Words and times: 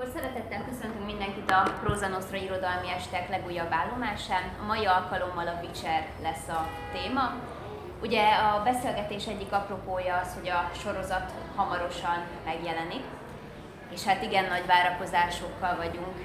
Akkor 0.00 0.12
szeretettel 0.14 0.64
köszöntünk 0.64 1.06
mindenkit 1.06 1.50
a 1.50 1.72
Próza 1.82 2.08
Nostra 2.08 2.36
irodalmi 2.36 2.90
estek 2.90 3.28
legújabb 3.28 3.72
állomásán. 3.72 4.42
A 4.62 4.66
mai 4.66 4.84
alkalommal 4.86 5.46
a 5.46 5.60
Witcher 5.62 6.06
lesz 6.22 6.48
a 6.48 6.68
téma. 6.92 7.34
Ugye 8.02 8.22
a 8.32 8.62
beszélgetés 8.62 9.26
egyik 9.26 9.52
apropója 9.52 10.16
az, 10.16 10.34
hogy 10.34 10.48
a 10.48 10.70
sorozat 10.82 11.32
hamarosan 11.56 12.18
megjelenik, 12.44 13.04
és 13.94 14.04
hát 14.04 14.22
igen 14.22 14.44
nagy 14.44 14.66
várakozásokkal 14.66 15.76
vagyunk 15.76 16.16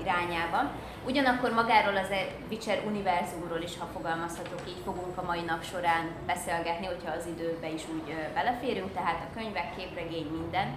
irányában. 0.00 0.70
Ugyanakkor 1.04 1.52
magáról 1.52 1.96
az 1.96 2.10
Witcher 2.50 2.82
univerzumról 2.86 3.60
is, 3.60 3.78
ha 3.78 3.88
fogalmazhatok 3.92 4.60
így, 4.68 4.82
fogunk 4.84 5.18
a 5.18 5.22
mai 5.22 5.42
nap 5.42 5.64
során 5.64 6.04
beszélgetni, 6.26 6.86
hogyha 6.86 7.12
az 7.16 7.26
időbe 7.26 7.68
is 7.68 7.82
úgy 7.94 8.14
beleférünk, 8.34 8.92
tehát 8.92 9.20
a 9.26 9.38
könyvek, 9.38 9.76
képregény, 9.76 10.26
minden 10.26 10.68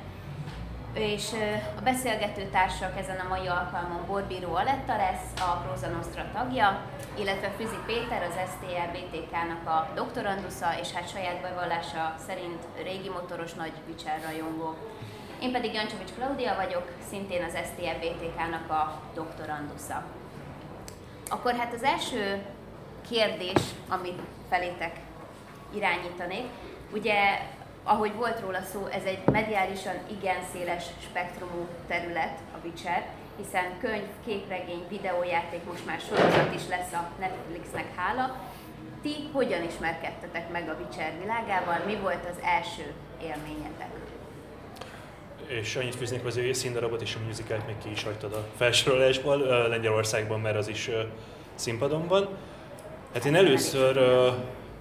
és 0.93 1.31
a 1.77 1.81
beszélgető 1.81 2.49
társak 2.51 2.97
ezen 2.97 3.19
a 3.19 3.27
mai 3.27 3.47
alkalmon 3.47 4.05
Borbíró 4.07 4.55
Aletta 4.55 4.95
lesz, 4.95 5.41
a 5.41 5.65
Próza 5.65 5.87
Nostra 5.87 6.25
tagja, 6.33 6.81
illetve 7.19 7.49
Füzi 7.57 7.77
Péter, 7.85 8.23
az 8.23 8.51
STR 8.51 8.91
BTK-nak 8.91 9.67
a 9.67 9.87
doktorandusza, 9.95 10.79
és 10.81 10.91
hát 10.91 11.09
saját 11.09 11.41
bevallása 11.41 12.15
szerint 12.27 12.63
régi 12.83 13.09
motoros 13.09 13.53
nagy 13.53 13.71
Witcher 13.87 14.19
rajongó. 14.25 14.75
Én 15.41 15.51
pedig 15.51 15.73
Jancsovics 15.73 16.11
Klaudia 16.11 16.55
vagyok, 16.55 16.91
szintén 17.09 17.43
az 17.43 17.57
STR 17.65 17.97
BTK-nak 17.99 18.69
a 18.69 19.01
doktorandusza. 19.13 20.03
Akkor 21.29 21.55
hát 21.55 21.73
az 21.73 21.83
első 21.83 22.45
kérdés, 23.09 23.61
amit 23.89 24.21
felétek 24.49 24.95
irányítanék, 25.73 26.45
ugye 26.93 27.39
ahogy 27.89 28.13
volt 28.15 28.39
róla 28.39 28.61
szó, 28.73 28.85
ez 28.85 29.03
egy 29.03 29.19
mediálisan 29.31 29.93
igen 30.17 30.37
széles 30.53 30.83
spektrumú 31.09 31.67
terület, 31.87 32.39
a 32.53 32.57
Witcher, 32.63 33.05
hiszen 33.37 33.65
könyv, 33.81 34.09
képregény, 34.25 34.83
videójáték, 34.89 35.63
most 35.63 35.85
már 35.85 35.99
sorozat 35.99 36.53
is 36.53 36.67
lesz 36.67 36.93
a 36.93 37.09
Netflixnek 37.19 37.95
hála. 37.95 38.35
Ti 39.01 39.15
hogyan 39.33 39.63
ismerkedtetek 39.63 40.51
meg 40.51 40.69
a 40.69 40.75
Witcher 40.81 41.13
világával? 41.19 41.77
Mi 41.85 41.95
volt 41.95 42.25
az 42.31 42.37
első 42.43 42.93
élményetek? 43.21 43.89
És 45.47 45.75
annyit 45.75 45.95
fűznék 45.95 46.23
hozzá, 46.23 46.41
hogy 46.41 46.49
a 46.49 46.53
színdarabot 46.53 47.01
és 47.01 47.15
a 47.15 47.25
musicalt 47.27 47.67
még 47.67 47.77
ki 47.83 47.91
is 47.91 48.03
hagytad 48.03 48.33
a 48.33 48.45
felsorolásból, 48.57 49.37
Lengyelországban, 49.67 50.39
mert 50.39 50.57
az 50.57 50.67
is 50.67 50.89
színpadon 51.55 52.07
van. 52.07 52.29
Hát 53.13 53.25
én 53.25 53.35
először 53.35 53.97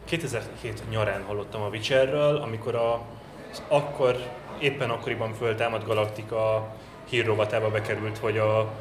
2007 0.09 0.83
nyarán 0.91 1.23
hallottam 1.23 1.63
a 1.63 1.69
Witcherről, 1.69 2.37
amikor 2.37 2.75
a, 2.75 3.03
akkor 3.69 4.17
éppen 4.61 4.91
akkoriban 4.91 5.35
föltámad 5.35 5.85
Galaktika 5.85 6.75
hírrovatába 7.09 7.71
bekerült, 7.71 8.19
hogy 8.19 8.39
a, 8.39 8.73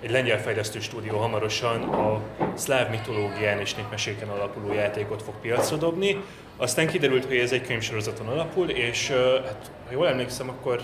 egy 0.00 0.10
lengyel 0.10 0.40
fejlesztő 0.40 0.80
stúdió 0.80 1.18
hamarosan 1.18 1.82
a 1.82 2.20
szláv 2.54 2.90
mitológián 2.90 3.60
és 3.60 3.74
népmeséken 3.74 4.28
alapuló 4.28 4.72
játékot 4.72 5.22
fog 5.22 5.34
piacra 5.40 5.76
dobni. 5.76 6.24
Aztán 6.56 6.86
kiderült, 6.86 7.24
hogy 7.24 7.36
ez 7.36 7.52
egy 7.52 7.66
könyvsorozaton 7.66 8.26
alapul, 8.26 8.70
és 8.70 9.10
hát, 9.44 9.70
ha 9.86 9.92
jól 9.92 10.08
emlékszem, 10.08 10.48
akkor 10.48 10.82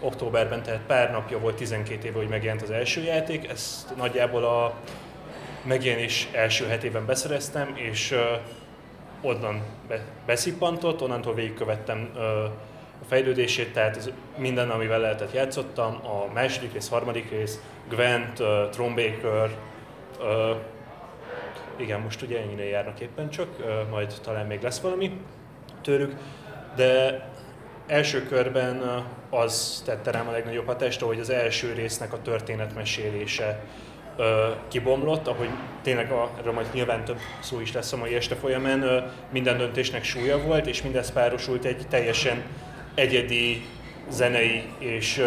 októberben, 0.00 0.62
tehát 0.62 0.82
pár 0.86 1.10
napja 1.10 1.38
volt 1.38 1.56
12 1.56 2.06
éve, 2.06 2.18
hogy 2.18 2.28
megjelent 2.28 2.62
az 2.62 2.70
első 2.70 3.02
játék, 3.02 3.48
ezt 3.48 3.96
nagyjából 3.96 4.44
a 4.44 4.74
megjelenés 5.62 6.28
első 6.32 6.66
hetében 6.66 7.06
beszereztem, 7.06 7.76
és 7.76 8.14
onnan 9.22 9.62
be, 9.88 10.04
beszippantott, 10.26 11.02
onnantól 11.02 11.34
végigkövettem 11.34 12.10
ö, 12.16 12.44
a 13.02 13.04
fejlődését, 13.08 13.72
tehát 13.72 13.96
ez 13.96 14.10
minden, 14.36 14.70
amivel 14.70 15.00
lehetett 15.00 15.32
játszottam, 15.32 15.94
a 15.94 16.32
második 16.32 16.72
rész, 16.72 16.88
harmadik 16.88 17.30
rész, 17.30 17.60
Gwent, 17.88 18.38
uh, 18.38 18.94
Baker, 18.94 19.50
uh, 20.20 20.56
igen, 21.76 22.00
most 22.00 22.22
ugye 22.22 22.40
ennyire 22.40 22.64
járnak 22.64 23.00
éppen 23.00 23.30
csak, 23.30 23.48
uh, 23.60 23.88
majd 23.90 24.14
talán 24.22 24.46
még 24.46 24.62
lesz 24.62 24.80
valami 24.80 25.20
tőlük, 25.82 26.16
de 26.76 27.20
első 27.86 28.26
körben 28.26 29.04
az 29.30 29.82
tette 29.84 30.10
rám 30.10 30.28
a 30.28 30.30
legnagyobb 30.30 30.66
hatást, 30.66 31.00
hogy 31.00 31.20
az 31.20 31.30
első 31.30 31.72
résznek 31.72 32.12
a 32.12 32.22
történetmesélése 32.22 33.64
kibomlott, 34.68 35.26
ahogy 35.26 35.48
tényleg 35.82 36.10
a, 36.10 36.30
erről 36.38 36.52
majd 36.52 36.66
nyilván 36.72 37.04
több 37.04 37.18
szó 37.40 37.60
is 37.60 37.72
lesz 37.72 37.92
a 37.92 37.96
mai 37.96 38.14
este 38.14 38.34
folyamán, 38.34 39.12
minden 39.30 39.58
döntésnek 39.58 40.04
súlya 40.04 40.38
volt, 40.38 40.66
és 40.66 40.82
mindez 40.82 41.12
párosult 41.12 41.64
egy 41.64 41.86
teljesen 41.88 42.42
egyedi 42.94 43.66
zenei 44.08 44.62
és 44.78 45.24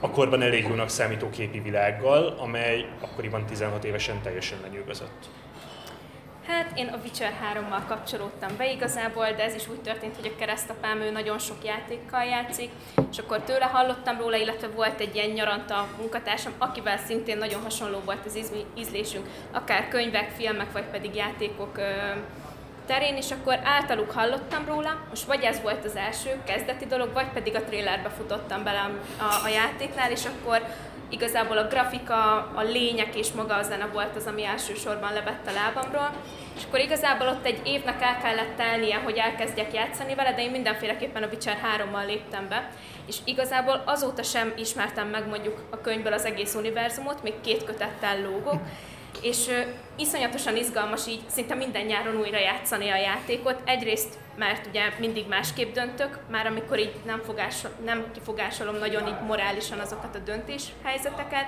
akkorban 0.00 0.42
elég 0.42 0.66
jónak 0.68 0.88
számító 0.88 1.30
képi 1.30 1.60
világgal, 1.60 2.34
amely 2.38 2.86
akkoriban 3.00 3.46
16 3.46 3.84
évesen 3.84 4.22
teljesen 4.22 4.58
lenyűgözött. 4.62 5.28
Hát 6.46 6.78
én 6.78 6.86
a 6.86 6.96
Witcher 7.02 7.32
3-mal 7.54 7.86
kapcsolódtam 7.88 8.56
be 8.56 8.72
igazából, 8.72 9.32
de 9.36 9.42
ez 9.42 9.54
is 9.54 9.68
úgy 9.68 9.80
történt, 9.80 10.16
hogy 10.16 10.32
a 10.34 10.38
keresztapám 10.38 11.00
ő 11.00 11.10
nagyon 11.10 11.38
sok 11.38 11.64
játékkal 11.64 12.24
játszik, 12.24 12.70
és 13.10 13.18
akkor 13.18 13.40
tőle 13.40 13.64
hallottam 13.64 14.18
róla, 14.18 14.36
illetve 14.36 14.68
volt 14.68 15.00
egy 15.00 15.14
ilyen 15.14 15.30
nyaranta 15.30 15.86
munkatársam, 15.98 16.52
akivel 16.58 16.98
szintén 16.98 17.38
nagyon 17.38 17.62
hasonló 17.62 18.00
volt 18.04 18.26
az 18.26 18.38
ízlésünk, 18.74 19.26
akár 19.52 19.88
könyvek, 19.88 20.30
filmek, 20.30 20.72
vagy 20.72 20.84
pedig 20.84 21.14
játékok 21.14 21.78
terén, 22.86 23.16
és 23.16 23.30
akkor 23.30 23.58
általuk 23.62 24.10
hallottam 24.10 24.64
róla, 24.66 25.06
most 25.08 25.24
vagy 25.24 25.42
ez 25.42 25.60
volt 25.60 25.84
az 25.84 25.96
első 25.96 26.40
kezdeti 26.46 26.86
dolog, 26.86 27.12
vagy 27.12 27.28
pedig 27.28 27.54
a 27.54 27.64
trailerbe 27.64 28.08
futottam 28.08 28.64
bele 28.64 28.90
a, 29.18 29.44
a 29.44 29.48
játéknál, 29.48 30.10
és 30.10 30.24
akkor 30.24 30.62
igazából 31.08 31.58
a 31.58 31.68
grafika, 31.68 32.50
a 32.54 32.62
lények 32.62 33.16
és 33.16 33.32
maga 33.32 33.54
a 33.54 33.62
zene 33.62 33.86
volt 33.86 34.16
az, 34.16 34.26
ami 34.26 34.44
elsősorban 34.44 35.12
levett 35.12 35.46
a 35.46 35.52
lábamról. 35.52 36.10
És 36.56 36.62
akkor 36.64 36.78
igazából 36.78 37.28
ott 37.28 37.46
egy 37.46 37.60
évnek 37.64 38.02
el 38.02 38.18
kellett 38.18 38.56
telnie, 38.56 38.96
hogy 38.96 39.16
elkezdjek 39.16 39.74
játszani 39.74 40.14
vele, 40.14 40.32
de 40.32 40.42
én 40.42 40.50
mindenféleképpen 40.50 41.22
a 41.22 41.26
Witcher 41.26 41.58
3-mal 41.76 42.06
léptem 42.06 42.48
be. 42.48 42.68
És 43.06 43.16
igazából 43.24 43.82
azóta 43.86 44.22
sem 44.22 44.52
ismertem 44.56 45.08
meg 45.08 45.28
mondjuk 45.28 45.62
a 45.70 45.80
könyvből 45.80 46.12
az 46.12 46.24
egész 46.24 46.54
univerzumot, 46.54 47.22
még 47.22 47.40
két 47.40 47.64
kötettel 47.64 48.20
lógok, 48.22 48.60
és 49.24 49.50
iszonyatosan 49.96 50.56
izgalmas 50.56 51.06
így 51.06 51.20
szinte 51.26 51.54
minden 51.54 51.84
nyáron 51.84 52.16
újra 52.16 52.38
játszani 52.38 52.88
a 52.90 52.96
játékot. 52.96 53.60
Egyrészt, 53.64 54.14
mert 54.36 54.66
ugye 54.66 54.82
mindig 54.98 55.28
másképp 55.28 55.74
döntök, 55.74 56.18
már 56.30 56.46
amikor 56.46 56.78
így 56.78 56.92
nem, 57.04 57.20
fogásol, 57.24 57.70
nem 57.84 58.04
kifogásolom 58.12 58.76
nagyon 58.76 59.06
így 59.06 59.20
morálisan 59.26 59.78
azokat 59.78 60.14
a 60.14 60.18
döntéshelyzeteket, 60.18 61.46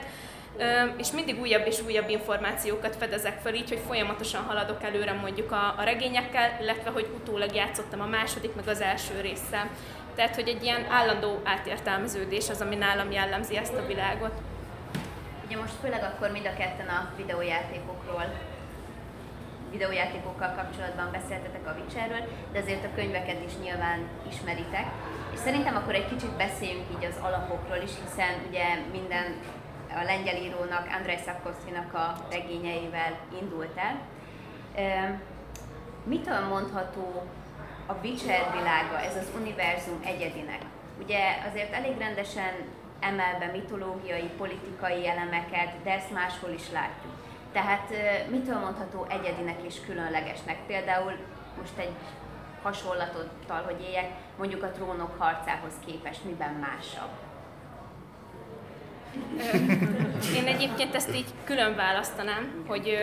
és 0.96 1.10
mindig 1.10 1.40
újabb 1.40 1.66
és 1.66 1.82
újabb 1.86 2.08
információkat 2.08 2.96
fedezek 2.96 3.40
fel, 3.42 3.54
így, 3.54 3.68
hogy 3.68 3.80
folyamatosan 3.86 4.42
haladok 4.42 4.82
előre 4.82 5.12
mondjuk 5.12 5.52
a, 5.52 5.74
a 5.78 5.82
regényekkel, 5.84 6.58
illetve 6.60 6.90
hogy 6.90 7.06
utólag 7.14 7.54
játszottam 7.54 8.00
a 8.00 8.06
második, 8.06 8.54
meg 8.54 8.68
az 8.68 8.80
első 8.80 9.20
résszel. 9.20 9.70
Tehát, 10.14 10.34
hogy 10.34 10.48
egy 10.48 10.62
ilyen 10.62 10.86
állandó 10.90 11.40
átértelmeződés 11.44 12.50
az, 12.50 12.60
ami 12.60 12.74
nálam 12.74 13.10
jellemzi 13.10 13.56
ezt 13.56 13.74
a 13.74 13.86
világot. 13.86 14.32
Ugye 15.46 15.56
most 15.56 15.74
főleg 15.80 16.02
akkor 16.02 16.30
mind 16.30 16.46
a 16.46 16.56
ketten 16.56 16.88
a 16.88 17.08
videójátékokról 17.16 18.32
videójátékokkal 19.70 20.52
kapcsolatban 20.54 21.10
beszéltetek 21.10 21.66
a 21.66 21.74
Witcherről, 21.78 22.24
de 22.52 22.58
azért 22.58 22.84
a 22.84 22.94
könyveket 22.94 23.44
is 23.46 23.52
nyilván 23.62 24.08
ismeritek. 24.30 24.86
És 25.32 25.38
szerintem 25.38 25.76
akkor 25.76 25.94
egy 25.94 26.08
kicsit 26.08 26.36
beszéljünk 26.36 26.86
így 26.96 27.04
az 27.04 27.18
alapokról 27.22 27.76
is, 27.76 27.90
hiszen 28.04 28.34
ugye 28.48 28.64
minden 28.90 29.26
a 30.00 30.02
lengyel 30.02 30.36
írónak, 30.36 30.88
Andrzej 30.96 31.22
Sapkowski-nak 31.24 31.94
a 31.94 32.14
regényeivel 32.30 33.18
indult 33.40 33.76
el. 33.76 33.94
Mitől 36.04 36.40
mondható 36.40 37.22
a 37.86 37.92
Witcher 38.02 38.52
világa, 38.52 39.00
ez 39.00 39.16
az 39.16 39.28
univerzum 39.40 40.00
egyedinek? 40.04 40.62
Ugye 41.02 41.20
azért 41.48 41.72
elég 41.72 41.98
rendesen 41.98 42.52
emel 43.06 43.38
be 43.38 43.50
mitológiai, 43.52 44.30
politikai 44.38 45.08
elemeket, 45.08 45.82
de 45.82 45.90
ezt 45.90 46.12
máshol 46.12 46.50
is 46.50 46.70
látjuk. 46.72 47.12
Tehát 47.52 47.92
mitől 48.30 48.58
mondható 48.58 49.06
egyedinek 49.08 49.62
és 49.62 49.74
különlegesnek? 49.86 50.56
Például 50.66 51.12
most 51.58 51.78
egy 51.78 51.94
hasonlatottal, 52.62 53.62
hogy 53.62 53.80
éljek, 53.80 54.10
mondjuk 54.38 54.62
a 54.62 54.70
trónok 54.70 55.18
harcához 55.18 55.72
képest 55.86 56.24
miben 56.24 56.52
másabb? 56.52 57.10
Én 60.34 60.46
egyébként 60.46 60.94
ezt 60.94 61.14
így 61.14 61.28
külön 61.44 61.76
választanám, 61.76 62.64
hogy 62.66 62.98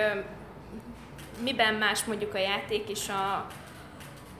miben 1.43 1.73
más 1.73 2.03
mondjuk 2.03 2.33
a 2.33 2.37
játék 2.37 2.89
és 2.89 3.09
a, 3.09 3.47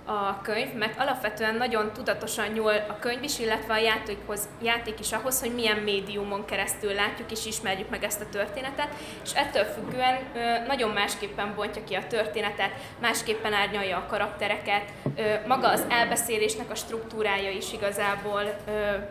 a 0.06 0.42
könyv, 0.42 0.74
mert 0.74 1.00
alapvetően 1.00 1.56
nagyon 1.56 1.94
tudatosan 1.94 2.48
nyúl 2.48 2.72
a 2.72 2.98
könyv 3.00 3.24
is, 3.24 3.40
illetve 3.40 3.74
a 3.74 3.78
játékhoz, 3.78 4.50
játék 4.62 5.00
is 5.00 5.12
ahhoz, 5.12 5.40
hogy 5.40 5.54
milyen 5.54 5.78
médiumon 5.78 6.46
keresztül 6.46 6.94
látjuk 6.94 7.32
és 7.32 7.46
ismerjük 7.46 7.90
meg 7.90 8.04
ezt 8.04 8.22
a 8.22 8.30
történetet, 8.30 8.90
és 9.24 9.34
ettől 9.34 9.64
függően 9.64 10.20
nagyon 10.68 10.90
másképpen 10.90 11.54
bontja 11.56 11.84
ki 11.84 11.94
a 11.94 12.08
történetet, 12.08 12.72
másképpen 13.02 13.54
árnyalja 13.54 13.98
a 13.98 14.06
karaktereket, 14.06 14.92
maga 15.48 15.68
az 15.70 15.86
elbeszélésnek 15.90 16.72
a 16.72 16.76
struktúrája 16.76 17.50
is 17.50 17.74
igazából 17.74 18.56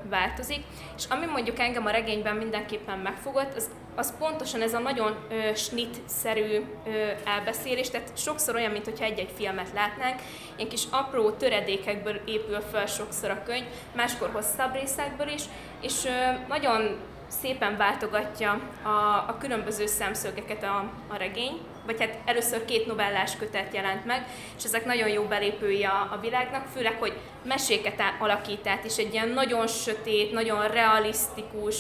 változik, 0.09 0.65
és 0.97 1.05
ami 1.09 1.27
mondjuk 1.27 1.59
engem 1.59 1.87
a 1.87 1.91
regényben 1.91 2.37
mindenképpen 2.37 2.99
megfogott, 2.99 3.55
az 3.57 3.71
az 3.95 4.15
pontosan 4.19 4.63
ez 4.63 4.75
a 4.75 4.79
nagyon 4.79 5.17
ö, 5.31 5.55
snit-szerű 5.55 6.65
ö, 6.87 6.91
elbeszélés, 7.25 7.91
tehát 7.91 8.19
sokszor 8.19 8.55
olyan, 8.55 8.71
mintha 8.71 9.05
egy-egy 9.05 9.33
filmet 9.37 9.73
látnánk, 9.75 10.21
ilyen 10.57 10.69
kis 10.69 10.83
apró 10.91 11.31
töredékekből 11.31 12.21
épül 12.25 12.61
fel 12.61 12.87
sokszor 12.87 13.31
a 13.31 13.43
könyv, 13.43 13.65
máskor 13.95 14.31
hosszabb 14.33 14.75
részekből 14.75 15.29
is, 15.29 15.43
és 15.81 16.05
ö, 16.05 16.11
nagyon 16.49 16.97
szépen 17.41 17.77
váltogatja 17.77 18.61
a, 18.83 18.89
a 19.29 19.37
különböző 19.41 19.87
szemszögeket 19.87 20.63
a, 20.63 20.91
a 21.09 21.17
regény, 21.17 21.61
vagy 21.87 22.01
hát 22.01 22.19
először 22.25 22.65
két 22.65 22.87
novellás 22.87 23.37
kötet 23.37 23.75
jelent 23.75 24.05
meg, 24.05 24.27
és 24.59 24.65
ezek 24.65 24.85
nagyon 24.85 25.09
jó 25.09 25.23
belépői 25.23 25.85
a, 25.85 26.09
a 26.13 26.19
világnak, 26.21 26.67
főleg, 26.75 26.97
hogy 26.99 27.13
meséket 27.45 28.03
alakít 28.19 28.67
át, 28.67 28.85
és 28.85 28.97
egy 28.97 29.13
ilyen 29.13 29.29
nagyon 29.29 29.67
sötét, 29.67 30.33
nagyon 30.33 30.69
realisztikus, 30.69 31.77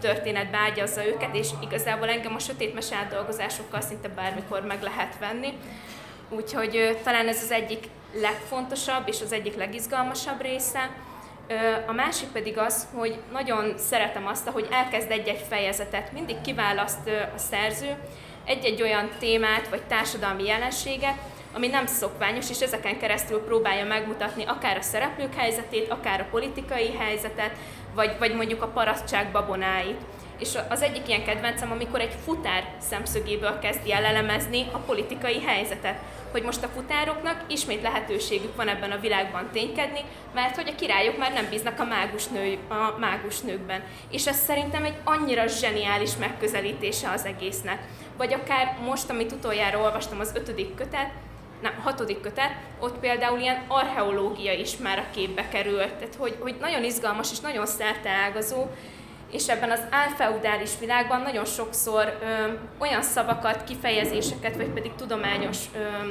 történetbe 0.00 0.58
ágyazza 0.58 1.06
őket, 1.06 1.34
és 1.34 1.48
igazából 1.62 2.08
engem 2.08 2.34
a 2.34 2.38
sötét 2.38 2.74
mesát 2.74 3.08
dolgozásokkal 3.08 3.80
szinte 3.80 4.08
bármikor 4.08 4.60
meg 4.60 4.82
lehet 4.82 5.18
venni. 5.18 5.52
Úgyhogy 6.28 6.98
talán 7.04 7.28
ez 7.28 7.42
az 7.42 7.50
egyik 7.50 7.88
legfontosabb 8.20 9.08
és 9.08 9.20
az 9.20 9.32
egyik 9.32 9.56
legizgalmasabb 9.56 10.40
része. 10.40 10.90
A 11.86 11.92
másik 11.92 12.28
pedig 12.28 12.58
az, 12.58 12.86
hogy 12.94 13.18
nagyon 13.32 13.74
szeretem 13.78 14.26
azt, 14.26 14.48
hogy 14.48 14.68
elkezd 14.70 15.10
egy-egy 15.10 15.44
fejezetet, 15.48 16.12
mindig 16.12 16.40
kiválaszt 16.40 17.10
a 17.34 17.38
szerző 17.38 17.96
egy-egy 18.44 18.82
olyan 18.82 19.08
témát 19.18 19.68
vagy 19.68 19.82
társadalmi 19.82 20.44
jelenséget, 20.44 21.16
ami 21.52 21.66
nem 21.66 21.86
szokványos, 21.86 22.50
és 22.50 22.60
ezeken 22.60 22.98
keresztül 22.98 23.40
próbálja 23.40 23.84
megmutatni 23.84 24.44
akár 24.44 24.76
a 24.76 24.82
szereplők 24.82 25.34
helyzetét, 25.34 25.90
akár 25.90 26.20
a 26.20 26.28
politikai 26.30 26.92
helyzetet, 26.98 27.56
vagy, 27.94 28.16
vagy 28.18 28.34
mondjuk 28.34 28.62
a 28.62 28.66
parasztság 28.66 29.32
babonáit. 29.32 30.00
És 30.38 30.58
az 30.68 30.82
egyik 30.82 31.08
ilyen 31.08 31.24
kedvencem, 31.24 31.70
amikor 31.70 32.00
egy 32.00 32.14
futár 32.24 32.64
szemszögéből 32.78 33.58
kezdi 33.58 33.92
el 33.92 34.04
elemezni 34.04 34.66
a 34.72 34.78
politikai 34.78 35.40
helyzetet. 35.40 35.98
Hogy 36.30 36.42
most 36.42 36.62
a 36.62 36.68
futároknak 36.68 37.44
ismét 37.48 37.82
lehetőségük 37.82 38.56
van 38.56 38.68
ebben 38.68 38.90
a 38.90 39.00
világban 39.00 39.48
ténykedni, 39.52 40.00
mert 40.34 40.54
hogy 40.54 40.68
a 40.68 40.74
királyok 40.74 41.18
már 41.18 41.32
nem 41.32 41.48
bíznak 41.50 41.80
a 41.80 41.84
mágus, 41.84 42.26
nő, 42.26 42.58
a 42.68 42.98
mágus 42.98 43.40
nőkben. 43.40 43.82
És 44.10 44.26
ez 44.26 44.36
szerintem 44.36 44.84
egy 44.84 44.96
annyira 45.04 45.46
zseniális 45.46 46.16
megközelítése 46.16 47.10
az 47.10 47.24
egésznek. 47.24 47.78
Vagy 48.16 48.32
akár 48.32 48.76
most, 48.86 49.10
amit 49.10 49.32
utoljára 49.32 49.80
olvastam, 49.80 50.20
az 50.20 50.32
ötödik 50.34 50.74
kötet, 50.74 51.10
nem, 51.62 51.74
hatodik 51.82 52.20
kötet, 52.20 52.50
ott 52.80 52.98
például 52.98 53.38
ilyen 53.38 53.62
archeológia 53.68 54.52
is 54.52 54.76
már 54.76 54.98
a 54.98 55.14
képbe 55.14 55.48
került, 55.48 55.94
tehát 55.94 56.14
hogy, 56.14 56.36
hogy 56.40 56.56
nagyon 56.60 56.84
izgalmas 56.84 57.30
és 57.30 57.40
nagyon 57.40 57.66
ágazó, 58.26 58.66
és 59.30 59.48
ebben 59.48 59.70
az 59.70 59.80
álfeudális 59.90 60.70
világban 60.80 61.20
nagyon 61.20 61.44
sokszor 61.44 62.18
ö, 62.22 62.52
olyan 62.78 63.02
szavakat, 63.02 63.64
kifejezéseket, 63.64 64.56
vagy 64.56 64.70
pedig 64.70 64.94
tudományos 64.94 65.58
ö, 65.74 66.10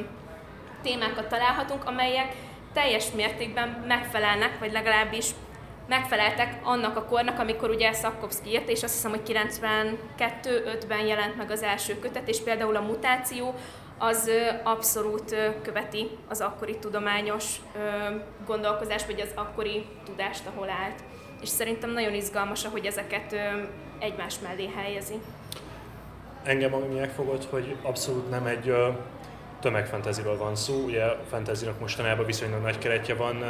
témákat 0.81 1.27
találhatunk, 1.27 1.85
amelyek 1.85 2.35
teljes 2.73 3.11
mértékben 3.15 3.83
megfelelnek, 3.87 4.59
vagy 4.59 4.71
legalábbis 4.71 5.25
megfeleltek 5.87 6.59
annak 6.63 6.97
a 6.97 7.05
kornak, 7.05 7.39
amikor 7.39 7.69
ugye 7.69 7.93
Szakkovszki 7.93 8.49
írt, 8.49 8.69
és 8.69 8.83
azt 8.83 8.93
hiszem, 8.93 9.11
hogy 9.11 9.47
92-5-ben 10.17 11.05
jelent 11.05 11.37
meg 11.37 11.51
az 11.51 11.63
első 11.63 11.99
kötet, 11.99 12.27
és 12.27 12.39
például 12.39 12.75
a 12.75 12.81
mutáció 12.81 13.55
az 14.03 14.29
abszolút 14.63 15.35
követi 15.61 16.09
az 16.29 16.41
akkori 16.41 16.77
tudományos 16.77 17.55
gondolkozást, 18.45 19.05
vagy 19.05 19.21
az 19.21 19.31
akkori 19.35 19.85
tudást, 20.05 20.43
ahol 20.47 20.69
állt. 20.69 21.03
És 21.41 21.49
szerintem 21.49 21.91
nagyon 21.91 22.13
izgalmas, 22.13 22.65
hogy 22.65 22.85
ezeket 22.85 23.35
egymás 23.99 24.35
mellé 24.43 24.69
helyezi. 24.75 25.13
Engem 26.43 26.73
ami 26.73 26.99
megfogott, 26.99 27.45
hogy 27.49 27.75
abszolút 27.81 28.29
nem 28.29 28.45
egy 28.45 28.73
tömegfantáziról 29.59 30.37
van 30.37 30.55
szó, 30.55 30.83
ugye 30.83 31.03
a 31.03 31.17
fantázinak 31.29 31.79
mostanában 31.79 32.25
viszonylag 32.25 32.61
nagy 32.61 32.77
keretje 32.77 33.15
van, 33.15 33.43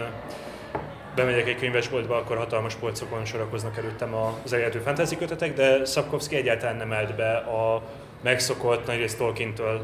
bemegyek 1.16 1.48
egy 1.48 1.60
könyvesboltba, 1.60 2.18
akkor 2.18 2.38
hatalmas 2.38 2.76
polcokon 2.76 3.26
sorakoznak 3.26 3.78
előttem 3.78 4.14
az 4.44 4.54
eredető 4.54 4.80
fantasy 4.80 5.18
kötetek, 5.18 5.54
de 5.54 5.86
Szapkovszki 5.86 6.36
egyáltalán 6.36 6.76
nem 6.76 6.92
elt 6.92 7.16
be 7.16 7.36
a 7.36 7.82
megszokott, 8.22 8.88
nagyrészt 8.88 9.18
Tolkien-től 9.18 9.82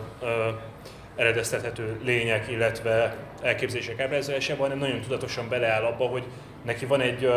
eredeztethető 1.16 2.00
lények, 2.04 2.52
illetve 2.52 3.16
elképzések 3.42 4.00
ábrázolásában, 4.00 4.70
hanem 4.70 4.78
nagyon 4.78 5.02
tudatosan 5.02 5.50
beleáll 5.50 5.84
abba, 5.84 6.06
hogy 6.06 6.24
neki 6.66 6.86
van 6.86 7.02
egy 7.02 7.32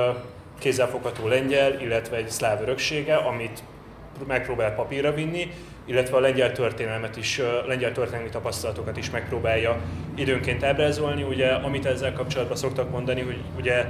kézzelfogható 0.58 1.28
lengyel, 1.28 1.80
illetve 1.80 2.16
egy 2.16 2.28
szláv 2.28 2.62
öröksége, 2.62 3.14
amit 3.14 3.62
megpróbál 4.26 4.74
papírra 4.74 5.12
vinni, 5.12 5.52
illetve 5.84 6.16
a 6.16 6.20
lengyel 6.20 6.52
történelmet 6.52 7.16
is, 7.16 7.40
lengyel 7.66 7.92
történelmi 7.92 8.28
tapasztalatokat 8.28 8.96
is 8.96 9.10
megpróbálja 9.10 9.76
időnként 10.14 10.64
ábrázolni. 10.64 11.22
Ugye, 11.22 11.48
amit 11.48 11.86
ezzel 11.86 12.12
kapcsolatban 12.12 12.56
szoktak 12.56 12.90
mondani, 12.90 13.20
hogy 13.20 13.38
ugye 13.58 13.84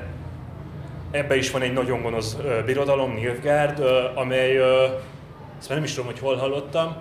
ebbe 1.11 1.37
is 1.37 1.51
van 1.51 1.63
egy 1.63 1.73
nagyon 1.73 2.03
gonosz 2.03 2.37
birodalom, 2.65 3.15
Nilfgaard, 3.15 3.83
amely 4.15 4.61
ezt 5.61 5.69
már 5.69 5.79
nem 5.79 5.87
is 5.87 5.95
tudom, 5.95 6.11
hogy 6.11 6.19
hol 6.19 6.37
hallottam, 6.37 6.97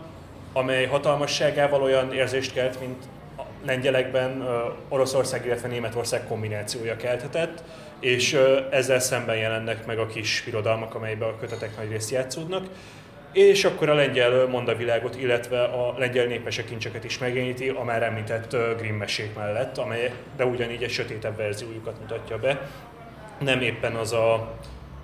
amely 0.54 0.86
hatalmasságával 0.86 1.82
olyan 1.82 2.14
érzést 2.14 2.54
kelt, 2.54 2.80
mint 2.80 3.04
a 3.38 3.42
lengyelekben 3.66 4.48
Oroszország, 4.90 5.46
illetve 5.46 5.68
Németország 5.68 6.28
kombinációja 6.28 6.96
kelthetett, 6.96 7.64
és 8.00 8.40
ezzel 8.70 9.00
szemben 9.00 9.36
jelennek 9.36 9.86
meg 9.86 10.00
a 10.00 10.06
kis 10.06 10.42
birodalmak, 10.46 10.96
amelyben 10.96 11.30
a 11.30 11.38
kötetek 11.38 11.78
nagy 11.78 11.90
részt 11.90 12.10
játszódnak. 12.10 12.66
És 13.34 13.66
akkor 13.66 13.90
a 13.90 13.94
lengyel 13.94 14.48
mondavilágot, 14.48 15.16
illetve 15.16 15.64
a 15.64 15.96
lengyel 15.98 16.26
népesek 16.26 16.66
kincseket 16.66 17.04
is 17.04 17.18
megjeleníti 17.18 17.70
a 17.70 17.84
már 17.84 18.04
említett 18.04 18.56
Grimm 18.78 18.96
mesék 18.96 19.36
mellett, 19.36 19.78
amely 19.78 20.14
de 20.38 20.46
ugyanígy 20.46 20.84
egy 20.84 20.92
sötétebb 20.92 21.38
verziójukat 21.38 22.00
mutatja 22.00 22.38
be. 22.38 22.70
Nem 23.40 23.62
éppen 23.62 23.96
az 23.96 24.14
a 24.14 24.54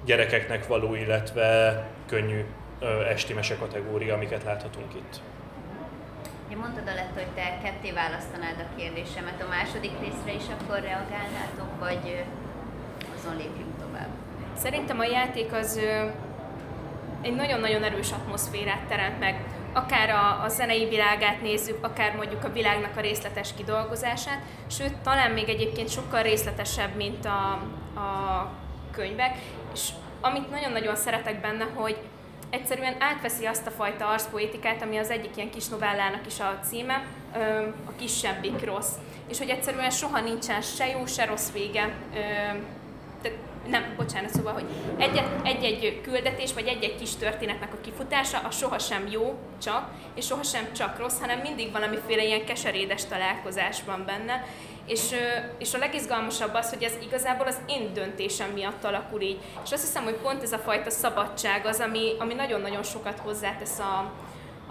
gyerekeknek 0.06 0.68
való, 0.68 0.96
illetve 0.96 1.84
könnyű 2.08 2.46
esti 3.10 3.34
mese 3.34 3.58
kategória, 3.58 4.14
amiket 4.14 4.44
láthatunk 4.44 4.94
itt. 4.94 5.20
Ja, 6.50 6.58
mondtad 6.58 6.88
Alett, 6.88 7.14
hogy 7.14 7.28
te 7.36 7.60
ketté 7.64 7.92
választanád 7.92 8.60
a 8.60 8.76
kérdésemet, 8.78 9.42
a 9.42 9.48
második 9.48 9.92
részre 10.00 10.34
is 10.34 10.44
akkor 10.60 10.80
reagálnátok, 10.80 11.80
vagy 11.80 12.24
azon 13.18 13.36
lépjünk 13.36 13.80
tovább? 13.80 14.10
Szerintem 14.58 15.00
a 15.00 15.06
játék 15.06 15.54
az 15.54 15.80
egy 17.22 17.36
nagyon-nagyon 17.36 17.84
erős 17.84 18.12
atmoszférát 18.12 18.82
teremt 18.88 19.20
meg. 19.20 19.44
Akár 19.74 20.10
a, 20.10 20.44
a 20.44 20.48
zenei 20.48 20.88
világát 20.90 21.42
nézzük, 21.42 21.86
akár 21.86 22.16
mondjuk 22.16 22.44
a 22.44 22.52
világnak 22.52 22.98
a 22.98 23.02
részletes 23.02 23.54
kidolgozását, 23.54 24.40
sőt, 24.68 24.98
talán 24.98 25.32
még 25.32 25.50
egyébként 25.50 25.90
sokkal 25.90 26.22
részletesebb, 26.22 26.96
mint 26.96 27.26
a, 27.26 27.52
a 28.00 28.50
könyvek, 28.92 29.36
és 29.74 29.90
amit 30.22 30.50
nagyon-nagyon 30.50 30.96
szeretek 30.96 31.42
benne, 31.42 31.66
hogy 31.74 31.98
egyszerűen 32.56 32.96
átveszi 33.00 33.46
azt 33.46 33.68
a 33.68 33.72
fajta 33.72 34.08
arszpoétikát, 34.08 34.82
ami 34.82 34.98
az 34.98 35.10
egyik 35.10 35.32
ilyen 35.36 35.50
kis 35.50 35.68
novellának 35.68 36.28
is 36.28 36.40
a 36.40 36.60
címe, 36.64 37.06
a 37.86 37.96
kisebbik 37.96 38.66
rossz. 38.66 38.94
És 39.30 39.38
hogy 39.38 39.50
egyszerűen 39.50 39.90
soha 39.90 40.22
nincsen 40.22 40.62
se 40.62 40.88
jó, 40.88 41.06
se 41.06 41.26
rossz 41.26 41.52
vége. 41.52 41.94
Tehát 43.22 43.38
nem, 43.68 43.94
bocsánat, 43.98 44.34
szóval, 44.34 44.54
hogy 44.54 44.66
egy-egy 45.44 46.02
küldetés, 46.02 46.54
vagy 46.54 46.68
egy-egy 46.68 46.96
kis 46.96 47.16
történetnek 47.16 47.74
a 47.74 47.82
kifutása, 47.82 48.40
a 48.40 48.52
sohasem 48.52 49.08
jó 49.10 49.40
csak, 49.62 49.90
és 50.16 50.26
sohasem 50.26 50.74
csak 50.74 51.00
rossz, 51.00 51.20
hanem 51.20 51.40
mindig 51.40 51.72
valamiféle 51.72 52.24
ilyen 52.24 52.46
keserédes 52.46 53.06
találkozás 53.06 53.84
van 53.86 54.04
benne, 54.06 54.44
és, 54.86 55.16
és 55.58 55.74
a 55.74 55.78
legizgalmasabb 55.78 56.54
az, 56.54 56.70
hogy 56.70 56.84
ez 56.84 56.94
igazából 57.02 57.48
az 57.48 57.58
én 57.68 57.94
döntésem 57.94 58.50
miatt 58.50 58.84
alakul 58.84 59.22
így. 59.22 59.40
És 59.64 59.72
azt 59.72 59.84
hiszem, 59.84 60.04
hogy 60.04 60.16
pont 60.16 60.44
ez 60.44 60.52
a 60.52 60.58
fajta 60.58 60.90
szabadság 60.90 61.66
az, 61.66 61.80
ami, 61.80 62.12
ami 62.20 62.34
nagyon-nagyon 62.34 62.84
sokat 62.84 63.20
hozzátesz 63.20 63.80
a, 63.80 64.12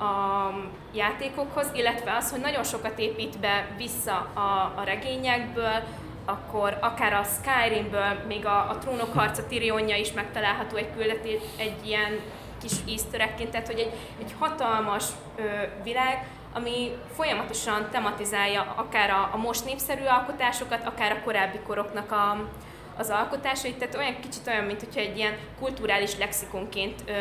a 0.05 0.55
játékokhoz, 0.95 1.67
illetve 1.75 2.17
az, 2.17 2.31
hogy 2.31 2.41
nagyon 2.41 2.65
sokat 2.65 2.99
épít 2.99 3.39
be 3.39 3.75
vissza 3.77 4.31
a, 4.35 4.73
a 4.77 4.83
regényekből, 4.85 5.83
akkor 6.25 6.79
akár 6.81 7.13
a 7.13 7.25
Skyrimből, 7.25 8.23
még 8.27 8.47
a, 8.47 8.71
a 8.71 8.79
Trónok 8.79 9.13
harca 9.15 9.47
Tyrionja 9.47 9.97
is 9.97 10.13
megtalálható 10.13 10.77
egy 10.77 10.93
küldetés, 10.97 11.41
egy 11.57 11.87
ilyen 11.87 12.21
kis 12.61 12.73
easter 12.89 13.35
tehát 13.51 13.67
hogy 13.67 13.79
egy, 13.79 13.93
egy 14.21 14.35
hatalmas 14.39 15.05
ö, 15.37 15.43
világ, 15.83 16.27
ami 16.55 16.91
folyamatosan 17.15 17.89
tematizálja 17.91 18.75
akár 18.77 19.11
a, 19.11 19.31
a 19.33 19.37
most 19.37 19.65
népszerű 19.65 20.05
alkotásokat, 20.05 20.87
akár 20.87 21.13
a 21.13 21.23
korábbi 21.25 21.59
koroknak 21.59 22.13
a, 22.13 22.49
az 22.97 23.11
alkotásait, 23.11 23.79
tehát 23.79 23.95
olyan 23.95 24.21
kicsit 24.21 24.47
olyan, 24.47 24.65
mint 24.65 24.81
hogyha 24.81 25.01
egy 25.01 25.17
ilyen 25.17 25.37
kulturális 25.59 26.17
lexikonként 26.17 27.05
ö, 27.07 27.13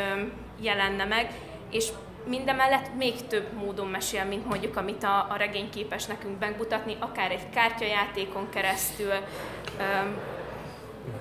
jelenne 0.62 1.06
meg, 1.06 1.32
és 1.72 1.88
mindemellett 2.26 2.96
még 2.98 3.28
több 3.28 3.54
módon 3.54 3.88
mesél, 3.88 4.26
mint 4.26 4.46
mondjuk, 4.46 4.78
amit 4.78 5.04
a, 5.04 5.28
a 5.30 5.36
regény 5.38 5.70
képes 5.70 6.06
nekünk 6.06 6.40
megmutatni, 6.40 6.96
akár 7.00 7.32
egy 7.32 7.50
kártyajátékon 7.50 8.50
keresztül, 8.50 9.14
ö, 9.78 9.84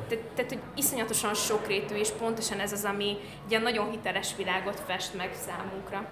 tehát, 0.09 0.25
tehát, 0.35 0.50
hogy 0.50 0.61
iszonyatosan 0.75 1.35
sokrétű, 1.35 1.95
és 1.95 2.09
pontosan 2.19 2.61
ez 2.61 2.73
az, 2.73 2.85
ami 2.85 3.09
egy 3.45 3.50
ilyen 3.50 3.62
nagyon 3.62 3.90
hiteles 3.90 4.37
világot 4.37 4.83
fest 4.87 5.14
meg 5.14 5.31
számunkra. 5.47 6.09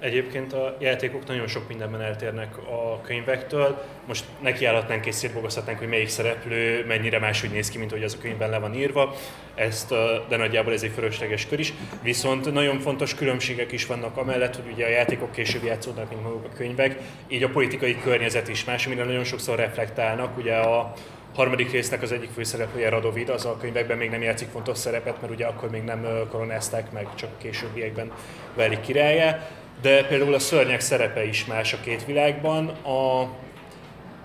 Egyébként 0.00 0.52
a 0.52 0.76
játékok 0.78 1.26
nagyon 1.26 1.46
sok 1.46 1.68
mindenben 1.68 2.00
eltérnek 2.00 2.56
a 2.58 3.00
könyvektől. 3.00 3.84
Most 4.06 4.24
nekiállhatnánk 4.40 5.06
és 5.06 5.14
szétbogozhatnánk, 5.14 5.78
hogy 5.78 5.88
melyik 5.88 6.08
szereplő 6.08 6.84
mennyire 6.86 7.18
máshogy 7.18 7.50
néz 7.50 7.70
ki, 7.70 7.78
mint 7.78 7.90
hogy 7.90 8.02
az 8.02 8.14
a 8.14 8.22
könyvben 8.22 8.50
le 8.50 8.58
van 8.58 8.74
írva. 8.74 9.14
Ezt, 9.54 9.94
de 10.28 10.36
nagyjából 10.36 10.72
ez 10.72 10.82
egy 10.82 10.92
fölösleges 10.94 11.46
kör 11.46 11.58
is. 11.58 11.72
Viszont 12.02 12.52
nagyon 12.52 12.78
fontos 12.78 13.14
különbségek 13.14 13.72
is 13.72 13.86
vannak 13.86 14.16
amellett, 14.16 14.56
hogy 14.56 14.72
ugye 14.72 14.86
a 14.86 14.88
játékok 14.90 15.32
később 15.32 15.64
játszódnak, 15.64 16.08
mint 16.08 16.22
maguk 16.22 16.44
a 16.44 16.56
könyvek, 16.56 16.98
így 17.28 17.42
a 17.42 17.48
politikai 17.48 17.98
környezet 18.00 18.48
is 18.48 18.64
más, 18.64 18.86
amire 18.86 19.04
nagyon 19.04 19.24
sokszor 19.24 19.56
reflektálnak. 19.56 20.36
Ugye 20.36 20.54
a 20.54 20.92
harmadik 21.34 21.72
résznek 21.72 22.02
az 22.02 22.12
egyik 22.12 22.30
főszereplője 22.30 22.88
Radovid, 22.88 23.28
az 23.28 23.44
a 23.44 23.56
könyvekben 23.60 23.96
még 23.96 24.10
nem 24.10 24.22
játszik 24.22 24.48
fontos 24.48 24.78
szerepet, 24.78 25.20
mert 25.20 25.32
ugye 25.32 25.46
akkor 25.46 25.70
még 25.70 25.82
nem 25.82 26.06
koronázták 26.30 26.92
meg, 26.92 27.06
csak 27.14 27.38
későbbiekben 27.38 28.12
válik 28.54 28.80
királyá 28.80 29.48
de 29.80 30.04
például 30.04 30.34
a 30.34 30.38
szörnyek 30.38 30.80
szerepe 30.80 31.24
is 31.24 31.44
más 31.44 31.72
a 31.72 31.80
két 31.80 32.04
világban. 32.04 32.68
A 32.68 33.28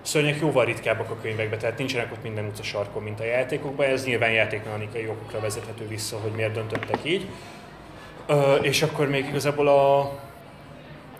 szörnyek 0.02 0.40
jóval 0.40 0.66
ritkábbak 0.66 1.10
a 1.10 1.18
könyvekben, 1.22 1.60
tehát 1.60 1.78
nincsenek 1.78 2.12
ott 2.12 2.24
minden 2.24 2.46
utca 2.46 2.64
sarkon, 2.64 3.04
mint 3.04 3.20
a 3.20 3.24
játékokban. 3.26 3.86
Ez 3.86 4.06
nyilván 4.06 4.32
játékmechanikai 4.32 5.08
okokra 5.08 5.40
vezethető 5.40 5.88
vissza, 5.88 6.18
hogy 6.18 6.32
miért 6.32 6.54
döntöttek 6.54 7.00
így. 7.04 7.26
Ö, 8.28 8.56
és 8.56 8.82
akkor 8.82 9.10
még 9.10 9.26
igazából 9.26 9.68
a 9.68 10.12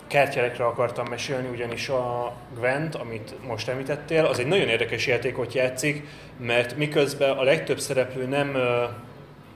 kártyárekre 0.08 0.66
akartam 0.66 1.06
mesélni, 1.10 1.48
ugyanis 1.48 1.90
a 1.90 2.34
Gwent, 2.56 2.96
amit 2.96 3.34
most 3.48 3.68
említettél, 3.68 4.26
az 4.26 4.40
egy 4.40 4.48
nagyon 4.48 4.68
érdekes 4.68 5.08
játékot 5.08 5.54
játszik, 5.54 6.08
mert 6.38 6.78
miközben 6.78 7.38
a 7.38 7.44
legtöbb 7.44 7.80
szereplő 7.80 8.26
nem 8.26 8.58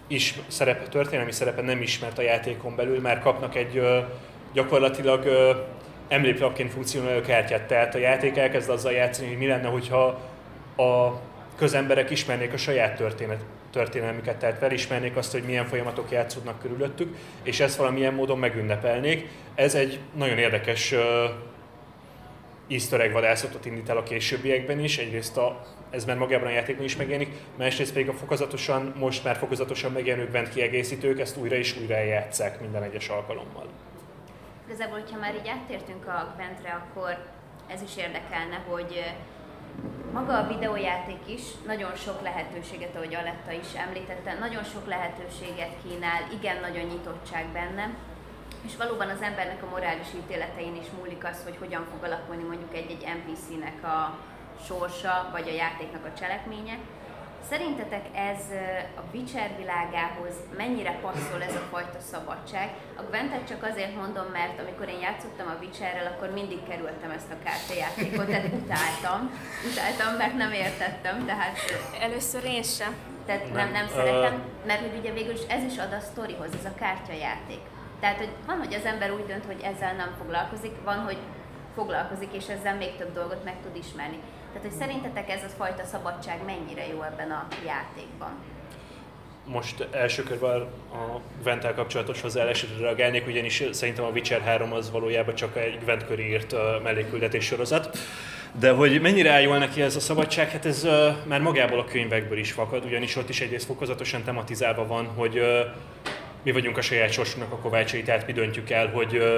is 0.07 0.39
szerep, 0.47 0.89
történelmi 0.89 1.31
szerepe 1.31 1.61
nem 1.61 1.81
ismert 1.81 2.17
a 2.17 2.21
játékon 2.21 2.75
belül, 2.75 3.01
már 3.01 3.19
kapnak 3.19 3.55
egy 3.55 3.81
gyakorlatilag 4.57 5.25
ö, 5.25 5.51
emléklapként 6.07 6.71
funkcionáló 6.71 7.21
kártyát. 7.21 7.67
Tehát 7.67 7.95
a 7.95 7.97
játék 7.97 8.37
elkezd 8.37 8.69
azzal 8.69 8.91
játszani, 8.91 9.27
hogy 9.27 9.37
mi 9.37 9.47
lenne, 9.47 9.67
hogyha 9.67 10.05
a 10.77 11.19
közemberek 11.57 12.09
ismernék 12.09 12.53
a 12.53 12.57
saját 12.57 12.95
történet, 12.95 13.41
történelmüket, 13.71 14.37
tehát 14.37 14.57
felismernék 14.57 15.15
azt, 15.15 15.31
hogy 15.31 15.43
milyen 15.43 15.65
folyamatok 15.65 16.11
játszódnak 16.11 16.59
körülöttük, 16.59 17.15
és 17.43 17.59
ezt 17.59 17.77
valamilyen 17.77 18.13
módon 18.13 18.39
megünnepelnék. 18.39 19.27
Ez 19.55 19.75
egy 19.75 19.99
nagyon 20.15 20.37
érdekes 20.37 20.91
uh, 20.91 20.99
easter 22.69 23.01
egg 23.01 23.11
vadászatot 23.11 23.65
indít 23.65 23.89
el 23.89 23.97
a 23.97 24.03
későbbiekben 24.03 24.79
is. 24.79 24.97
Egyrészt 24.97 25.37
a, 25.37 25.65
ez 25.89 26.05
már 26.05 26.17
magában 26.17 26.47
a 26.47 26.51
játékban 26.51 26.85
is 26.85 26.95
megjelenik, 26.95 27.33
másrészt 27.57 27.93
pedig 27.93 28.09
a 28.09 28.13
fokozatosan, 28.13 28.93
most 28.99 29.23
már 29.23 29.35
fokozatosan 29.35 29.91
megjelenő 29.91 30.47
kiegészítők 30.53 31.19
ezt 31.19 31.37
újra 31.37 31.55
és 31.55 31.77
újra 31.81 32.03
játszák 32.03 32.61
minden 32.61 32.83
egyes 32.83 33.09
alkalommal. 33.09 33.65
Igazából, 34.67 34.99
hogyha 34.99 35.19
már 35.19 35.35
így 35.35 35.47
áttértünk 35.47 36.07
a 36.07 36.33
Gwentre, 36.35 36.71
akkor 36.71 37.25
ez 37.67 37.81
is 37.81 37.97
érdekelne, 37.97 38.55
hogy 38.69 39.13
maga 40.13 40.37
a 40.37 40.47
videójáték 40.47 41.21
is 41.25 41.41
nagyon 41.65 41.95
sok 41.95 42.21
lehetőséget, 42.21 42.95
ahogy 42.95 43.15
Aletta 43.15 43.51
is 43.51 43.73
említette, 43.73 44.33
nagyon 44.39 44.63
sok 44.63 44.87
lehetőséget 44.87 45.75
kínál, 45.83 46.21
igen 46.31 46.59
nagyon 46.59 46.85
nyitottság 46.85 47.45
benne, 47.47 47.89
és 48.65 48.75
valóban 48.75 49.09
az 49.09 49.21
embernek 49.21 49.63
a 49.63 49.69
morális 49.69 50.07
ítéletein 50.15 50.75
is 50.75 50.87
múlik 50.97 51.25
az, 51.25 51.43
hogy 51.43 51.57
hogyan 51.59 51.85
fog 51.91 52.03
alakulni 52.03 52.43
mondjuk 52.43 52.75
egy-egy 52.75 53.07
NPC-nek 53.17 53.83
a 53.83 54.17
sorsa, 54.65 55.29
vagy 55.31 55.47
a 55.49 55.53
játéknak 55.53 56.05
a 56.05 56.13
cselekménye. 56.19 56.77
Szerintetek 57.49 58.05
ez 58.13 58.41
a 58.97 59.01
Witcher 59.13 59.51
világához 59.57 60.35
mennyire 60.57 60.99
passzol 61.01 61.43
ez 61.43 61.55
a 61.55 61.67
fajta 61.71 61.99
szabadság? 61.99 62.69
A 62.97 63.01
Gwentet 63.09 63.47
csak 63.47 63.63
azért 63.63 63.95
mondom, 63.95 64.25
mert 64.31 64.59
amikor 64.59 64.87
én 64.89 64.99
játszottam 64.99 65.47
a 65.47 65.59
Witcherrel, 65.61 66.13
akkor 66.13 66.29
mindig 66.29 66.67
kerültem 66.67 67.11
ezt 67.11 67.31
a 67.31 67.43
kártyajátékot, 67.43 68.25
tehát 68.25 68.53
utáltam. 68.53 69.19
Utáltam, 69.71 70.17
mert 70.17 70.35
nem 70.37 70.51
értettem, 70.51 71.25
tehát... 71.25 71.57
Először 72.01 72.43
én 72.43 72.63
sem. 72.63 72.95
Tehát 73.25 73.53
nem, 73.53 73.71
nem 73.71 73.87
szeretem, 73.87 74.41
mert 74.65 74.79
hogy 74.79 74.97
ugye 74.99 75.11
végül 75.11 75.33
is 75.33 75.45
ez 75.49 75.63
is 75.63 75.77
ad 75.77 75.93
a 75.93 75.99
sztorihoz, 75.99 76.53
ez 76.59 76.65
a 76.65 76.75
kártyajáték. 76.79 77.61
Tehát, 77.99 78.17
hogy 78.17 78.31
van, 78.45 78.57
hogy 78.57 78.73
az 78.73 78.85
ember 78.85 79.11
úgy 79.11 79.25
dönt, 79.25 79.45
hogy 79.45 79.61
ezzel 79.63 79.93
nem 79.93 80.15
foglalkozik, 80.17 80.83
van, 80.83 80.99
hogy 80.99 81.17
foglalkozik, 81.75 82.33
és 82.33 82.47
ezzel 82.47 82.75
még 82.75 82.95
több 82.95 83.13
dolgot 83.13 83.43
meg 83.43 83.55
tud 83.63 83.75
ismerni. 83.75 84.19
Tehát, 84.57 84.71
hogy 84.71 84.87
szerintetek 84.87 85.29
ez 85.29 85.43
a 85.43 85.47
fajta 85.57 85.83
szabadság 85.85 86.39
mennyire 86.45 86.87
jó 86.87 87.01
ebben 87.01 87.31
a 87.31 87.47
játékban? 87.65 88.29
Most 89.45 89.87
első 89.91 90.23
körben 90.23 90.61
a 90.91 91.19
Gwentel 91.43 91.73
kapcsolatos 91.73 92.21
hozzáállásra 92.21 92.67
reagálnék, 92.79 93.27
ugyanis 93.27 93.63
szerintem 93.71 94.05
a 94.05 94.09
Witcher 94.09 94.41
3 94.41 94.73
az 94.73 94.91
valójában 94.91 95.35
csak 95.35 95.57
egy 95.57 95.79
Gwent 95.83 96.05
köré 96.05 96.29
írt 96.29 96.55
melléküldetés 96.83 97.45
sorozat. 97.45 97.97
De 98.59 98.71
hogy 98.71 99.01
mennyire 99.01 99.31
áll 99.31 99.41
jól 99.41 99.57
neki 99.57 99.81
ez 99.81 99.95
a 99.95 99.99
szabadság, 99.99 100.49
hát 100.49 100.65
ez 100.65 100.83
uh, 100.83 100.91
már 101.25 101.41
magából 101.41 101.79
a 101.79 101.85
könyvekből 101.85 102.37
is 102.37 102.51
fakad, 102.51 102.85
ugyanis 102.85 103.15
ott 103.15 103.29
is 103.29 103.41
egyrészt 103.41 103.65
fokozatosan 103.65 104.23
tematizálva 104.23 104.87
van, 104.87 105.05
hogy 105.05 105.37
uh, 105.37 105.59
mi 106.43 106.51
vagyunk 106.51 106.77
a 106.77 106.81
saját 106.81 107.11
sorsunknak 107.11 107.51
a 107.51 107.57
kovácsai, 107.61 108.03
tehát 108.03 108.27
mi 108.27 108.33
döntjük 108.33 108.69
el, 108.69 108.87
hogy 108.87 109.17
uh, 109.17 109.37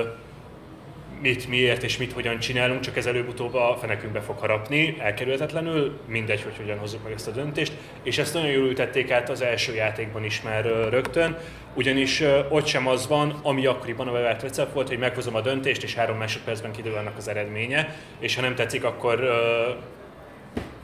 mit, 1.22 1.48
miért 1.48 1.84
és 1.84 1.98
mit 1.98 2.14
hogyan 2.14 2.40
csinálunk, 2.40 2.80
csak 2.80 2.98
ez 2.98 3.06
előbb-utóbb 3.06 3.54
a 3.54 3.78
fenekünkbe 3.80 4.22
fog 4.22 4.38
harapni, 4.38 4.96
elkerülhetetlenül, 5.00 6.00
mindegy, 6.08 6.42
hogy 6.42 6.58
hogyan 6.58 6.78
hozzuk 6.78 7.04
meg 7.04 7.14
ezt 7.14 7.28
a 7.28 7.32
döntést, 7.32 7.74
és 8.04 8.18
ezt 8.18 8.34
nagyon 8.34 8.50
jól 8.50 8.68
ültették 8.68 9.12
át 9.12 9.30
az 9.30 9.42
első 9.42 9.74
játékban 9.74 10.24
is 10.24 10.42
már 10.42 10.66
rögtön, 10.90 11.38
ugyanis 11.74 12.24
ott 12.50 12.66
sem 12.66 12.88
az 12.88 13.08
van, 13.08 13.40
ami 13.44 13.66
akkoriban 13.66 14.08
a 14.08 14.12
bevált 14.12 14.42
recept 14.42 14.74
volt, 14.74 14.88
hogy 14.88 14.98
meghozom 14.98 15.36
a 15.36 15.42
döntést, 15.42 15.84
és 15.84 15.96
három 15.96 16.18
másodpercben 16.18 16.72
kiderül 16.72 16.98
annak 16.98 17.18
az 17.18 17.28
eredménye, 17.28 17.96
és 18.20 18.36
ha 18.36 18.42
nem 18.42 18.56
tetszik, 18.56 18.84
akkor 18.84 19.30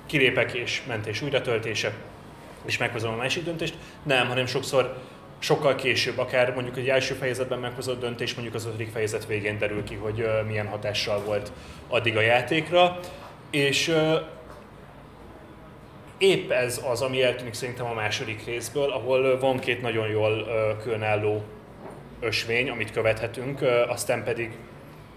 kilépek 0.05 0.53
és 0.53 0.81
mentés 0.87 1.21
újratöltése, 1.21 1.93
és 2.65 2.77
meghozom 2.77 3.13
a 3.13 3.17
másik 3.17 3.43
döntést. 3.43 3.73
Nem, 4.03 4.27
hanem 4.27 4.45
sokszor 4.45 4.97
sokkal 5.39 5.75
később, 5.75 6.17
akár 6.17 6.53
mondjuk 6.53 6.77
egy 6.77 6.89
első 6.89 7.13
fejezetben 7.13 7.59
meghozott 7.59 7.99
döntés, 7.99 8.33
mondjuk 8.33 8.55
az 8.55 8.65
ötödik 8.65 8.91
fejezet 8.91 9.25
végén 9.25 9.57
derül 9.57 9.83
ki, 9.83 9.95
hogy 9.95 10.29
milyen 10.47 10.67
hatással 10.67 11.19
volt 11.19 11.51
addig 11.87 12.17
a 12.17 12.21
játékra. 12.21 12.99
És 13.51 13.95
épp 16.17 16.51
ez 16.51 16.81
az, 16.89 17.01
ami 17.01 17.23
eltűnik 17.23 17.53
szerintem 17.53 17.85
a 17.85 17.93
második 17.93 18.45
részből, 18.45 18.91
ahol 18.91 19.39
van 19.39 19.59
két 19.59 19.81
nagyon 19.81 20.07
jól 20.07 20.47
különálló 20.81 21.43
ösvény, 22.19 22.69
amit 22.69 22.91
követhetünk, 22.91 23.59
aztán 23.87 24.23
pedig 24.23 24.57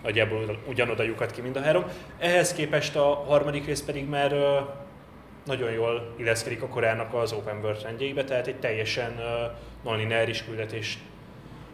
nagyjából 0.02 0.58
ugyanoda 0.68 1.02
lyukat 1.02 1.30
ki 1.30 1.40
mind 1.40 1.56
a 1.56 1.60
három. 1.60 1.84
Ehhez 2.18 2.52
képest 2.52 2.96
a 2.96 3.24
harmadik 3.26 3.66
rész 3.66 3.82
pedig 3.82 4.08
már 4.08 4.34
nagyon 5.44 5.70
jól 5.70 6.14
illeszkedik 6.16 6.62
a 6.62 6.68
korának 6.68 7.14
az 7.14 7.32
open 7.32 7.56
world 7.56 7.82
rendjeibe, 7.82 8.24
tehát 8.24 8.46
egy 8.46 8.58
teljesen 8.58 9.20
non-lineáris 9.84 10.44
küldetés 10.44 10.98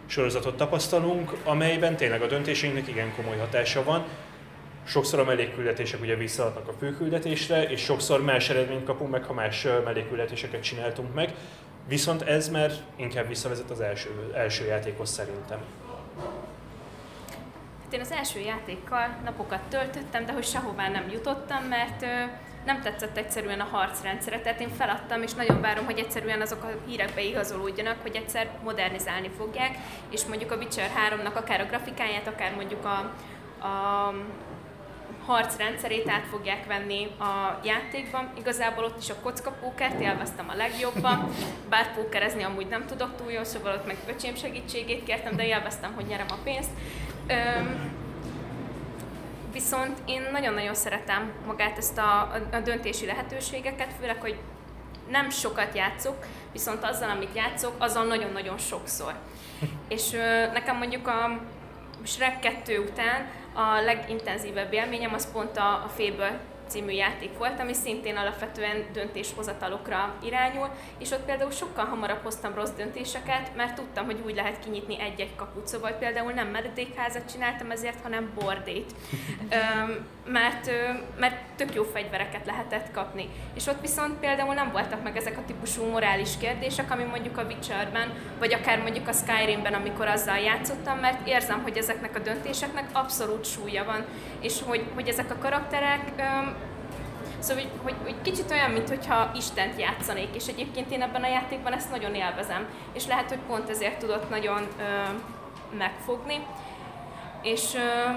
sorozatot 0.07 0.57
tapasztalunk, 0.57 1.33
amelyben 1.45 1.97
tényleg 1.97 2.23
a 2.23 2.27
döntéseinknek 2.27 2.89
igen 2.89 3.15
komoly 3.17 3.39
hatása 3.39 3.85
van. 3.85 4.05
Sokszor 4.87 5.19
a 5.19 5.25
mellékküldetések 5.25 6.01
ugye 6.01 6.15
visszaadnak 6.15 6.69
a 6.69 6.73
főküldetésre, 6.73 7.63
és 7.63 7.81
sokszor 7.81 8.23
más 8.23 8.49
eredményt 8.49 8.85
kapunk 8.85 9.11
meg, 9.11 9.25
ha 9.25 9.33
más 9.33 9.67
mellékküldetéseket 9.85 10.63
csináltunk 10.63 11.15
meg. 11.15 11.35
Viszont 11.89 12.23
ez 12.23 12.49
már 12.49 12.71
inkább 12.97 13.29
visszavezet 13.29 13.71
az 13.71 13.81
első, 13.81 14.33
első 14.35 14.67
játékhoz 14.67 15.11
szerintem. 15.11 15.59
Hát 17.83 17.93
én 17.93 18.01
az 18.01 18.13
első 18.13 18.41
játékkal 18.41 19.17
napokat 19.25 19.61
töltöttem, 19.69 20.27
de 20.27 20.33
hogy 20.33 20.45
sehová 20.45 20.89
nem 20.89 21.09
jutottam, 21.13 21.65
mert 21.65 22.05
nem 22.65 22.83
tetszett 22.83 23.17
egyszerűen 23.17 23.61
a 23.61 23.69
harcrendszere, 23.71 24.41
tehát 24.41 24.61
én 24.61 24.69
feladtam, 24.69 25.23
és 25.23 25.35
nagyon 25.35 25.61
várom, 25.61 25.85
hogy 25.85 25.99
egyszerűen 25.99 26.41
azok 26.41 26.65
a 26.65 26.71
hírek 26.87 27.15
beigazolódjanak, 27.15 27.97
hogy 28.03 28.17
egyszer 28.17 28.49
modernizálni 28.63 29.31
fogják, 29.37 29.77
és 30.11 30.25
mondjuk 30.25 30.53
a 30.53 30.57
Witcher 30.57 30.91
3-nak 31.11 31.35
akár 31.35 31.61
a 31.61 31.67
grafikáját, 31.67 32.27
akár 32.27 32.55
mondjuk 32.55 32.85
a, 32.85 32.99
a 33.67 34.13
harcrendszerét 35.27 36.09
át 36.09 36.27
fogják 36.27 36.67
venni 36.67 37.07
a 37.19 37.61
játékban. 37.65 38.31
Igazából 38.39 38.85
ott 38.85 38.99
is 38.99 39.11
a 39.11 39.21
kockapókert 39.23 40.01
élveztem 40.01 40.49
a 40.49 40.55
legjobban, 40.55 41.29
bár 41.69 41.95
pókerezni 41.95 42.43
amúgy 42.43 42.67
nem 42.67 42.87
tudok 42.87 43.17
túl 43.17 43.31
jól, 43.31 43.45
szóval 43.45 43.75
ott 43.75 43.87
meg 43.87 43.97
öcsém 44.09 44.35
segítségét 44.35 45.05
kértem, 45.05 45.37
de 45.37 45.47
élveztem, 45.47 45.93
hogy 45.95 46.07
nyerem 46.07 46.27
a 46.31 46.43
pénzt. 46.45 46.71
Öm, 47.27 48.03
Viszont 49.55 49.99
én 50.05 50.29
nagyon-nagyon 50.33 50.75
szeretem 50.75 51.33
magát 51.47 51.79
ezt 51.79 51.99
a, 51.99 52.21
a 52.53 52.59
döntési 52.65 53.07
lehetőségeket, 53.07 53.93
főleg, 54.01 54.21
hogy 54.21 54.39
nem 55.11 55.31
sokat 55.31 55.77
játszok, 55.77 56.27
viszont 56.53 56.85
azzal, 56.85 57.11
amit 57.11 57.35
játszok, 57.35 57.73
azon 57.79 58.07
nagyon-nagyon 58.07 58.59
sokszor. 58.59 59.15
És 59.89 60.13
ö, 60.13 60.53
nekem 60.53 60.77
mondjuk 60.77 61.09
a 61.09 61.41
Shrek 62.03 62.41
2 62.41 62.79
után 62.79 63.27
a 63.53 63.81
legintenzívebb 63.85 64.73
élményem 64.73 65.15
az 65.15 65.33
pont 65.33 65.57
a, 65.57 65.73
a 65.85 65.91
Fable 65.97 66.41
című 66.69 66.93
játék 66.93 67.39
volt, 67.39 67.61
ami 67.61 67.73
szintén 67.73 68.17
alapvetően 68.17 68.87
döntéshozatalokra 68.93 70.15
irányul, 70.23 70.69
és 70.99 71.11
ott 71.11 71.25
például 71.25 71.51
sokkal 71.51 71.85
hamarabb 71.85 72.23
hoztam 72.23 72.55
rossz 72.55 72.73
döntéseket, 72.77 73.57
mert 73.57 73.75
tudtam, 73.75 74.05
hogy 74.05 74.23
úgy 74.25 74.35
lehet 74.35 74.59
kinyitni 74.65 75.01
egy-egy 75.01 75.37
kaput, 75.37 75.67
szóval 75.67 75.93
például 75.93 76.33
nem 76.33 76.49
mededékházat 76.49 77.31
csináltam 77.33 77.71
ezért, 77.71 78.03
hanem 78.03 78.33
bordét, 78.35 78.93
mert, 80.27 80.71
mert 81.19 81.37
tök 81.57 81.75
jó 81.75 81.83
fegyvereket 81.83 82.47
lehetett 82.47 82.91
kapni. 82.91 83.29
És 83.55 83.67
ott 83.67 83.81
viszont 83.81 84.19
például 84.19 84.55
nem 84.55 84.71
voltak 84.73 85.03
meg 85.03 85.17
ezek 85.17 85.39
a 85.39 85.45
típusú 85.47 85.85
morális 85.85 86.31
kérdések, 86.41 86.91
ami 86.91 87.05
mondjuk 87.05 87.39
a 87.39 87.45
Witcherben, 87.45 88.13
vagy 88.39 88.55
akár 88.55 88.79
mondjuk 88.79 89.09
a 89.09 89.13
Skyrimben, 89.13 89.75
amikor 89.75 90.07
azzal 90.07 90.39
játszottam, 90.39 90.99
mert 90.99 91.29
érzem, 91.29 91.63
hogy 91.63 91.77
ezeknek 91.77 92.17
a 92.17 92.19
döntéseknek 92.19 92.85
abszolút 92.93 93.45
súlya 93.45 93.85
van, 93.85 94.05
és 94.41 94.63
hogy, 94.67 94.85
hogy 94.95 95.09
ezek 95.09 95.31
a 95.31 95.39
karakterek 95.39 96.13
Szóval, 97.39 97.63
hogy, 97.63 97.73
hogy, 97.83 97.95
hogy 98.03 98.15
kicsit 98.23 98.51
olyan, 98.51 98.71
mintha 98.71 99.31
Istent 99.35 99.81
játszanék, 99.81 100.35
és 100.35 100.47
egyébként 100.47 100.91
én 100.91 101.03
ebben 101.03 101.23
a 101.23 101.29
játékban 101.29 101.73
ezt 101.73 101.91
nagyon 101.91 102.15
élvezem, 102.15 102.67
és 102.93 103.07
lehet, 103.07 103.29
hogy 103.29 103.39
pont 103.47 103.69
ezért 103.69 103.99
tudott 103.99 104.31
nagyon 104.31 104.69
ö, 104.79 104.83
megfogni. 105.77 106.47
És 107.43 107.75
ö, 107.75 108.11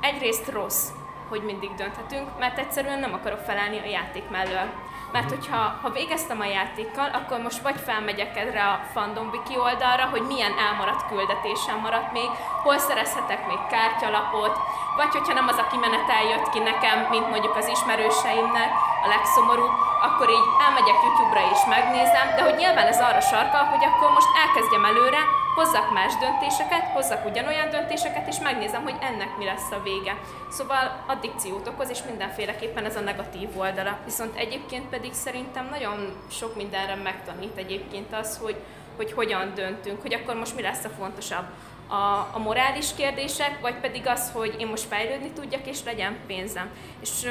egyrészt 0.00 0.52
rossz, 0.52 0.88
hogy 1.28 1.42
mindig 1.42 1.74
dönthetünk, 1.74 2.38
mert 2.38 2.58
egyszerűen 2.58 2.98
nem 2.98 3.12
akarok 3.12 3.38
felállni 3.38 3.78
a 3.78 3.90
játék 3.90 4.28
mellől. 4.30 4.66
Mert 5.12 5.28
hogyha 5.28 5.78
ha 5.82 5.90
végeztem 5.90 6.40
a 6.40 6.44
játékkal, 6.44 7.10
akkor 7.10 7.38
most 7.38 7.62
vagy 7.62 7.80
felmegyek 7.84 8.36
erre 8.36 8.64
a 8.64 8.80
fandom 8.92 9.28
wiki 9.32 9.58
oldalra, 9.58 10.04
hogy 10.04 10.22
milyen 10.22 10.58
elmaradt 10.58 11.06
küldetésem 11.08 11.78
maradt 11.80 12.12
még, 12.12 12.30
hol 12.62 12.78
szerezhetek 12.78 13.46
még 13.46 13.58
kártyalapot, 13.70 14.58
vagy 14.96 15.12
hogyha 15.12 15.32
nem 15.32 15.48
az 15.48 15.56
a 15.56 15.66
kimenetel 15.70 16.22
jött 16.22 16.48
ki 16.48 16.58
nekem, 16.58 17.06
mint 17.10 17.30
mondjuk 17.30 17.56
az 17.56 17.68
ismerőseimnek, 17.68 18.70
a 19.04 19.06
legszomorúbb, 19.14 19.74
akkor 20.06 20.28
így 20.30 20.48
elmegyek 20.66 20.98
YouTube-ra 21.04 21.42
és 21.54 21.62
megnézem, 21.74 22.26
de 22.36 22.42
hogy 22.42 22.56
nyilván 22.56 22.86
ez 22.86 23.00
arra 23.00 23.20
sarkal, 23.20 23.64
hogy 23.64 23.84
akkor 23.84 24.10
most 24.10 24.30
elkezdjem 24.44 24.84
előre, 24.84 25.22
hozzak 25.54 25.92
más 25.92 26.12
döntéseket, 26.16 26.84
hozzak 26.92 27.26
ugyanolyan 27.26 27.70
döntéseket, 27.70 28.26
és 28.28 28.38
megnézem, 28.38 28.82
hogy 28.82 28.96
ennek 29.00 29.36
mi 29.36 29.44
lesz 29.44 29.70
a 29.70 29.82
vége. 29.82 30.16
Szóval 30.50 31.04
addikciót 31.06 31.68
okoz, 31.68 31.90
és 31.90 32.02
mindenféleképpen 32.02 32.84
ez 32.84 32.96
a 32.96 33.00
negatív 33.00 33.58
oldala. 33.58 33.98
Viszont 34.04 34.36
egyébként 34.36 34.88
pedig 34.88 35.12
szerintem 35.12 35.68
nagyon 35.70 36.12
sok 36.30 36.56
mindenre 36.56 36.94
megtanít 36.94 37.56
egyébként 37.56 38.14
az, 38.14 38.38
hogy, 38.42 38.56
hogy 38.96 39.12
hogyan 39.12 39.52
döntünk, 39.54 40.02
hogy 40.02 40.14
akkor 40.14 40.34
most 40.34 40.56
mi 40.56 40.62
lesz 40.62 40.84
a 40.84 40.94
fontosabb. 40.98 41.44
A, 41.88 42.28
a 42.32 42.38
morális 42.38 42.94
kérdések, 42.96 43.60
vagy 43.60 43.74
pedig 43.74 44.06
az, 44.06 44.30
hogy 44.32 44.54
én 44.58 44.66
most 44.66 44.84
fejlődni 44.84 45.30
tudjak, 45.30 45.66
és 45.66 45.78
legyen 45.84 46.16
pénzem. 46.26 46.70
És 47.00 47.30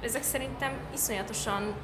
ezek 0.00 0.22
szerintem 0.22 0.72
iszonyatosan 0.94 1.74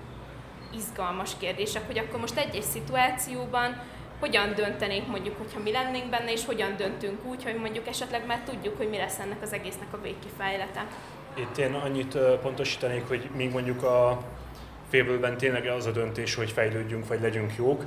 izgalmas 0.76 1.31
kérdések, 1.38 1.87
hogy 1.87 1.99
akkor 1.99 2.21
most 2.21 2.37
egy-egy 2.37 2.62
szituációban 2.62 3.81
hogyan 4.21 4.54
döntenénk 4.54 5.07
mondjuk, 5.07 5.38
hogyha 5.38 5.61
mi 5.61 5.73
lennénk 5.73 6.11
benne, 6.11 6.33
és 6.33 6.45
hogyan 6.45 6.76
döntünk 6.76 7.25
úgy, 7.25 7.42
hogy 7.42 7.54
mondjuk 7.54 7.88
esetleg 7.88 8.26
már 8.26 8.40
tudjuk, 8.45 8.76
hogy 8.76 8.88
mi 8.88 8.97
lesz 8.97 9.19
ennek 9.19 9.42
az 9.42 9.52
egésznek 9.52 9.88
a 9.92 10.00
végkifejlete. 10.02 10.87
Itt 11.35 11.59
én 11.59 11.75
annyit 11.75 12.19
pontosítanék, 12.42 13.09
hogy 13.09 13.28
még 13.37 13.50
mondjuk 13.50 13.83
a 13.83 14.23
fable 14.90 15.37
tényleg 15.37 15.66
az 15.66 15.87
a 15.87 15.90
döntés, 15.90 16.35
hogy 16.35 16.50
fejlődjünk, 16.50 17.09
vagy 17.09 17.21
legyünk 17.21 17.52
jók, 17.57 17.85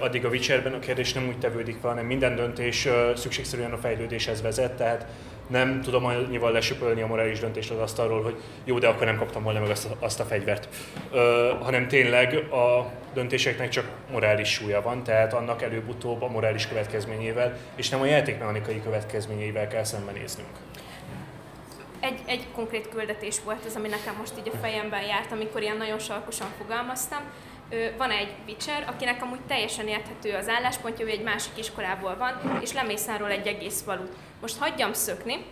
addig 0.00 0.24
a 0.24 0.28
Witcherben 0.28 0.72
a 0.72 0.78
kérdés 0.78 1.12
nem 1.12 1.28
úgy 1.28 1.38
tevődik 1.38 1.76
fel, 1.80 1.90
hanem 1.90 2.06
minden 2.06 2.36
döntés 2.36 2.88
szükségszerűen 3.14 3.72
a 3.72 3.76
fejlődéshez 3.78 4.42
vezet, 4.42 4.76
tehát 4.76 5.06
nem 5.48 5.80
tudom 5.80 6.04
annyival 6.04 6.52
lesöpölni 6.52 7.02
a 7.02 7.06
morális 7.06 7.38
döntést 7.38 7.70
az 7.70 7.78
asztalról, 7.78 8.22
hogy 8.22 8.36
jó, 8.64 8.78
de 8.78 8.88
akkor 8.88 9.06
nem 9.06 9.18
kaptam 9.18 9.42
volna 9.42 9.60
meg 9.60 9.70
azt 9.70 9.84
a, 9.84 9.96
azt 9.98 10.20
a 10.20 10.24
fegyvert. 10.24 10.68
Ö, 11.12 11.52
hanem 11.62 11.88
tényleg 11.88 12.34
a 12.52 12.92
döntéseknek 13.14 13.68
csak 13.68 13.90
morális 14.10 14.48
súlya 14.48 14.82
van, 14.82 15.02
tehát 15.02 15.32
annak 15.32 15.62
előbb-utóbb 15.62 16.22
a 16.22 16.28
morális 16.28 16.68
következményével, 16.68 17.56
és 17.76 17.88
nem 17.88 18.00
a 18.00 18.06
játékmechanikai 18.06 18.82
következményeivel 18.82 19.68
kell 19.68 19.84
szembenéznünk. 19.84 20.48
Egy, 22.00 22.20
egy 22.26 22.46
konkrét 22.54 22.88
küldetés 22.88 23.40
volt 23.44 23.64
ez, 23.66 23.76
ami 23.76 23.88
nekem 23.88 24.14
most 24.18 24.32
így 24.38 24.50
a 24.54 24.56
fejemben 24.60 25.02
járt, 25.02 25.32
amikor 25.32 25.62
ilyen 25.62 25.76
nagyon 25.76 25.98
sarkosan 25.98 26.48
fogalmaztam. 26.58 27.20
Van 27.98 28.10
egy 28.10 28.28
Witcher, 28.46 28.84
akinek 28.86 29.22
amúgy 29.22 29.40
teljesen 29.48 29.88
érthető 29.88 30.34
az 30.34 30.48
álláspontja, 30.48 31.04
hogy 31.04 31.14
egy 31.14 31.22
másik 31.22 31.52
iskolából 31.58 32.16
van, 32.16 32.60
és 32.62 32.72
lemészáról 32.72 33.30
egy 33.30 33.46
egész 33.46 33.82
valut 33.82 34.12
most 34.40 34.58
hagyjam 34.58 34.92
szökni, 34.92 35.44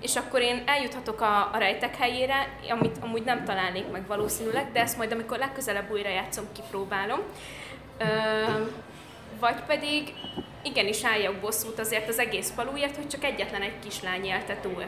és 0.00 0.16
akkor 0.16 0.40
én 0.40 0.62
eljuthatok 0.66 1.20
a, 1.20 1.50
a 1.52 1.58
rejtek 1.58 1.96
helyére, 1.96 2.58
amit 2.70 2.96
amúgy 3.00 3.24
nem 3.24 3.44
találnék 3.44 3.90
meg 3.90 4.06
valószínűleg, 4.06 4.72
de 4.72 4.80
ezt 4.80 4.96
majd 4.96 5.12
amikor 5.12 5.38
legközelebb 5.38 5.90
újra 5.90 6.08
játszom, 6.08 6.44
kipróbálom. 6.52 7.20
Ö, 7.98 8.04
vagy 9.40 9.60
pedig 9.66 10.14
igenis 10.62 11.04
álljak 11.04 11.34
bosszút 11.34 11.78
azért 11.78 12.08
az 12.08 12.18
egész 12.18 12.52
falúért, 12.56 12.96
hogy 12.96 13.08
csak 13.08 13.24
egyetlen 13.24 13.62
egy 13.62 13.78
kislány 13.84 14.24
élte 14.24 14.56
túl. 14.56 14.84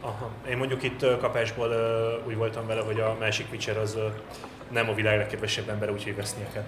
Aha. 0.00 0.30
Én 0.48 0.56
mondjuk 0.56 0.82
itt 0.82 1.18
kapásból 1.20 1.70
úgy 2.26 2.36
voltam 2.36 2.66
vele, 2.66 2.80
hogy 2.80 3.00
a 3.00 3.16
másik 3.20 3.46
Witcher 3.50 3.78
az 3.78 3.98
nem 4.74 4.88
a 4.88 4.94
világ 4.94 5.18
legkedvesebb 5.18 5.68
ember, 5.68 5.90
úgyhogy 5.90 6.16
vesznie 6.16 6.46
kell. 6.52 6.64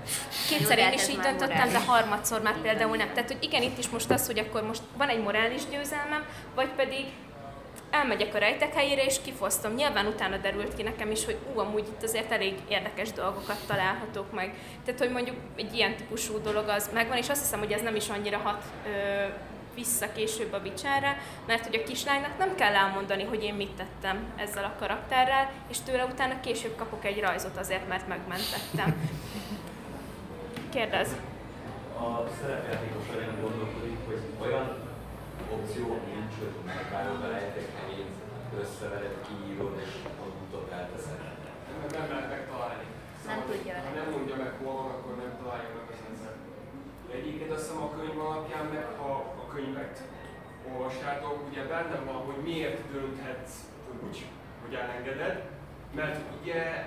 Kétszer 0.48 0.78
én 0.78 0.92
is 0.92 1.08
így 1.08 1.18
döntöttem, 1.18 1.72
de 1.72 1.84
harmadszor 1.84 2.42
már 2.42 2.60
például 2.62 2.96
nem. 2.96 3.12
Tehát, 3.12 3.30
hogy 3.30 3.42
igen, 3.42 3.62
itt 3.62 3.78
is 3.78 3.88
most 3.88 4.10
az, 4.10 4.26
hogy 4.26 4.38
akkor 4.38 4.62
most 4.62 4.82
van 4.96 5.08
egy 5.08 5.22
morális 5.22 5.62
győzelmem, 5.70 6.24
vagy 6.54 6.68
pedig 6.68 7.04
elmegyek 7.90 8.34
a 8.34 8.38
rejtek 8.38 8.74
helyére 8.74 9.04
és 9.04 9.16
kifosztom. 9.24 9.74
Nyilván 9.74 10.06
utána 10.06 10.36
derült 10.36 10.74
ki 10.76 10.82
nekem 10.82 11.10
is, 11.10 11.24
hogy 11.24 11.36
ú, 11.54 11.58
amúgy 11.58 11.86
itt 11.86 12.02
azért 12.02 12.32
elég 12.32 12.54
érdekes 12.68 13.12
dolgokat 13.12 13.58
találhatok 13.66 14.32
meg. 14.32 14.54
Tehát, 14.84 15.00
hogy 15.00 15.10
mondjuk 15.10 15.36
egy 15.56 15.74
ilyen 15.74 15.96
típusú 15.96 16.42
dolog 16.42 16.68
az 16.68 16.90
megvan, 16.92 17.16
és 17.16 17.28
azt 17.28 17.40
hiszem, 17.40 17.58
hogy 17.58 17.72
ez 17.72 17.82
nem 17.82 17.96
is 17.96 18.08
annyira 18.08 18.38
hat 18.38 18.62
ö, 18.86 19.24
vissza 19.76 20.12
később 20.12 20.52
a 20.52 20.60
bicsára, 20.60 21.10
mert 21.46 21.66
hogy 21.66 21.76
a 21.76 21.88
kislánynak 21.88 22.38
nem 22.38 22.54
kell 22.54 22.74
elmondani, 22.74 23.24
hogy 23.24 23.42
én 23.42 23.54
mit 23.54 23.76
tettem 23.76 24.16
ezzel 24.36 24.64
a 24.64 24.78
karakterrel, 24.78 25.50
és 25.68 25.78
tőle 25.80 26.04
utána 26.04 26.40
később 26.40 26.76
kapok 26.76 27.04
egy 27.04 27.20
rajzot 27.20 27.56
azért, 27.56 27.88
mert 27.88 28.08
megmentettem. 28.08 28.90
Kérdez. 30.74 31.08
A 31.98 32.08
szerepjátékos 32.40 33.06
olyan 33.16 33.40
gondolkodik, 33.40 33.98
hogy 34.06 34.22
olyan 34.44 34.68
opció 35.50 35.86
nincs, 36.10 36.34
hogy 36.38 36.54
megvárod 36.66 37.22
a 37.22 37.28
rejtékhelyen, 37.30 38.10
összevered, 38.60 39.16
kiírod 39.26 39.74
és 39.84 39.92
utóbb 40.42 40.72
elteszed. 40.72 41.20
Nem 41.92 42.08
lehet 42.10 42.30
megtalálni. 42.30 42.86
Nem 43.26 43.42
tudja. 43.50 43.74
Ha 43.86 43.92
nem 44.00 44.08
mondja 44.14 44.36
meg 44.36 44.52
hol 44.60 44.74
van, 44.80 44.90
akkor 44.94 45.12
nem 45.22 45.32
találja 45.40 45.70
meg 45.76 45.86
az 45.92 46.00
ember. 46.08 46.34
Egyébként 47.18 47.52
azt 47.52 47.62
hiszem 47.62 47.82
a 47.82 47.94
könyv 47.96 48.18
alapján 48.26 48.66
meg, 48.74 48.86
ha 48.98 49.10
könyvet 49.56 50.02
olvassátok, 50.72 51.36
ugye 51.50 51.62
benne 51.62 51.98
van, 52.04 52.14
hogy 52.14 52.40
miért 52.44 52.80
dönthetsz 52.92 53.54
úgy, 54.04 54.24
hogy 54.64 54.74
elengeded, 54.74 55.42
mert 55.94 56.20
ugye 56.40 56.86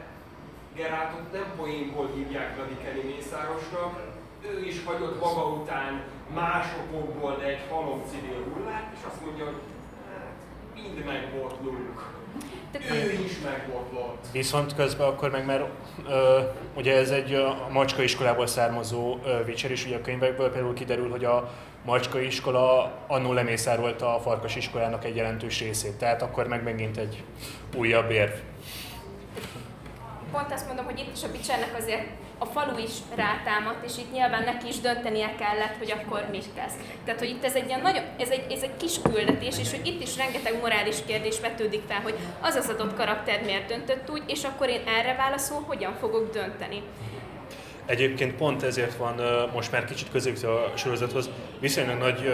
Gerátot 0.75 1.31
nem 1.31 1.53
poénból 1.57 2.09
hívják 2.15 2.57
Radikeli 2.57 3.13
Mészárosnak, 3.15 3.99
ő 4.41 4.65
is 4.65 4.83
hagyott 4.85 5.19
maga 5.19 5.45
után 5.45 6.03
másokból 6.33 7.41
egy 7.43 7.59
halom 7.69 8.01
civil 8.09 8.43
hullát, 8.53 8.91
és 8.93 8.99
azt 9.07 9.25
mondja, 9.25 9.45
hogy 9.45 9.61
hát, 10.13 10.33
mind 10.73 11.05
megbotlunk. 11.05 12.17
Ő 12.91 13.11
is 13.11 13.39
megbotlott. 13.43 14.25
Viszont 14.31 14.75
közben 14.75 15.07
akkor 15.07 15.29
meg 15.29 15.45
már, 15.45 15.69
ö, 16.07 16.39
ugye 16.75 16.97
ez 16.97 17.09
egy 17.09 17.33
a 17.33 17.67
macska 17.71 18.01
iskolából 18.01 18.47
származó 18.47 19.19
ö, 19.25 19.43
Witcher, 19.43 19.71
és 19.71 19.85
ugye 19.85 19.95
a 19.95 20.01
könyvekből 20.01 20.51
például 20.51 20.73
kiderül, 20.73 21.09
hogy 21.09 21.25
a 21.25 21.51
Macska 21.85 22.21
iskola 22.21 22.91
annó 23.07 23.33
lemészárolta 23.33 24.15
a 24.15 24.19
Farkas 24.19 24.55
iskolának 24.55 25.05
egy 25.05 25.15
jelentős 25.15 25.59
részét, 25.59 25.97
tehát 25.97 26.21
akkor 26.21 26.47
meg 26.47 26.63
megint 26.63 26.97
egy 26.97 27.23
újabb 27.75 28.11
érv. 28.11 28.31
Pont 30.31 30.51
azt 30.51 30.67
mondom, 30.67 30.85
hogy 30.85 30.99
itt 30.99 31.15
is 31.15 31.23
a 31.23 31.31
Bicsernek 31.31 31.75
azért 31.77 32.07
a 32.37 32.45
falu 32.45 32.77
is 32.77 32.91
rátámadt, 33.15 33.85
és 33.85 33.97
itt 33.97 34.11
nyilván 34.11 34.43
neki 34.43 34.67
is 34.67 34.79
döntenie 34.79 35.35
kellett, 35.35 35.77
hogy 35.77 35.91
akkor 35.91 36.27
mit 36.31 36.49
tesz. 36.55 36.73
Tehát, 37.05 37.19
hogy 37.19 37.29
itt 37.29 37.43
ez 37.43 37.55
egy, 37.55 37.67
ilyen 37.67 37.81
nagyon, 37.81 38.03
ez 38.19 38.29
egy, 38.29 38.51
ez 38.51 38.61
egy 38.61 38.77
kis 38.77 39.01
küldetés, 39.01 39.59
és 39.59 39.71
hogy 39.71 39.87
itt 39.87 40.01
is 40.01 40.17
rengeteg 40.17 40.59
morális 40.61 40.95
kérdés 41.05 41.39
vetődik 41.39 41.81
fel, 41.87 42.01
hogy 42.01 42.15
az 42.41 42.55
az 42.55 42.69
adott 42.69 42.95
karakter 42.95 43.43
miért 43.43 43.67
döntött 43.67 44.09
úgy, 44.09 44.23
és 44.25 44.43
akkor 44.43 44.69
én 44.69 44.81
erre 44.87 45.15
válaszol, 45.15 45.63
hogyan 45.67 45.95
fogok 45.99 46.31
dönteni. 46.33 46.83
Egyébként 47.89 48.35
pont 48.35 48.63
ezért 48.63 48.95
van 48.95 49.21
most 49.53 49.71
már 49.71 49.85
kicsit 49.85 50.11
középítő 50.11 50.47
a 50.47 50.71
sorozathoz 50.75 51.29
viszonylag 51.59 51.97
nagy 51.97 52.33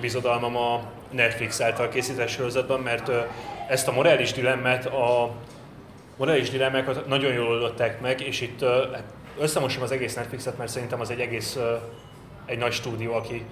bizodalmam 0.00 0.56
a 0.56 0.82
Netflix 1.10 1.60
által 1.60 1.88
készített 1.88 2.28
sorozatban, 2.28 2.80
mert 2.80 3.10
ezt 3.68 3.88
a 3.88 3.92
morális 3.92 4.32
dilemmát, 4.32 4.86
a 4.86 5.34
morális 6.16 6.50
dilemmákat 6.50 7.06
nagyon 7.06 7.32
jól 7.32 7.46
oldották 7.46 8.00
meg, 8.00 8.20
és 8.20 8.40
itt 8.40 8.60
hát 8.64 9.04
összemosom 9.38 9.82
az 9.82 9.90
egész 9.90 10.14
Netflixet, 10.14 10.58
mert 10.58 10.70
szerintem 10.70 11.00
az 11.00 11.10
egy 11.10 11.20
egész 11.20 11.58
egy 12.46 12.58
nagy 12.58 12.72
stúdió, 12.72 13.14
aki 13.14 13.44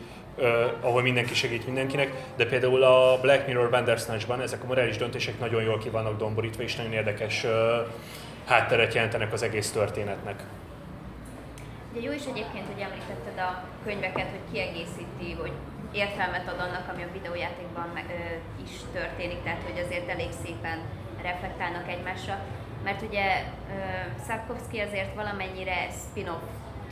ahol 0.80 1.02
mindenki 1.02 1.34
segít 1.34 1.66
mindenkinek, 1.66 2.12
de 2.36 2.46
például 2.46 2.82
a 2.82 3.18
Black 3.20 3.46
Mirror 3.46 3.70
Bandersnatch-ban 3.70 4.40
ezek 4.40 4.62
a 4.62 4.66
morális 4.66 4.96
döntések 4.96 5.38
nagyon 5.38 5.62
jól 5.62 5.78
ki 5.78 5.88
vannak 5.88 6.18
domborítva, 6.18 6.62
és 6.62 6.76
nagyon 6.76 6.92
érdekes 6.92 7.44
uh, 7.44 7.50
hátteret 8.44 8.94
jelentenek 8.94 9.32
az 9.32 9.42
egész 9.42 9.70
történetnek. 9.70 10.42
Ugye 11.96 12.06
jó 12.06 12.12
is 12.12 12.26
egyébként, 12.26 12.66
hogy 12.66 12.80
említetted 12.82 13.38
a 13.38 13.64
könyveket, 13.84 14.30
hogy 14.30 14.52
kiegészíti, 14.52 15.32
hogy 15.40 15.52
értelmet 15.92 16.48
ad 16.48 16.60
annak, 16.60 16.88
ami 16.92 17.02
a 17.02 17.12
videójátékban 17.12 17.88
is 18.64 18.70
történik, 18.92 19.42
tehát 19.42 19.62
hogy 19.62 19.82
azért 19.84 20.08
elég 20.08 20.32
szépen 20.44 20.78
reflektálnak 21.22 21.88
egymásra. 21.88 22.38
Mert 22.84 23.02
ugye 23.02 23.44
Szapkovszki 24.26 24.78
azért 24.78 25.14
valamennyire 25.14 25.88
spin-off 25.90 26.42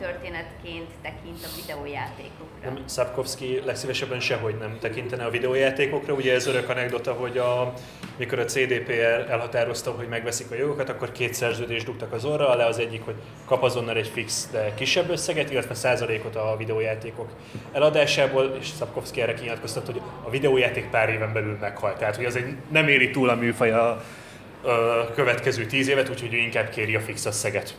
történetként 0.03 0.89
tekint 1.01 1.43
a 1.43 1.47
videójátékokra. 1.61 2.69
Nem, 2.69 2.83
Szapkovszki 2.85 3.61
legszívesebben 3.65 4.19
sehogy 4.19 4.55
nem 4.59 4.77
tekintene 4.79 5.25
a 5.25 5.29
videójátékokra. 5.29 6.13
Ugye 6.13 6.33
ez 6.33 6.47
örök 6.47 6.69
anekdota, 6.69 7.13
hogy 7.13 7.37
a, 7.37 7.73
mikor 8.17 8.39
a 8.39 8.45
CDPR 8.45 9.25
elhatározta, 9.29 9.91
hogy 9.91 10.07
megveszik 10.07 10.51
a 10.51 10.55
jogokat, 10.55 10.89
akkor 10.89 11.11
két 11.11 11.33
szerződést 11.33 11.85
dugtak 11.85 12.13
az 12.13 12.25
orra 12.25 12.49
alá. 12.49 12.67
Az 12.67 12.79
egyik, 12.79 13.05
hogy 13.05 13.15
kap 13.45 13.63
azonnal 13.63 13.95
egy 13.95 14.07
fix, 14.07 14.49
de 14.51 14.73
kisebb 14.73 15.09
összeget, 15.09 15.51
illetve 15.51 15.73
százalékot 15.73 16.35
a 16.35 16.55
videójátékok 16.57 17.29
eladásából, 17.71 18.57
és 18.59 18.67
Szapkovszki 18.67 19.21
erre 19.21 19.33
kinyilatkoztat, 19.33 19.85
hogy 19.85 20.01
a 20.23 20.29
videójáték 20.29 20.89
pár 20.89 21.09
éven 21.09 21.33
belül 21.33 21.57
meghalt. 21.61 21.97
Tehát, 21.97 22.15
hogy 22.15 22.25
az 22.25 22.35
egy 22.35 22.55
nem 22.71 22.87
éri 22.87 23.11
túl 23.11 23.29
a 23.29 23.35
műfaj 23.35 23.71
a, 23.71 24.03
a 24.61 25.11
következő 25.15 25.65
tíz 25.65 25.87
évet, 25.87 26.09
úgyhogy 26.09 26.33
ő 26.33 26.37
inkább 26.37 26.69
kéri 26.69 26.95
a 26.95 26.99
fix 26.99 27.25
összeget 27.25 27.75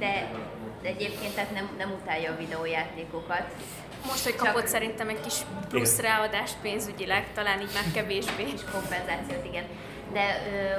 de, 0.00 0.30
de 0.79 0.79
egyébként 0.90 1.34
tehát 1.34 1.52
nem, 1.52 1.66
nem 1.78 1.90
utálja 2.00 2.32
a 2.32 2.36
videójátékokat. 2.36 3.46
Most, 4.06 4.24
hogy 4.24 4.36
kapott 4.36 4.66
Csak... 4.66 4.74
szerintem 4.76 5.08
egy 5.08 5.20
kis 5.20 5.38
plusz 5.68 5.98
ráadást 6.00 6.56
pénzügyileg, 6.62 7.32
talán 7.34 7.60
így 7.60 7.74
már 7.74 7.84
kevésbé. 7.94 8.44
Kis 8.44 8.64
kompenzációt, 8.72 9.44
igen. 9.44 9.64
De 10.12 10.24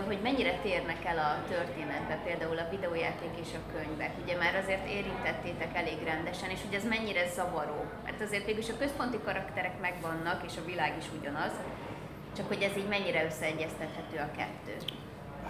hogy 0.08 0.19
mennyire 0.24 0.54
térnek 0.63 1.06
el 1.06 1.17
a 1.17 1.50
történetbe, 1.54 2.19
például 2.24 2.58
a 2.58 2.69
videójáték 2.69 3.34
és 3.43 3.47
a 3.54 3.71
könyvek? 3.74 4.12
Ugye 4.24 4.38
már 4.38 4.56
azért 4.63 4.89
érintettétek 4.89 5.78
elég 5.78 6.04
rendesen, 6.04 6.50
és 6.50 6.60
hogy 6.65 6.76
ez 6.76 6.86
mennyire 6.86 7.30
zavaró? 7.36 7.86
Mert 8.04 8.21
azért 8.21 8.45
végül 8.45 8.63
a 8.69 8.80
központi 8.80 9.19
karakterek 9.26 9.80
megvannak, 9.80 10.43
és 10.47 10.54
a 10.58 10.65
világ 10.65 10.93
is 10.97 11.06
ugyanaz, 11.19 11.52
csak 12.36 12.47
hogy 12.47 12.62
ez 12.62 12.78
így 12.78 12.88
mennyire 12.88 13.26
összeegyeztethető 13.26 14.17
a 14.17 14.32
kettő? 14.38 14.76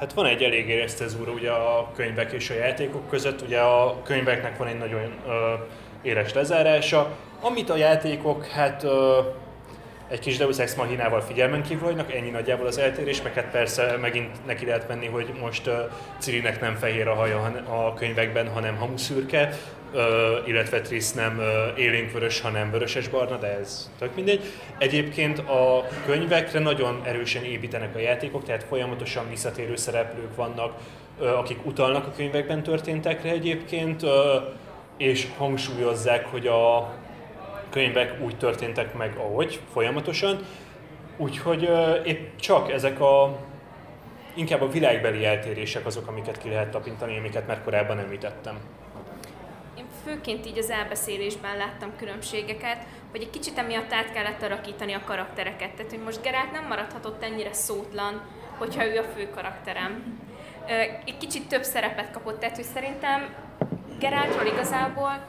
Hát 0.01 0.13
van 0.13 0.25
egy 0.25 0.43
elég 0.43 0.67
éreztezúra 0.67 1.31
ugye 1.31 1.51
a 1.51 1.91
könyvek 1.95 2.31
és 2.31 2.49
a 2.49 2.53
játékok 2.53 3.09
között. 3.09 3.41
Ugye 3.41 3.59
a 3.59 4.01
könyveknek 4.03 4.57
van 4.57 4.67
egy 4.67 4.77
nagyon 4.77 5.13
ö, 5.27 5.53
éles 6.01 6.33
lezárása, 6.33 7.15
amit 7.41 7.69
a 7.69 7.75
játékok, 7.75 8.45
hát 8.45 8.83
ö, 8.83 9.19
egy 10.09 10.19
kis 10.19 10.37
Deus 10.37 10.57
Ex 10.57 10.75
Machinával 10.75 11.21
figyelmen 11.21 11.63
kívül 11.63 11.83
hagynak, 11.83 12.13
ennyi 12.13 12.29
nagyjából 12.29 12.67
az 12.67 12.77
eltérés, 12.77 13.21
meg 13.21 13.33
hát 13.33 13.51
persze 13.51 13.97
megint 13.97 14.45
neki 14.45 14.65
lehet 14.65 14.87
menni, 14.87 15.07
hogy 15.07 15.31
most 15.41 15.67
uh, 15.67 15.73
Cirinek 16.19 16.61
nem 16.61 16.75
fehér 16.75 17.07
a 17.07 17.13
haja 17.13 17.63
a 17.69 17.93
könyvekben, 17.93 18.47
hanem 18.47 18.75
hamuszürke, 18.75 19.49
uh, 19.93 20.47
illetve 20.47 20.81
Trisz 20.81 21.13
nem 21.13 21.37
uh, 21.37 21.79
élénkvörös, 21.79 22.41
hanem 22.41 22.71
vöröses-barna, 22.71 23.37
de 23.37 23.57
ez 23.59 23.91
tök 23.99 24.15
mindegy. 24.15 24.41
Egyébként 24.77 25.39
a 25.39 25.87
könyvekre 26.05 26.59
nagyon 26.59 27.01
erősen 27.05 27.43
építenek 27.43 27.95
a 27.95 27.99
játékok, 27.99 28.43
tehát 28.43 28.63
folyamatosan 28.63 29.29
visszatérő 29.29 29.75
szereplők 29.75 30.35
vannak, 30.35 30.77
uh, 31.19 31.37
akik 31.37 31.65
utalnak 31.65 32.07
a 32.07 32.11
könyvekben 32.15 32.63
történtekre 32.63 33.29
egyébként, 33.29 34.05
és 34.97 35.27
hangsúlyozzák, 35.37 36.25
hogy 36.25 36.47
a 36.47 36.93
könyvek 37.69 38.21
úgy 38.21 38.37
történtek 38.37 38.93
meg, 38.93 39.17
ahogy, 39.17 39.59
folyamatosan. 39.73 40.39
Úgyhogy 41.17 41.69
épp 42.05 42.35
csak 42.39 42.71
ezek 42.71 42.99
a 42.99 43.37
inkább 44.33 44.61
a 44.61 44.69
világbeli 44.69 45.25
eltérések 45.25 45.85
azok, 45.85 46.07
amiket 46.07 46.37
ki 46.37 46.49
lehet 46.49 46.71
tapintani, 46.71 47.17
amiket 47.17 47.47
már 47.47 47.63
korábban 47.63 47.99
említettem. 47.99 48.59
Én 50.05 50.13
főként 50.13 50.45
így 50.45 50.57
az 50.57 50.69
elbeszélésben 50.69 51.57
láttam 51.57 51.95
különbségeket, 51.97 52.85
hogy 53.11 53.21
egy 53.21 53.29
kicsit 53.29 53.57
emiatt 53.57 53.93
át 53.93 54.11
kellett 54.11 54.41
alakítani 54.41 54.93
a 54.93 55.01
karaktereket. 55.05 55.71
Tehát, 55.71 55.91
hogy 55.91 56.03
most 56.03 56.21
Gerát 56.21 56.51
nem 56.51 56.67
maradhatott 56.67 57.23
ennyire 57.23 57.53
szótlan, 57.53 58.21
hogyha 58.57 58.85
ő 58.85 58.97
a 58.97 59.03
fő 59.03 59.29
karakterem. 59.29 60.19
Egy 61.05 61.17
kicsit 61.17 61.47
több 61.47 61.63
szerepet 61.63 62.11
kapott, 62.11 62.39
tehát 62.39 62.55
hogy 62.55 62.65
szerintem 62.65 63.35
Geráltról 63.99 64.45
igazából 64.45 65.25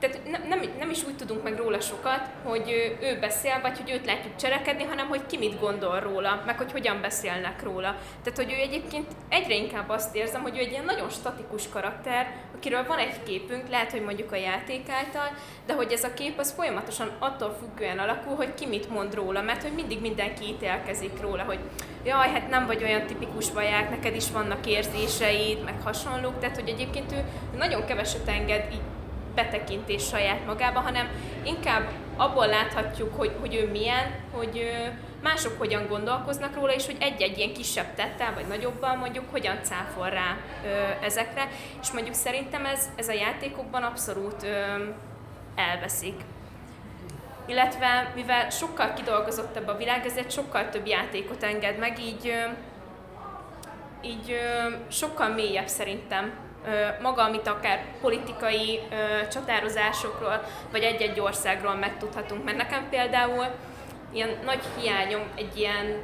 tehát 0.00 0.30
nem, 0.30 0.42
nem, 0.48 0.60
nem 0.78 0.90
is 0.90 1.04
úgy 1.04 1.16
tudunk 1.16 1.42
meg 1.42 1.56
róla 1.56 1.80
sokat, 1.80 2.20
hogy 2.44 2.96
ő 3.00 3.18
beszél, 3.18 3.58
vagy 3.62 3.78
hogy 3.78 3.90
őt 3.90 4.06
látjuk 4.06 4.36
cselekedni, 4.36 4.84
hanem 4.84 5.08
hogy 5.08 5.26
ki 5.26 5.38
mit 5.38 5.60
gondol 5.60 6.00
róla, 6.00 6.42
meg 6.46 6.56
hogy 6.56 6.72
hogyan 6.72 7.00
beszélnek 7.00 7.62
róla. 7.62 7.96
Tehát, 8.22 8.36
hogy 8.36 8.52
ő 8.52 8.60
egyébként 8.60 9.06
egyre 9.28 9.54
inkább 9.54 9.88
azt 9.88 10.16
érzem, 10.16 10.42
hogy 10.42 10.56
ő 10.56 10.60
egy 10.60 10.70
ilyen 10.70 10.84
nagyon 10.84 11.08
statikus 11.08 11.68
karakter, 11.68 12.34
akiről 12.56 12.86
van 12.86 12.98
egy 12.98 13.22
képünk, 13.22 13.68
lehet, 13.68 13.90
hogy 13.90 14.02
mondjuk 14.02 14.32
a 14.32 14.36
játék 14.36 14.88
által, 14.88 15.36
de 15.66 15.74
hogy 15.74 15.92
ez 15.92 16.04
a 16.04 16.14
kép 16.14 16.38
az 16.38 16.52
folyamatosan 16.52 17.10
attól 17.18 17.56
függően 17.60 17.98
alakul, 17.98 18.36
hogy 18.36 18.54
ki 18.54 18.66
mit 18.66 18.90
mond 18.90 19.14
róla, 19.14 19.42
mert 19.42 19.62
hogy 19.62 19.72
mindig 19.72 20.00
mindenki 20.00 20.44
ítélkezik 20.44 21.20
róla, 21.20 21.42
hogy 21.42 21.58
jaj, 22.04 22.28
hát 22.28 22.48
nem 22.48 22.66
vagy 22.66 22.82
olyan 22.82 23.06
tipikus 23.06 23.52
vaják, 23.52 23.90
neked 23.90 24.16
is 24.16 24.30
vannak 24.30 24.66
érzéseid, 24.66 25.64
meg 25.64 25.82
hasonlók, 25.82 26.38
tehát 26.38 26.60
hogy 26.60 26.68
egyébként 26.68 27.12
ő 27.12 27.24
nagyon 27.56 27.84
keveset 27.84 28.28
enged 28.28 28.72
így 28.72 28.80
betekintés 29.42 30.06
saját 30.06 30.46
magába, 30.46 30.80
hanem 30.80 31.08
inkább 31.42 31.88
abból 32.16 32.46
láthatjuk, 32.46 33.14
hogy, 33.16 33.32
hogy 33.40 33.54
ő 33.54 33.70
milyen, 33.70 34.14
hogy 34.32 34.70
mások 35.22 35.58
hogyan 35.58 35.86
gondolkoznak 35.86 36.54
róla, 36.54 36.72
és 36.72 36.86
hogy 36.86 36.96
egy-egy 37.00 37.38
ilyen 37.38 37.52
kisebb 37.52 37.94
tettel, 37.94 38.34
vagy 38.34 38.46
nagyobban 38.46 38.98
mondjuk 38.98 39.24
hogyan 39.30 39.58
cáfol 39.62 40.08
rá 40.10 40.36
ö, 40.64 40.68
ezekre, 41.04 41.48
és 41.82 41.90
mondjuk 41.90 42.14
szerintem 42.14 42.64
ez, 42.64 42.88
ez 42.96 43.08
a 43.08 43.12
játékokban 43.12 43.82
abszolút 43.82 44.42
ö, 44.42 44.84
elveszik. 45.54 46.20
Illetve 47.46 48.12
mivel 48.14 48.50
sokkal 48.50 48.92
kidolgozottabb 48.92 49.68
a 49.68 49.76
világ, 49.76 50.06
ezért 50.06 50.30
sokkal 50.30 50.68
több 50.68 50.86
játékot 50.86 51.42
enged 51.42 51.78
meg, 51.78 51.98
így, 51.98 52.28
ö, 52.28 52.50
így 54.02 54.30
ö, 54.30 54.74
sokkal 54.88 55.28
mélyebb 55.28 55.68
szerintem 55.68 56.47
maga, 57.02 57.22
amit 57.22 57.46
akár 57.46 57.84
politikai 58.00 58.80
csatározásokról, 59.30 60.44
vagy 60.70 60.82
egy-egy 60.82 61.20
országról 61.20 61.74
megtudhatunk. 61.74 62.44
Mert 62.44 62.56
nekem 62.56 62.88
például 62.90 63.46
ilyen 64.12 64.30
nagy 64.44 64.62
hiányom 64.76 65.22
egy 65.34 65.56
ilyen 65.56 66.02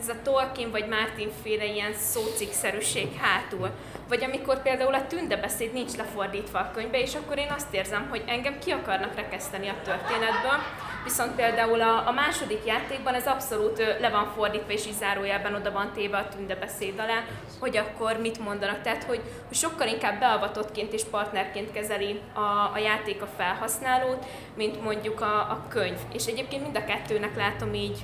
ez 0.00 0.08
a 0.08 0.22
Tolkien 0.22 0.70
vagy 0.70 0.88
Martin 0.88 1.30
féle 1.42 1.64
ilyen 1.64 1.92
szócikszerűség 1.94 3.16
hátul. 3.20 3.70
Vagy 4.08 4.24
amikor 4.24 4.62
például 4.62 4.94
a 4.94 5.06
tündebeszéd 5.06 5.72
nincs 5.72 5.96
lefordítva 5.96 6.58
a 6.58 6.70
könyvbe, 6.74 7.00
és 7.00 7.14
akkor 7.14 7.38
én 7.38 7.50
azt 7.56 7.74
érzem, 7.74 8.06
hogy 8.08 8.22
engem 8.26 8.58
ki 8.58 8.70
akarnak 8.70 9.14
rekeszteni 9.14 9.68
a 9.68 9.74
történetből, 9.84 10.58
viszont 11.04 11.34
például 11.34 11.80
a, 11.80 12.08
a 12.08 12.12
második 12.12 12.64
játékban 12.66 13.14
ez 13.14 13.26
abszolút 13.26 13.78
le 14.00 14.10
van 14.10 14.26
fordítva, 14.36 14.72
és 14.72 14.86
így 14.86 14.92
zárójelben 14.92 15.54
oda 15.54 15.72
van 15.72 15.92
téve 15.92 16.16
a 16.16 16.28
tündebeszéd 16.28 16.98
alá, 16.98 17.24
hogy 17.60 17.76
akkor 17.76 18.16
mit 18.20 18.38
mondanak. 18.38 18.82
Tehát, 18.82 19.04
hogy, 19.04 19.20
hogy 19.46 19.56
sokkal 19.56 19.88
inkább 19.88 20.18
beavatottként 20.18 20.92
és 20.92 21.04
partnerként 21.10 21.72
kezeli 21.72 22.20
a, 22.34 22.70
a 22.74 22.78
játék 22.78 23.22
a 23.22 23.28
felhasználót, 23.36 24.24
mint 24.54 24.82
mondjuk 24.82 25.20
a, 25.20 25.34
a 25.34 25.64
könyv. 25.68 25.98
És 26.12 26.26
egyébként 26.26 26.62
mind 26.62 26.76
a 26.76 26.84
kettőnek 26.84 27.36
látom 27.36 27.74
így 27.74 27.98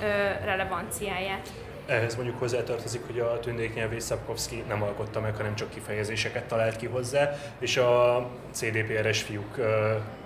ö, 0.00 0.04
relevanciáját. 0.44 1.48
Ehhez 1.86 2.14
mondjuk 2.14 2.38
hozzátartozik, 2.38 3.06
hogy 3.06 3.18
a 3.18 3.40
tündéknyelvész 3.40 4.04
Szapkovszki 4.04 4.64
nem 4.68 4.82
alkotta 4.82 5.20
meg, 5.20 5.36
hanem 5.36 5.54
csak 5.54 5.70
kifejezéseket 5.70 6.44
talált 6.44 6.76
ki 6.76 6.86
hozzá, 6.86 7.30
és 7.58 7.76
a 7.76 8.26
CDPR-es 8.50 9.22
fiúk 9.22 9.58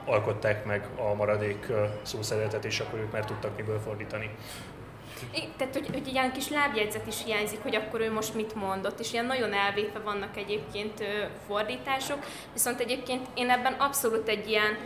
alkották 0.05 0.65
meg 0.65 0.89
a 0.97 1.15
maradék 1.15 1.67
szószeretet, 2.03 2.65
és 2.65 2.81
akkor 2.81 2.99
ők 2.99 3.13
már 3.13 3.25
tudtak 3.25 3.57
miből 3.57 3.81
fordítani. 3.81 4.31
É, 5.33 5.49
tehát, 5.57 5.75
hogy, 5.75 5.89
hogy 5.93 6.07
ilyen 6.07 6.33
kis 6.33 6.49
lábjegyzet 6.49 7.07
is 7.07 7.25
hiányzik, 7.25 7.63
hogy 7.63 7.77
akkor 7.77 8.01
ő 8.01 8.13
most 8.13 8.35
mit 8.35 8.55
mondott, 8.55 9.01
és 9.01 9.13
ilyen 9.13 9.27
nagyon 9.27 9.53
elvétve 9.53 9.99
vannak 9.99 10.37
egyébként 10.37 11.05
fordítások, 11.47 12.19
viszont 12.53 12.81
egyébként 12.81 13.27
én 13.35 13.51
ebben 13.51 13.73
abszolút 13.73 14.29
egy 14.29 14.49
ilyen 14.49 14.79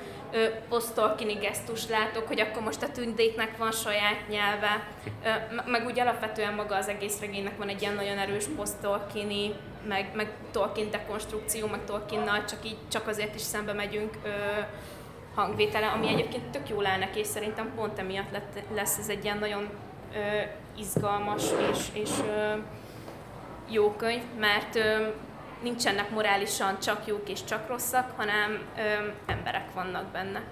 posztolkini 0.68 1.32
gesztus 1.32 1.88
látok, 1.88 2.26
hogy 2.26 2.40
akkor 2.40 2.62
most 2.62 2.82
a 2.82 2.90
tündéknek 2.90 3.56
van 3.56 3.72
saját 3.72 4.28
nyelve, 4.28 4.86
ö, 5.24 5.28
meg 5.70 5.86
úgy 5.86 6.00
alapvetően 6.00 6.54
maga 6.54 6.76
az 6.76 6.88
egész 6.88 7.20
regénynek 7.20 7.56
van 7.58 7.68
egy 7.68 7.82
ilyen 7.82 7.94
nagyon 7.94 8.18
erős 8.18 8.44
posztolkini 8.56 9.54
meg, 9.88 10.10
meg 10.14 10.32
Tolkien 10.50 10.90
dekonstrukció, 10.90 11.66
meg 11.66 11.84
Tolkiennal 11.84 12.44
csak 12.44 12.64
így, 12.64 12.76
csak 12.88 13.08
azért 13.08 13.34
is 13.34 13.40
szembe 13.40 13.72
megyünk 13.72 14.14
ö, 14.22 14.28
hangvétele, 15.34 15.86
ami 15.86 16.08
egyébként 16.08 16.50
tök 16.50 16.68
jól 16.68 16.86
áll 16.86 16.98
neki, 16.98 17.18
és 17.18 17.26
szerintem 17.26 17.72
pont 17.76 17.98
emiatt 17.98 18.30
lett, 18.30 18.62
lesz 18.74 18.98
ez 18.98 19.08
egy 19.08 19.24
ilyen 19.24 19.38
nagyon 19.38 19.68
ö, 20.14 20.18
izgalmas 20.78 21.42
és, 21.70 22.02
és 22.02 22.10
ö, 22.28 22.54
jó 23.68 23.92
könyv, 23.92 24.22
mert 24.38 24.76
ö, 24.76 25.08
nincsenek 25.62 26.10
morálisan 26.10 26.78
csak 26.80 27.06
jók 27.06 27.28
és 27.28 27.44
csak 27.44 27.68
rosszak, 27.68 28.12
hanem 28.16 28.62
ö, 28.76 28.80
emberek 29.26 29.72
vannak 29.74 30.04
benne. 30.04 30.42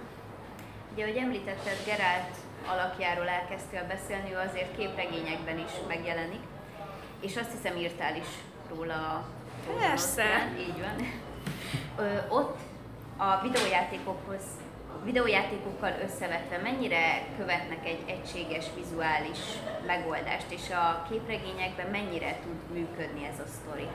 Ugye, 0.93 1.03
ahogy 1.03 1.17
említetted, 1.17 1.77
Gerált 1.85 2.35
alakjáról 2.67 3.27
elkezdtél 3.27 3.85
beszélni, 3.87 4.33
ő 4.33 4.37
azért 4.49 4.77
képregényekben 4.77 5.57
is 5.57 5.71
megjelenik, 5.87 6.41
és 7.19 7.37
azt 7.37 7.51
hiszem 7.51 7.77
írtál 7.77 8.15
is 8.15 8.27
róla 8.69 8.93
a 8.93 9.25
Persze. 9.79 10.51
így 10.59 10.79
van. 10.79 11.11
Ö, 12.05 12.17
ott 12.29 12.57
a 13.17 13.41
videójátékokhoz 13.41 14.43
videójátékokkal 15.03 15.93
összevetve 16.03 16.57
mennyire 16.57 17.23
követnek 17.37 17.85
egy 17.85 18.03
egységes 18.05 18.65
vizuális 18.75 19.39
megoldást, 19.85 20.51
és 20.51 20.69
a 20.69 21.05
képregényekben 21.09 21.87
mennyire 21.91 22.39
tud 22.43 22.77
működni 22.77 23.25
ez 23.25 23.39
a 23.39 23.47
sztori? 23.47 23.87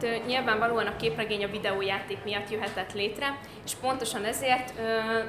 Itt, 0.00 0.26
nyilvánvalóan 0.26 0.86
a 0.86 0.96
képregény 0.96 1.44
a 1.44 1.48
videójáték 1.48 2.18
miatt 2.24 2.50
jöhetett 2.50 2.92
létre, 2.92 3.38
és 3.64 3.74
pontosan 3.74 4.24
ezért 4.24 4.72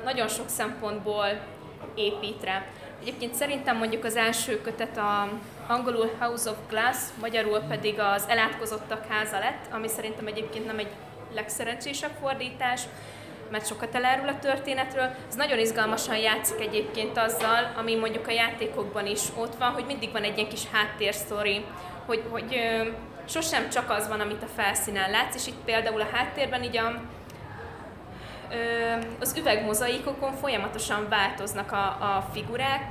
nagyon 0.04 0.28
sok 0.28 0.50
szempontból 0.50 1.26
épít 1.96 2.44
rá. 2.44 2.64
Egyébként 3.02 3.34
szerintem 3.34 3.78
mondjuk 3.78 4.04
az 4.04 4.16
első 4.16 4.62
kötet 4.62 4.98
a 4.98 5.30
angolul 5.68 6.12
House 6.20 6.50
of 6.50 6.58
Glass, 6.70 6.98
magyarul 7.22 7.60
pedig 7.60 8.00
az 8.00 8.26
Elátkozottak 8.28 9.06
háza 9.10 9.40
lett, 9.40 9.74
ami 9.74 9.88
szerintem 9.88 10.28
egyébként 10.28 10.66
nem 10.66 10.80
egy 10.80 10.92
legszerencsésebb 11.34 12.12
fordítás, 12.22 12.82
mert 13.52 13.68
sokat 13.68 13.96
elárul 13.96 14.28
a 14.28 14.40
történetről. 14.40 15.10
Ez 15.28 15.36
nagyon 15.36 15.60
izgalmasan 15.60 16.18
játszik 16.18 16.60
egyébként 16.60 17.18
azzal, 17.18 17.72
ami 17.78 17.96
mondjuk 17.96 18.28
a 18.28 18.32
játékokban 18.32 19.06
is 19.06 19.22
ott 19.36 19.56
van, 19.56 19.72
hogy 19.72 19.86
mindig 19.86 20.12
van 20.12 20.24
egy 20.24 20.38
ilyen 20.38 20.50
kis 20.50 20.64
háttérsztori, 20.72 21.66
hogy, 22.06 22.24
hogy 22.30 22.62
sosem 23.28 23.70
csak 23.70 23.90
az 23.90 24.08
van, 24.08 24.20
amit 24.20 24.44
a 24.44 24.62
felszínen 24.62 25.10
látsz, 25.10 25.36
és 25.36 25.48
itt 25.48 25.64
például 25.66 26.02
a 26.02 26.10
háttérben 26.12 26.64
így 26.64 26.78
a, 26.78 27.02
ö, 28.52 28.56
az 29.20 29.36
üvegmozaikokon 29.38 30.34
folyamatosan 30.34 31.10
változnak 31.10 31.72
a, 31.72 31.86
a 31.86 32.28
figurák, 32.34 32.82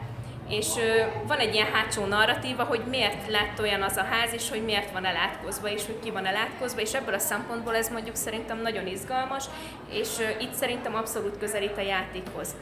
és 0.48 0.66
ö, 0.76 1.02
van 1.26 1.38
egy 1.38 1.54
ilyen 1.54 1.72
hátsó 1.72 2.04
narratíva, 2.04 2.64
hogy 2.64 2.82
miért 2.88 3.30
lett 3.30 3.60
olyan 3.60 3.82
az 3.82 3.96
a 3.96 4.04
ház, 4.04 4.32
és 4.32 4.50
hogy 4.50 4.64
miért 4.64 4.92
van 4.92 5.04
elátkozva, 5.04 5.68
és 5.68 5.86
hogy 5.86 5.98
ki 6.02 6.10
van 6.10 6.26
elátkozva, 6.26 6.80
és 6.80 6.94
ebből 6.94 7.14
a 7.14 7.18
szempontból 7.18 7.76
ez 7.76 7.88
mondjuk 7.88 8.16
szerintem 8.16 8.62
nagyon 8.62 8.86
izgalmas, 8.86 9.44
és 9.90 10.08
ö, 10.20 10.40
itt 10.40 10.54
szerintem 10.54 10.94
abszolút 10.94 11.38
közelít 11.38 11.78
a 11.78 11.80
játékhoz. 11.80 12.54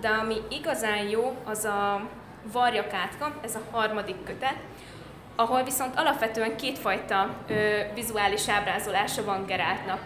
De 0.00 0.08
ami 0.08 0.36
igazán 0.50 1.08
jó, 1.08 1.36
az 1.44 1.64
a 1.64 2.08
varjakátka, 2.52 3.34
ez 3.42 3.54
a 3.54 3.76
harmadik 3.76 4.24
kötet, 4.24 4.56
ahol 5.42 5.62
viszont 5.62 5.96
alapvetően 5.96 6.56
kétfajta 6.56 7.34
ö, 7.48 7.78
vizuális 7.94 8.48
ábrázolása 8.48 9.24
van 9.24 9.44
Geráltnak. 9.46 10.00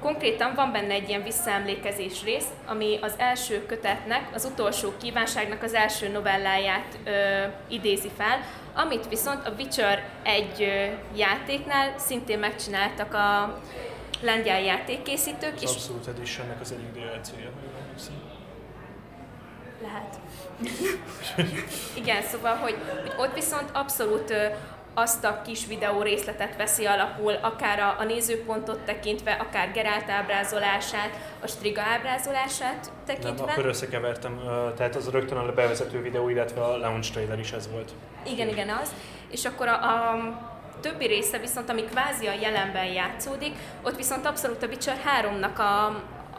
Konkrétan 0.00 0.54
van 0.54 0.72
benne 0.72 0.92
egy 0.92 1.08
ilyen 1.08 1.22
visszaemlékezés 1.22 2.24
rész, 2.24 2.46
ami 2.66 2.98
az 3.00 3.14
első 3.16 3.66
kötetnek, 3.66 4.28
az 4.34 4.44
utolsó 4.44 4.92
kívánságnak 5.00 5.62
az 5.62 5.74
első 5.74 6.08
novelláját 6.08 6.98
ö, 7.04 7.10
idézi 7.68 8.10
fel, 8.16 8.38
amit 8.74 9.08
viszont 9.08 9.46
a 9.46 9.52
Witcher 9.58 10.08
egy 10.22 10.62
ö, 10.62 11.16
játéknál 11.16 11.98
szintén 11.98 12.38
megcsináltak 12.38 13.14
a 13.14 13.58
lengyel 14.20 14.60
játékkészítők. 14.60 15.54
Az 15.54 15.62
és 15.62 15.70
Abszolút 15.70 16.06
Editionnek 16.06 16.60
az 16.60 16.72
egyik 16.72 16.92
DLC-je. 16.92 17.50
Lehet. 19.82 20.18
Igen, 21.94 22.22
szóval, 22.22 22.54
hogy, 22.54 22.76
hogy 22.90 23.12
ott 23.18 23.34
viszont 23.34 23.70
abszolút 23.72 24.34
azt 24.94 25.24
a 25.24 25.42
kis 25.42 25.66
videó 25.66 26.02
részletet 26.02 26.56
veszi 26.56 26.84
alapul, 26.84 27.32
akár 27.32 27.80
a, 27.80 27.96
a 27.98 28.04
nézőpontot 28.04 28.78
tekintve, 28.78 29.32
akár 29.32 29.72
Gerált 29.72 30.10
ábrázolását, 30.10 31.18
a 31.40 31.46
Striga 31.46 31.82
ábrázolását 31.82 32.90
tekintve. 33.06 33.44
Nem, 33.44 33.48
akkor 33.48 33.66
összekevertem, 33.66 34.40
tehát 34.76 34.96
az 34.96 35.08
rögtön 35.08 35.38
a 35.38 35.52
bevezető 35.52 36.02
videó, 36.02 36.28
illetve 36.28 36.60
a 36.60 36.76
launch 36.76 37.12
trailer 37.12 37.38
is 37.38 37.52
ez 37.52 37.68
volt. 37.70 37.90
Igen, 38.26 38.48
igen, 38.48 38.68
az. 38.68 38.92
És 39.30 39.44
akkor 39.44 39.68
a, 39.68 39.72
a 39.72 40.18
többi 40.80 41.06
része 41.06 41.38
viszont, 41.38 41.70
ami 41.70 41.82
kvázi 41.82 42.26
a 42.26 42.32
jelenben 42.40 42.84
játszódik, 42.84 43.56
ott 43.82 43.96
viszont 43.96 44.26
abszolút 44.26 44.62
a 44.62 44.66
Witcher 44.66 44.96
3-nak 45.22 45.56
a, 45.58 45.86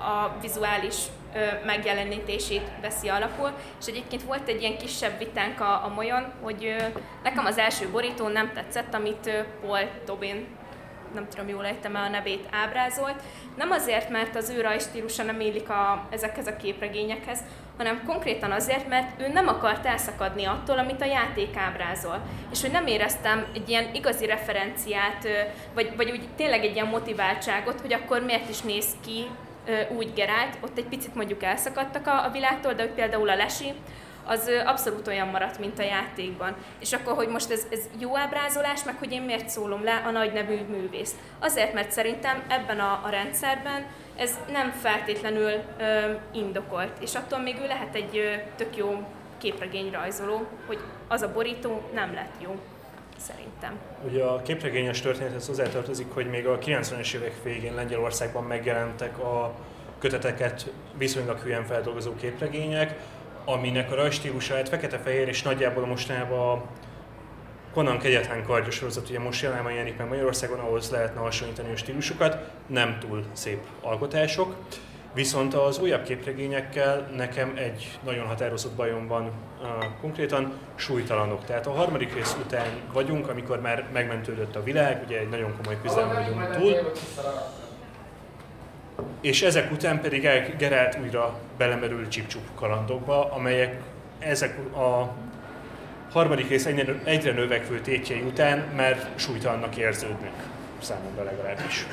a 0.10 0.38
vizuális 0.42 0.96
megjelenítését 1.66 2.72
veszi 2.82 3.08
alapul, 3.08 3.52
és 3.80 3.86
egyébként 3.86 4.24
volt 4.24 4.48
egy 4.48 4.62
ilyen 4.62 4.78
kisebb 4.78 5.18
vitánk 5.18 5.60
a, 5.60 5.86
a 5.86 5.92
Molyon, 5.96 6.34
hogy 6.42 6.76
nekem 7.24 7.46
az 7.46 7.58
első 7.58 7.90
borító 7.92 8.28
nem 8.28 8.52
tetszett, 8.54 8.94
amit 8.94 9.46
Paul 9.62 9.80
Tobin 10.06 10.48
nem 11.14 11.28
tudom 11.30 11.48
jól 11.48 11.66
ejtem 11.66 11.96
el 11.96 12.04
a 12.04 12.10
nevét, 12.10 12.48
ábrázolt. 12.52 13.22
Nem 13.58 13.72
azért, 13.72 14.10
mert 14.10 14.36
az 14.36 14.50
ő 14.50 14.62
rajstílusa 14.62 15.24
nem 15.24 15.40
illik 15.40 15.70
a, 15.70 16.08
ezekhez 16.10 16.48
a 16.48 16.58
képregényekhez, 16.58 17.40
hanem 17.78 18.04
konkrétan 18.06 18.52
azért, 18.52 18.88
mert 18.88 19.22
ő 19.22 19.28
nem 19.28 19.48
akart 19.48 19.86
elszakadni 19.86 20.46
attól, 20.46 20.78
amit 20.78 21.02
a 21.02 21.06
játék 21.06 21.56
ábrázol. 21.56 22.22
És 22.52 22.62
hogy 22.62 22.72
nem 22.72 22.88
éreztem 22.88 23.46
egy 23.54 23.70
ilyen 23.70 23.94
igazi 23.94 24.26
referenciát, 24.26 25.28
vagy, 25.74 25.96
vagy 25.96 26.12
úgy 26.12 26.28
tényleg 26.36 26.64
egy 26.64 26.74
ilyen 26.74 26.88
motiváltságot, 26.88 27.82
hogy 27.82 27.94
akkor 27.94 28.22
miért 28.22 28.50
is 28.50 28.62
néz 28.62 28.88
ki 29.06 29.26
úgy 29.90 30.14
Gerált, 30.14 30.58
ott 30.62 30.78
egy 30.78 30.86
picit 30.86 31.16
mondjuk 31.16 31.44
elszakadtak 31.44 32.08
a, 32.08 32.26
a 32.26 32.32
világtól, 32.32 32.74
de 32.74 32.82
hogy 32.82 32.92
például 32.92 33.30
a 33.30 33.36
Lesi, 33.36 33.74
az 34.26 34.50
abszolút 34.66 35.08
olyan 35.08 35.28
maradt, 35.28 35.60
mint 35.60 35.80
a 35.80 35.84
játékban. 35.84 36.56
És 36.80 36.94
akkor, 36.94 37.14
hogy 37.14 37.28
most 37.28 37.52
ez, 37.52 37.66
ez 37.72 37.80
jó 38.00 38.18
ábrázolás, 38.18 38.84
meg 38.84 38.96
hogy 38.98 39.12
én 39.12 39.22
miért 39.22 39.50
szólom 39.50 39.84
le 39.84 40.04
a 40.06 40.10
nagy 40.10 40.34
nevű 40.34 40.56
művészt. 40.70 41.16
Azért, 41.40 41.74
mert 41.74 41.92
szerintem 41.92 42.44
ebben 42.48 42.80
a, 42.80 43.02
a 43.06 43.10
rendszerben 43.10 43.86
ez 44.16 44.40
nem 44.52 44.72
feltétlenül 44.72 45.52
ö, 45.80 46.12
indokolt, 46.32 47.02
és 47.02 47.16
attól 47.16 47.40
még 47.40 47.58
ő 47.62 47.68
lehet 47.68 47.96
egy 47.96 48.18
ö, 48.18 48.34
tök 48.56 48.78
jó 48.78 49.08
képregényrajzoló, 49.38 50.48
hogy 50.68 50.80
az 51.08 51.22
a 51.22 51.32
borító 51.32 51.82
nem 51.94 52.14
lett 52.14 52.34
jó, 52.40 52.60
szerintem. 53.20 53.78
Ugye 54.08 54.24
a 54.24 54.42
képregényes 54.42 55.02
történethez 55.02 55.48
hozzátartozik, 55.48 56.12
hogy 56.12 56.30
még 56.30 56.48
a 56.48 56.58
90-es 56.58 57.14
évek 57.14 57.44
végén 57.44 57.74
Lengyelországban 57.74 58.44
megjelentek 58.44 59.20
a 59.20 59.54
köteteket 60.00 60.72
viszonylag 60.98 61.40
hülyen 61.40 61.66
feldolgozó 61.66 62.16
képregények, 62.16 62.96
aminek 63.46 63.92
a 63.92 63.96
rajstílusa 63.96 64.56
hát 64.56 64.70
fekete-fehér 64.70 65.28
és 65.28 65.42
nagyjából 65.42 65.86
mostanában 65.86 66.40
a 66.40 66.64
Conan 67.74 68.00
kegyetlen 68.00 68.44
kardja 68.44 68.72
sorozat 68.72 69.10
ugye 69.10 69.20
most 69.20 69.42
jelenleg 69.42 69.74
jelenik 69.74 69.98
meg 69.98 70.08
Magyarországon, 70.08 70.60
ahhoz 70.60 70.90
lehetne 70.90 71.20
hasonlítani 71.20 71.72
a 71.72 71.76
stílusokat, 71.76 72.38
nem 72.68 72.98
túl 73.00 73.24
szép 73.34 73.60
alkotások. 73.82 74.56
Viszont 75.14 75.54
az 75.54 75.80
újabb 75.80 76.04
képregényekkel 76.04 77.10
nekem 77.16 77.54
egy 77.56 78.00
nagyon 78.04 78.28
határozott 78.28 78.76
bajom 78.76 79.08
van 79.08 79.32
uh, 79.62 79.68
konkrétan, 80.02 80.54
súlytalanok. 80.76 81.46
Tehát 81.46 81.68
a 81.68 81.72
harmadik 81.72 82.14
rész 82.14 82.36
után 82.46 82.68
vagyunk, 82.94 83.30
amikor 83.30 83.62
már 83.62 83.86
megmentődött 83.94 84.56
a 84.56 84.64
világ, 84.64 85.04
ugye 85.06 85.20
egy 85.20 85.30
nagyon 85.30 85.56
komoly 85.58 85.82
küzdelem 85.82 86.14
vagyunk 86.14 86.58
túl, 86.58 86.92
és 89.22 89.42
ezek 89.42 89.72
után 89.72 90.02
pedig 90.02 90.26
el 90.26 90.56
Geralt 90.58 90.98
újra 91.02 91.40
belemerül 91.58 92.08
csipcsup 92.08 92.56
kalandokba, 92.56 93.32
amelyek 93.32 93.82
ezek 94.20 94.58
a 94.76 95.14
harmadik 96.12 96.50
rész 96.50 96.66
egyre 97.04 97.32
növekvő 97.32 97.80
tétjei 97.80 98.22
után 98.22 98.60
már 98.76 99.10
súlytalannak 99.16 99.78
érződnek, 99.78 100.34
számomra 100.82 101.24
legalábbis. 101.24 101.86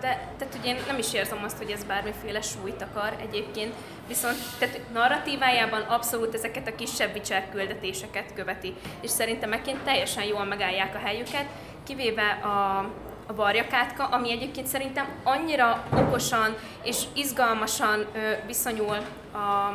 De 0.00 0.28
tehát 0.38 0.56
ugye 0.58 0.68
én 0.74 0.80
nem 0.86 0.98
is 0.98 1.12
érzem 1.12 1.44
azt, 1.44 1.56
hogy 1.56 1.70
ez 1.70 1.84
bármiféle 1.84 2.40
súlyt 2.40 2.82
akar 2.82 3.16
egyébként, 3.20 3.74
viszont 4.08 4.36
tehát 4.58 4.80
narratívájában 4.92 5.80
abszolút 5.80 6.34
ezeket 6.34 6.68
a 6.68 6.74
kisebb 6.74 7.14
Witcher 7.14 7.50
küldetéseket 7.50 8.34
követi, 8.34 8.74
és 9.00 9.10
szerintem 9.10 9.52
ekként 9.52 9.78
teljesen 9.78 10.24
jól 10.24 10.44
megállják 10.44 10.94
a 10.94 10.98
helyüket, 10.98 11.46
kivéve 11.86 12.30
a, 12.42 12.78
a 13.26 13.34
varjakátka, 13.34 14.04
ami 14.04 14.30
egyébként 14.30 14.66
szerintem 14.66 15.08
annyira 15.22 15.84
okosan 15.96 16.56
és 16.82 17.02
izgalmasan 17.14 18.06
ö, 18.12 18.46
viszonyul 18.46 18.96
a 19.32 19.74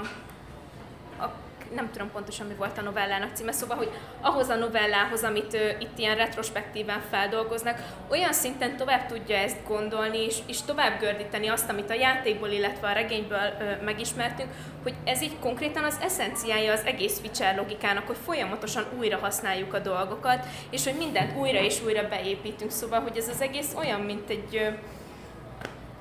nem 1.75 1.91
tudom 1.91 2.11
pontosan 2.11 2.47
mi 2.47 2.53
volt 2.53 2.77
a 2.77 2.81
novellának 2.81 3.35
címe, 3.35 3.51
szóval, 3.51 3.77
hogy 3.77 3.91
ahhoz 4.21 4.49
a 4.49 4.55
novellához, 4.55 5.23
amit 5.23 5.53
ö, 5.53 5.69
itt 5.79 5.97
ilyen 5.97 6.15
retrospektíven 6.15 7.01
feldolgoznak, 7.09 7.81
olyan 8.09 8.33
szinten 8.33 8.77
tovább 8.77 9.05
tudja 9.05 9.35
ezt 9.35 9.67
gondolni, 9.67 10.17
és, 10.25 10.37
és 10.47 10.61
tovább 10.61 10.99
gördíteni 10.99 11.47
azt, 11.47 11.69
amit 11.69 11.89
a 11.89 11.93
játékból, 11.93 12.49
illetve 12.49 12.87
a 12.87 12.93
regényből 12.93 13.53
ö, 13.59 13.83
megismertünk, 13.83 14.49
hogy 14.83 14.93
ez 15.03 15.21
így 15.21 15.39
konkrétan 15.39 15.83
az 15.83 15.97
eszenciája 16.01 16.71
az 16.71 16.85
egész 16.85 17.19
Witcher 17.23 17.55
logikának, 17.55 18.07
hogy 18.07 18.17
folyamatosan 18.25 18.85
újra 18.97 19.17
használjuk 19.17 19.73
a 19.73 19.79
dolgokat, 19.79 20.45
és 20.69 20.83
hogy 20.83 20.95
mindent 20.97 21.37
újra 21.37 21.59
és 21.59 21.83
újra 21.83 22.07
beépítünk, 22.07 22.71
szóval, 22.71 22.99
hogy 22.99 23.17
ez 23.17 23.27
az 23.27 23.41
egész 23.41 23.73
olyan, 23.75 24.01
mint 24.01 24.29
egy 24.29 24.55
ö, 24.55 24.67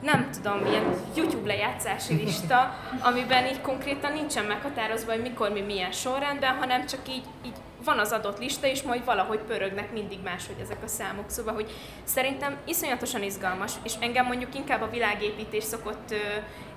nem 0.05 0.31
tudom, 0.31 0.67
ilyen 0.67 0.85
YouTube 1.17 1.47
lejátszási 1.47 2.15
lista, 2.25 2.75
amiben 3.03 3.47
így 3.47 3.61
konkrétan 3.61 4.13
nincsen 4.13 4.45
meghatározva, 4.45 5.13
hogy 5.13 5.23
mikor 5.23 5.51
mi 5.51 5.61
milyen 5.61 5.93
sorrendben, 5.93 6.55
hanem 6.55 6.87
csak 6.87 7.01
így, 7.09 7.25
így 7.47 7.57
van 7.85 7.99
az 7.99 8.13
adott 8.13 8.39
lista, 8.39 8.67
és 8.67 8.83
majd 8.83 9.05
valahogy 9.05 9.39
pörögnek 9.39 9.93
mindig 9.93 10.19
máshogy 10.25 10.57
ezek 10.61 10.83
a 10.85 10.87
számok. 10.87 11.25
Szóval, 11.27 11.55
hogy 11.55 11.71
szerintem 12.05 12.57
iszonyatosan 12.65 13.23
izgalmas, 13.23 13.73
és 13.83 13.93
engem 14.01 14.27
mondjuk 14.27 14.55
inkább 14.55 14.83
a 14.83 14.91
világépítés 14.91 15.65
szokott 15.65 16.11
ö, 16.11 16.17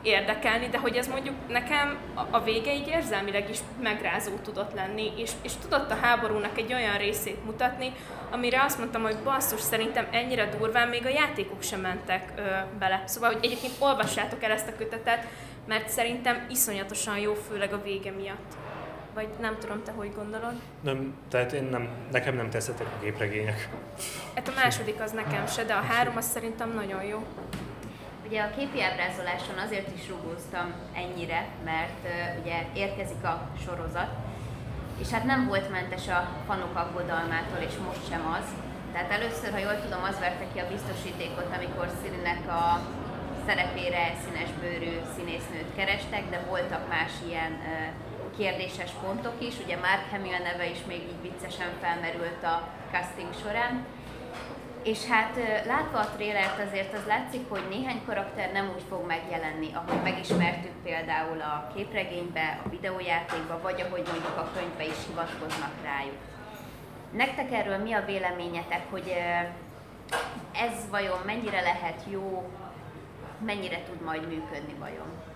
érdekelni, 0.02 0.68
de 0.68 0.78
hogy 0.78 0.96
ez 0.96 1.08
mondjuk 1.08 1.36
nekem 1.48 1.98
a, 2.14 2.22
a 2.32 2.44
vége 2.44 2.74
így 2.74 2.88
érzelmileg 2.88 3.50
is 3.50 3.58
megrázó 3.82 4.32
tudott 4.44 4.74
lenni, 4.74 5.12
és, 5.18 5.32
és 5.42 5.52
tudott 5.62 5.92
a 5.92 5.98
háborúnak 6.02 6.58
egy 6.58 6.74
olyan 6.74 6.98
részét 6.98 7.46
mutatni, 7.46 7.92
amire 8.32 8.64
azt 8.64 8.78
mondtam, 8.78 9.02
hogy 9.02 9.18
basszus, 9.24 9.62
szerintem 9.62 10.08
ennyire 10.12 10.50
durván 10.58 10.88
még 10.88 11.06
a 11.06 11.10
játékok 11.10 11.62
sem 11.64 11.80
mentek 11.80 12.34
ö, 12.36 12.42
bele. 12.80 13.04
Szóval, 13.06 13.32
hogy 13.32 13.46
egyébként 13.46 13.74
olvassátok 13.80 14.44
el 14.44 14.52
ezt 14.52 14.68
a 14.68 14.76
kötetet, 14.78 15.26
mert 15.68 15.90
szerintem 15.90 16.46
iszonyatosan 16.50 17.18
jó, 17.18 17.34
főleg 17.34 17.74
a 17.74 17.82
vége 17.82 18.12
miatt. 18.12 18.67
Vagy 19.18 19.30
nem 19.40 19.58
tudom, 19.60 19.84
te 19.84 19.92
hogy 19.92 20.14
gondolod? 20.16 20.54
Nem, 20.82 21.14
tehát 21.30 21.52
én 21.52 21.64
nem, 21.64 21.90
nekem 22.12 22.36
nem 22.36 22.50
tetszettek 22.50 22.88
a 22.88 23.04
gépregények. 23.04 23.70
Hát 24.36 24.48
a 24.48 24.52
második 24.56 25.02
az 25.02 25.12
nekem 25.12 25.48
se, 25.48 25.64
de 25.64 25.74
a 25.74 25.82
három 25.82 26.18
az 26.18 26.26
szerintem 26.26 26.74
nagyon 26.74 27.04
jó. 27.04 27.26
Ugye 28.28 28.42
a 28.42 28.50
képi 28.58 28.82
ábrázoláson 28.84 29.58
azért 29.66 29.96
is 29.98 30.08
rugóztam 30.08 30.74
ennyire, 30.94 31.48
mert 31.64 32.00
uh, 32.04 32.42
ugye 32.42 32.58
érkezik 32.74 33.24
a 33.24 33.50
sorozat, 33.66 34.12
és 35.02 35.10
hát 35.10 35.24
nem 35.24 35.48
volt 35.48 35.72
mentes 35.72 36.08
a 36.08 36.30
fanok 36.48 36.76
aggodalmától, 36.76 37.60
és 37.68 37.76
most 37.88 38.10
sem 38.10 38.24
az. 38.40 38.48
Tehát 38.94 39.12
először, 39.12 39.52
ha 39.52 39.66
jól 39.68 39.80
tudom, 39.82 40.04
az 40.04 40.20
verte 40.20 40.46
ki 40.54 40.60
a 40.60 40.72
biztosítékot, 40.74 41.50
amikor 41.58 41.88
Szirinek 42.02 42.48
a 42.48 42.82
szerepére 43.46 44.14
színesbőrű 44.24 44.94
színésznőt 45.16 45.76
kerestek, 45.76 46.30
de 46.30 46.40
voltak 46.50 46.88
más 46.90 47.12
ilyen 47.28 47.52
uh, 47.52 48.07
kérdéses 48.38 48.92
pontok 49.02 49.34
is. 49.38 49.54
Ugye 49.64 49.76
Mark 49.76 50.10
Hamill 50.12 50.38
neve 50.44 50.70
is 50.70 50.78
még 50.88 51.02
így 51.02 51.22
viccesen 51.22 51.70
felmerült 51.82 52.44
a 52.44 52.68
casting 52.92 53.34
során. 53.44 53.86
És 54.84 55.06
hát 55.06 55.36
látva 55.66 56.00
a 56.00 56.10
trélert 56.16 56.60
azért 56.68 56.94
az 56.94 57.06
látszik, 57.08 57.50
hogy 57.50 57.64
néhány 57.70 58.02
karakter 58.06 58.52
nem 58.52 58.72
úgy 58.76 58.84
fog 58.90 59.06
megjelenni, 59.06 59.70
ahogy 59.74 60.04
megismertük 60.04 60.72
például 60.84 61.42
a 61.42 61.72
képregénybe, 61.76 62.60
a 62.66 62.70
videójátékba, 62.70 63.60
vagy 63.62 63.82
ahogy 63.82 64.04
mondjuk 64.12 64.38
a 64.38 64.52
könyvbe 64.54 64.86
is 64.86 65.06
hivatkoznak 65.08 65.74
rájuk. 65.84 66.18
Nektek 67.12 67.52
erről 67.52 67.78
mi 67.78 67.94
a 67.94 68.06
véleményetek, 68.06 68.82
hogy 68.90 69.14
ez 70.54 70.90
vajon 70.90 71.20
mennyire 71.26 71.62
lehet 71.62 72.04
jó, 72.10 72.52
mennyire 73.46 73.84
tud 73.84 74.02
majd 74.02 74.28
működni 74.28 74.74
vajon? 74.80 75.27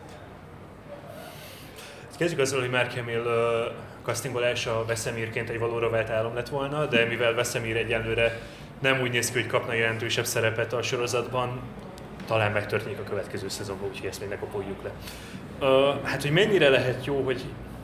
Kezdjük 2.22 2.42
azzal, 2.42 2.60
hogy 2.60 2.70
Mark 2.70 2.94
Hamill 2.94 3.20
uh, 3.20 3.72
castingolása 4.04 4.80
a 4.80 4.86
Vesemírként 4.86 5.50
egy 5.50 5.60
valóra 5.60 5.90
vált 5.90 6.10
álom 6.10 6.36
lett 6.36 6.50
volna, 6.50 6.86
de 6.86 7.06
mivel 7.06 7.34
Vesemír 7.34 7.78
egyelőre 7.78 8.40
nem 8.80 9.02
úgy 9.02 9.12
néz 9.12 9.32
ki, 9.32 9.40
hogy 9.40 9.48
kapna 9.48 9.74
jelentősebb 9.74 10.26
szerepet 10.26 10.74
a 10.74 10.82
sorozatban, 10.82 11.60
talán 12.28 12.52
megtörténik 12.52 13.00
a 13.00 13.04
következő 13.04 13.50
szezonban, 13.50 13.90
úgyhogy 13.90 14.08
ezt 14.08 14.20
még 14.20 14.30
ne 14.30 14.38
kopoljuk 14.38 14.84
le. 14.84 14.92
Uh, 15.68 16.04
hát, 16.04 16.22
hogy 16.22 16.32
mennyire 16.32 16.70
lehet 16.70 17.06
jó, 17.06 17.22
hogy 17.24 17.42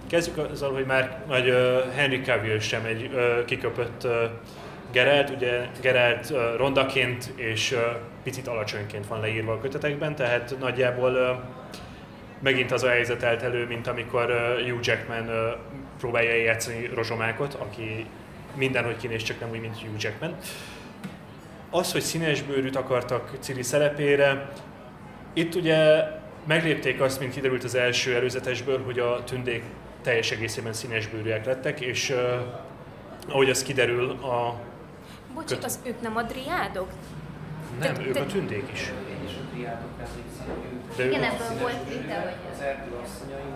kezdjük 0.09 0.37
azzal, 0.37 0.73
hogy 0.73 0.85
már 0.85 1.23
nagy 1.27 1.49
uh, 1.49 1.93
Henry 1.93 2.21
Cavill 2.21 2.59
sem 2.59 2.85
egy 2.85 3.09
uh, 3.13 3.45
kiköpött 3.45 4.03
uh, 4.03 4.11
Geralt, 4.91 5.29
ugye 5.29 5.67
Geralt 5.81 6.29
uh, 6.29 6.39
rondaként 6.57 7.33
és 7.35 7.71
uh, 7.71 7.79
picit 8.23 8.47
alacsonyként 8.47 9.07
van 9.07 9.19
leírva 9.19 9.51
a 9.51 9.59
kötetekben, 9.59 10.15
tehát 10.15 10.55
nagyjából 10.59 11.11
uh, 11.11 11.56
megint 12.39 12.71
az 12.71 12.83
a 12.83 12.89
helyzet 12.89 13.23
állt 13.23 13.41
elő, 13.41 13.65
mint 13.65 13.87
amikor 13.87 14.25
Hugh 14.69 14.87
Jackman 14.87 15.55
próbálja 15.99 16.35
játszani 16.35 16.89
Rozsomákot, 16.93 17.53
aki 17.53 18.05
mindenhogy 18.55 18.97
kinéz, 18.97 19.23
csak 19.23 19.39
nem 19.39 19.49
úgy, 19.49 19.61
mint 19.61 19.79
Hugh 19.79 20.03
Jackman. 20.03 20.35
Az, 21.69 21.91
hogy 21.91 22.01
színesbőrűt 22.01 22.75
akartak 22.75 23.31
Ciri 23.39 23.63
szerepére, 23.63 24.51
itt 25.33 25.55
ugye 25.55 26.03
meglépték 26.47 27.01
azt, 27.01 27.19
mint 27.19 27.33
kiderült 27.33 27.63
az 27.63 27.75
első 27.75 28.15
előzetesből, 28.15 28.83
hogy 28.83 28.99
a 28.99 29.23
tündék 29.23 29.63
teljes 30.01 30.31
egészében 30.31 30.73
színesbőrűek 30.73 31.45
lettek, 31.45 31.79
és 31.79 32.09
uh, 32.09 32.17
ahogy 33.27 33.49
az 33.49 33.63
kiderül 33.63 34.09
a... 34.09 34.59
Bocs, 35.33 35.51
az 35.63 35.79
ők 35.83 36.01
nem 36.01 36.15
a 36.15 36.21
driádok? 36.21 36.89
Nem, 37.79 37.93
Te- 37.93 38.01
ők 38.05 38.13
te- 38.13 38.19
a 38.19 38.25
tündék 38.25 38.69
is. 38.73 38.91
Én 39.09 39.25
is 39.25 39.33
a 39.33 39.69
emlékszem, 39.97 40.36
De 40.97 41.05
Igen, 41.05 41.23
ebből 41.23 41.51
volt 41.61 41.81
vita, 41.89 42.15
hogy 42.25 42.39
Az 42.53 42.61
erdő 42.61 42.91
asszonyai. 43.03 43.51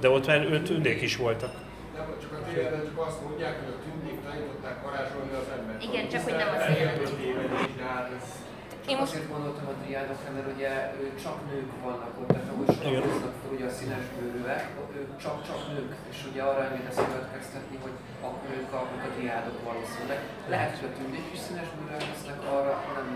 De 0.00 0.08
ott 0.10 0.26
már 0.26 0.40
ő 0.52 0.62
tündék 0.62 1.00
is 1.02 1.16
voltak. 1.16 1.52
Nem, 1.96 2.06
csak 2.22 2.32
a 2.32 2.38
tényleg 2.46 2.82
csak 2.88 2.98
azt 3.08 3.20
mondják, 3.26 3.54
hogy 3.60 3.72
a 3.76 3.78
tündék 3.84 4.18
tanították 4.26 4.76
varázsolni 4.86 5.32
az 5.42 5.48
embert. 5.56 5.82
Igen, 5.88 6.04
csak 6.12 6.22
hogy 6.26 6.36
nem 6.42 6.48
az 6.54 6.60
hát 7.86 8.08
ez... 8.16 8.26
Én 8.90 8.96
most 9.00 9.12
Azért 9.12 9.32
gondoltam 9.34 9.66
a 9.72 9.76
triádokra, 9.82 10.30
mert 10.36 10.48
ugye 10.54 10.70
ő 11.02 11.04
csak 11.24 11.36
nők 11.50 11.70
vannak 11.86 12.12
ott, 12.20 12.30
tehát 12.34 12.48
ahogy 12.52 12.70
fel 12.80 13.46
ugye 13.54 13.66
a 13.70 13.74
színes 13.78 14.04
bőrűek, 14.14 14.64
ők 14.98 15.10
csak-csak 15.24 15.60
nők, 15.72 15.92
és 16.12 16.18
ugye 16.30 16.42
arra 16.48 16.62
elmész 16.64 17.00
következtetni, 17.10 17.76
hogy 17.84 17.96
akkor 18.26 18.50
ők 18.60 18.72
a, 18.78 18.80
ők 18.94 19.04
a 19.08 19.10
triádok 19.16 19.58
valószínűleg. 19.68 20.20
Lehet, 20.54 20.72
hogy 20.78 20.88
a 20.90 20.96
tündék 20.98 21.26
is 21.36 21.40
színes 21.46 21.68
bőrűek 21.74 22.04
lesznek, 22.10 22.38
arra 22.56 22.74
nem... 22.96 23.06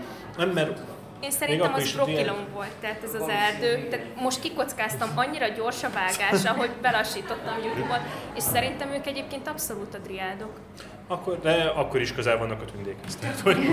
Nem, 0.41 0.49
mert 0.59 0.77
Én 1.21 1.31
szerintem 1.31 1.73
az 1.73 1.83
is 1.83 1.93
Brokilon 1.93 2.45
volt, 2.53 2.71
tehát 2.81 3.03
ez 3.03 3.13
az 3.13 3.29
erdő. 3.29 3.87
Tehát 3.87 4.05
most 4.15 4.39
kikockáztam 4.39 5.09
annyira 5.15 5.47
gyors 5.47 5.83
a 5.83 5.89
vágása, 5.89 6.51
hogy 6.51 6.69
belassítottam 6.81 7.55
YouTube-ot, 7.63 8.01
és 8.35 8.43
szerintem 8.43 8.91
ők 8.91 9.07
egyébként 9.07 9.47
abszolút 9.47 9.93
a 9.93 9.97
driádok. 9.97 10.51
Akkor, 11.07 11.39
de 11.39 11.63
akkor 11.75 12.01
is 12.01 12.13
közel 12.13 12.37
vannak 12.37 12.61
a 12.61 12.65
tündékhez. 12.65 13.15
Tehát, 13.15 13.39
hogy... 13.39 13.57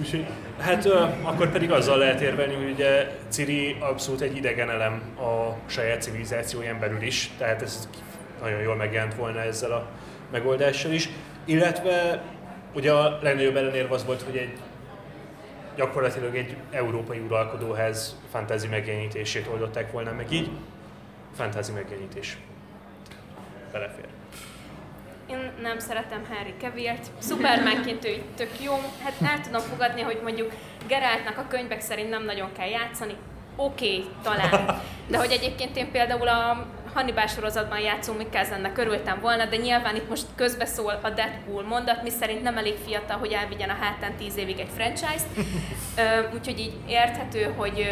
Úgyhogy, 0.00 0.26
hát 0.58 0.86
akkor 1.22 1.50
pedig 1.50 1.70
azzal 1.70 1.98
lehet 1.98 2.20
érvelni, 2.20 2.54
hogy 2.54 2.70
ugye 2.70 3.10
Ciri 3.28 3.76
abszolút 3.80 4.20
egy 4.20 4.36
idegen 4.36 4.70
elem 4.70 5.02
a 5.16 5.56
saját 5.66 6.02
civilizációján 6.02 6.78
belül 6.80 7.02
is, 7.02 7.30
tehát 7.38 7.62
ez 7.62 7.88
nagyon 8.42 8.60
jól 8.60 8.76
megjelent 8.76 9.14
volna 9.14 9.40
ezzel 9.40 9.72
a 9.72 9.88
megoldással 10.32 10.92
is. 10.92 11.08
Illetve 11.44 12.22
ugye 12.74 12.92
a 12.92 13.18
legnagyobb 13.22 13.56
ellenérv 13.56 13.92
az 13.92 14.04
volt, 14.04 14.22
hogy 14.22 14.36
egy 14.36 14.52
gyakorlatilag 15.78 16.36
egy 16.36 16.56
európai 16.70 17.18
uralkodóház 17.18 18.16
fantázi 18.30 18.68
megjelenítését 18.68 19.46
oldották 19.46 19.92
volna 19.92 20.12
meg 20.12 20.32
így. 20.32 20.50
Fantázi 21.36 21.72
megjelenítés. 21.72 22.38
Belefér. 23.72 24.04
Én 25.30 25.50
nem 25.62 25.78
szeretem 25.78 26.26
Harry 26.28 26.54
Cavill-t. 26.60 27.10
Supermanként 27.22 28.04
ő 28.04 28.22
tök 28.36 28.62
jó. 28.62 28.72
Hát 29.04 29.14
el 29.22 29.40
tudom 29.40 29.60
fogadni, 29.60 30.00
hogy 30.00 30.20
mondjuk 30.22 30.52
Geraltnak 30.86 31.38
a 31.38 31.46
könyvek 31.48 31.80
szerint 31.80 32.10
nem 32.10 32.24
nagyon 32.24 32.52
kell 32.52 32.68
játszani. 32.68 33.14
Oké, 33.56 33.96
okay, 33.96 34.10
talán. 34.22 34.80
De 35.06 35.18
hogy 35.18 35.30
egyébként 35.30 35.76
én 35.76 35.90
például 35.90 36.28
a 36.28 36.66
Hannibal 36.98 37.26
sorozatban 37.26 37.80
játszó 37.80 38.12
Mikkelsennek 38.12 38.78
örültem 38.78 39.20
volna, 39.20 39.44
de 39.44 39.56
nyilván 39.56 39.96
itt 39.96 40.08
most 40.08 40.26
közbeszól 40.34 40.98
a 41.02 41.10
Deadpool 41.10 41.62
mondat, 41.62 42.02
mi 42.02 42.10
szerint 42.10 42.42
nem 42.42 42.56
elég 42.56 42.74
fiatal, 42.86 43.16
hogy 43.16 43.32
elvigyen 43.32 43.70
a 43.70 43.76
hátán 43.80 44.16
10 44.16 44.36
évig 44.36 44.58
egy 44.58 44.70
franchise-t. 44.74 45.26
Úgyhogy 46.34 46.58
így 46.58 46.72
érthető, 46.88 47.54
hogy 47.56 47.88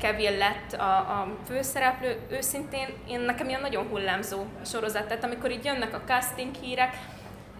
Cavill 0.00 0.36
lett 0.36 0.72
a, 0.72 0.96
a 0.96 1.28
főszereplő. 1.46 2.16
Őszintén 2.30 2.88
én 3.08 3.20
nekem 3.20 3.48
ilyen 3.48 3.60
nagyon 3.60 3.86
hullámzó 3.88 4.44
a 4.62 4.64
sorozat, 4.64 5.06
tehát 5.06 5.24
amikor 5.24 5.50
így 5.50 5.64
jönnek 5.64 5.94
a 5.94 6.02
casting 6.06 6.54
hírek, 6.60 6.96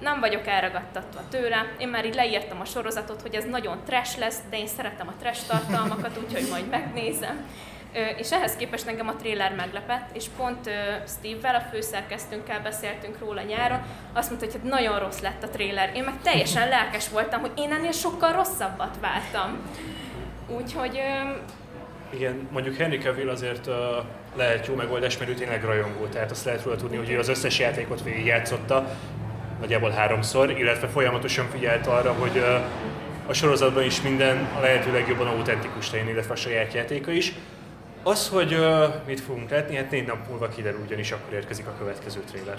nem 0.01 0.21
vagyok 0.21 0.47
elragadtatva 0.47 1.21
tőle. 1.31 1.73
Én 1.79 1.89
már 1.89 2.07
így 2.07 2.15
leírtam 2.15 2.61
a 2.61 2.65
sorozatot, 2.65 3.23
hogy 3.23 3.35
ez 3.35 3.45
nagyon 3.45 3.83
trash 3.87 4.19
lesz, 4.19 4.39
de 4.51 4.59
én 4.59 4.67
szeretem 4.67 5.09
a 5.09 5.15
trash 5.21 5.47
tartalmakat, 5.47 6.19
úgyhogy 6.25 6.49
majd 6.51 6.69
megnézem. 6.69 7.47
És 8.17 8.33
ehhez 8.33 8.57
képest 8.57 8.87
engem 8.87 9.09
a 9.09 9.17
trailer 9.17 9.55
meglepett, 9.55 10.09
és 10.13 10.25
pont 10.37 10.71
Steve-vel, 11.07 11.55
a 11.55 11.69
főszerkesztőnkkel 11.71 12.61
beszéltünk 12.61 13.19
róla 13.19 13.43
nyáron, 13.43 13.83
azt 14.13 14.29
mondta, 14.29 14.47
hogy 14.47 14.55
hát 14.55 14.71
nagyon 14.71 14.99
rossz 14.99 15.21
lett 15.21 15.43
a 15.43 15.49
trailer. 15.49 15.91
Én 15.95 16.05
meg 16.05 16.15
teljesen 16.23 16.69
lelkes 16.69 17.09
voltam, 17.09 17.41
hogy 17.41 17.53
én 17.57 17.73
ennél 17.73 17.93
sokkal 17.93 18.33
rosszabbat 18.33 18.97
vártam. 19.01 19.59
Úgyhogy 20.49 21.01
Igen, 22.11 22.49
mondjuk 22.53 22.77
Henry 22.77 22.99
Cavill 22.99 23.29
azért 23.29 23.69
lehet 24.37 24.67
jó 24.67 24.75
megoldás, 24.75 25.19
mert 25.19 25.31
ő 25.31 25.35
tényleg 25.35 25.65
rajongó, 25.65 26.07
tehát 26.07 26.31
azt 26.31 26.45
lehet 26.45 26.63
róla 26.65 26.77
tudni, 26.77 26.97
hogy 26.97 27.11
ő 27.11 27.19
az 27.19 27.29
összes 27.29 27.59
játékot 27.59 28.03
végigjátszotta, 28.03 28.89
nagyjából 29.61 29.91
háromszor, 29.91 30.51
illetve 30.51 30.87
folyamatosan 30.87 31.49
figyelt 31.51 31.87
arra, 31.87 32.13
hogy 32.13 32.45
a 33.27 33.33
sorozatban 33.33 33.85
is 33.85 34.03
minden 34.03 34.49
a 34.57 34.61
lehető 34.61 34.93
legjobban 34.93 35.27
autentikus 35.27 35.91
legyen, 35.91 36.09
illetve 36.09 36.33
a 36.33 36.37
saját 36.37 36.73
játéka 36.73 37.11
is. 37.11 37.33
Az, 38.07 38.29
hogy 38.29 38.55
uh, 38.55 38.95
mit 39.07 39.21
fogunk 39.21 39.51
látni, 39.51 39.77
hát 39.77 39.91
négy 39.91 40.07
nap 40.07 40.29
múlva 40.29 40.49
kiderül, 40.49 40.81
ugyanis 40.85 41.13
akkor 41.13 41.33
érkezik 41.33 41.67
a 41.67 41.75
következő 41.79 42.21
trailer. 42.21 42.59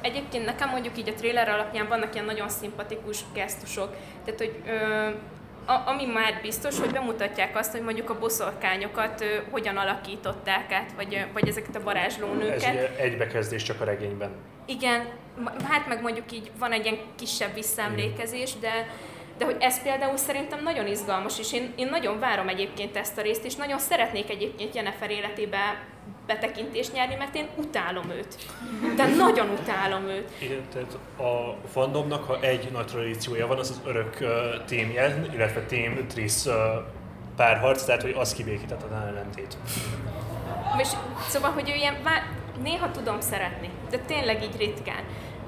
Egyébként 0.00 0.44
nekem 0.44 0.68
mondjuk 0.68 0.98
így 0.98 1.08
a 1.08 1.14
trailer 1.14 1.48
alapján 1.48 1.88
vannak 1.88 2.14
ilyen 2.14 2.26
nagyon 2.26 2.48
szimpatikus 2.48 3.18
gesztusok. 3.34 3.96
Tehát, 4.24 4.40
hogy 4.40 4.62
ö, 4.66 5.06
a, 5.72 5.82
ami 5.86 6.04
már 6.04 6.38
biztos, 6.42 6.78
hogy 6.78 6.90
bemutatják 6.90 7.56
azt, 7.56 7.72
hogy 7.72 7.82
mondjuk 7.82 8.10
a 8.10 8.18
boszorkányokat 8.18 9.20
ö, 9.20 9.24
hogyan 9.50 9.76
alakították 9.76 10.72
át, 10.72 10.92
vagy, 10.96 11.26
vagy 11.32 11.48
ezeket 11.48 11.76
a 11.76 11.82
varázslónőket. 11.82 12.62
Ez 12.62 12.72
ugye 12.72 12.96
egybekezdés 12.96 13.62
csak 13.62 13.80
a 13.80 13.84
regényben. 13.84 14.30
Igen, 14.66 15.06
hát 15.68 15.86
meg 15.86 16.02
mondjuk 16.02 16.32
így 16.32 16.50
van 16.58 16.72
egy 16.72 16.84
ilyen 16.84 16.98
kisebb 17.16 17.54
visszaemlékezés, 17.54 18.58
de 18.60 18.88
de 19.38 19.44
hogy 19.44 19.56
ez 19.60 19.82
például 19.82 20.16
szerintem 20.16 20.62
nagyon 20.62 20.86
izgalmas, 20.86 21.38
és 21.38 21.52
én, 21.52 21.72
én 21.76 21.88
nagyon 21.88 22.18
várom 22.18 22.48
egyébként 22.48 22.96
ezt 22.96 23.18
a 23.18 23.22
részt, 23.22 23.44
és 23.44 23.54
nagyon 23.54 23.78
szeretnék 23.78 24.30
egyébként 24.30 24.74
Jennifer 24.74 25.10
életébe 25.10 25.84
betekintést 26.26 26.92
nyerni, 26.92 27.14
mert 27.14 27.34
én 27.34 27.48
utálom 27.56 28.10
őt. 28.10 28.36
De 28.96 29.06
nagyon 29.06 29.48
utálom 29.60 30.08
őt. 30.08 30.30
Igen, 30.38 30.60
tehát 30.72 30.98
a 31.18 31.56
fandomnak, 31.72 32.24
ha 32.24 32.40
egy 32.40 32.68
nagy 32.72 32.86
tradíciója 32.86 33.46
van, 33.46 33.58
az 33.58 33.70
az 33.70 33.80
örök 33.84 34.16
uh, 34.20 34.92
Yen, 34.94 35.30
illetve 35.34 35.60
Team 35.60 36.06
Triss 36.06 36.44
uh, 36.44 36.54
párharc, 37.36 37.84
tehát 37.84 38.02
hogy 38.02 38.14
az 38.18 38.34
kibékítetlen 38.34 39.02
ellentét. 39.06 39.56
És 40.78 40.88
szóval, 41.28 41.50
hogy 41.50 41.70
ő 41.70 41.74
ilyen, 41.74 41.96
néha 42.62 42.90
tudom 42.90 43.20
szeretni, 43.20 43.70
de 43.90 43.98
tényleg 43.98 44.42
így 44.42 44.56
ritkán 44.58 45.04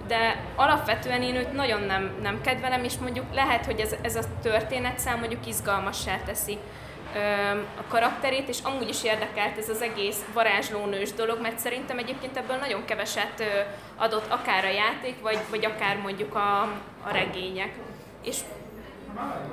de 0.08 0.44
alapvetően 0.56 1.22
én 1.22 1.34
őt 1.34 1.52
nagyon 1.52 1.82
nem, 1.82 2.18
nem 2.22 2.40
kedvelem, 2.40 2.84
és 2.84 2.94
mondjuk 3.00 3.26
lehet, 3.34 3.66
hogy 3.66 3.80
ez, 3.80 3.94
ez 4.02 4.16
a 4.16 4.22
történetszám 4.42 5.18
mondjuk 5.18 5.46
izgalmassá 5.46 6.16
teszi 6.26 6.58
a 7.78 7.82
karakterét, 7.88 8.48
és 8.48 8.58
amúgy 8.62 8.88
is 8.88 9.04
érdekelt 9.04 9.58
ez 9.58 9.68
az 9.68 9.82
egész 9.82 10.24
varázslónős 10.32 11.12
dolog, 11.12 11.40
mert 11.40 11.58
szerintem 11.58 11.98
egyébként 11.98 12.36
ebből 12.36 12.56
nagyon 12.56 12.84
keveset 12.84 13.42
adott 13.96 14.30
akár 14.30 14.64
a 14.64 14.70
játék, 14.70 15.20
vagy, 15.22 15.38
vagy 15.50 15.64
akár 15.64 15.96
mondjuk 15.96 16.34
a, 16.34 16.62
a 17.02 17.10
regények. 17.12 17.74
És 18.24 18.36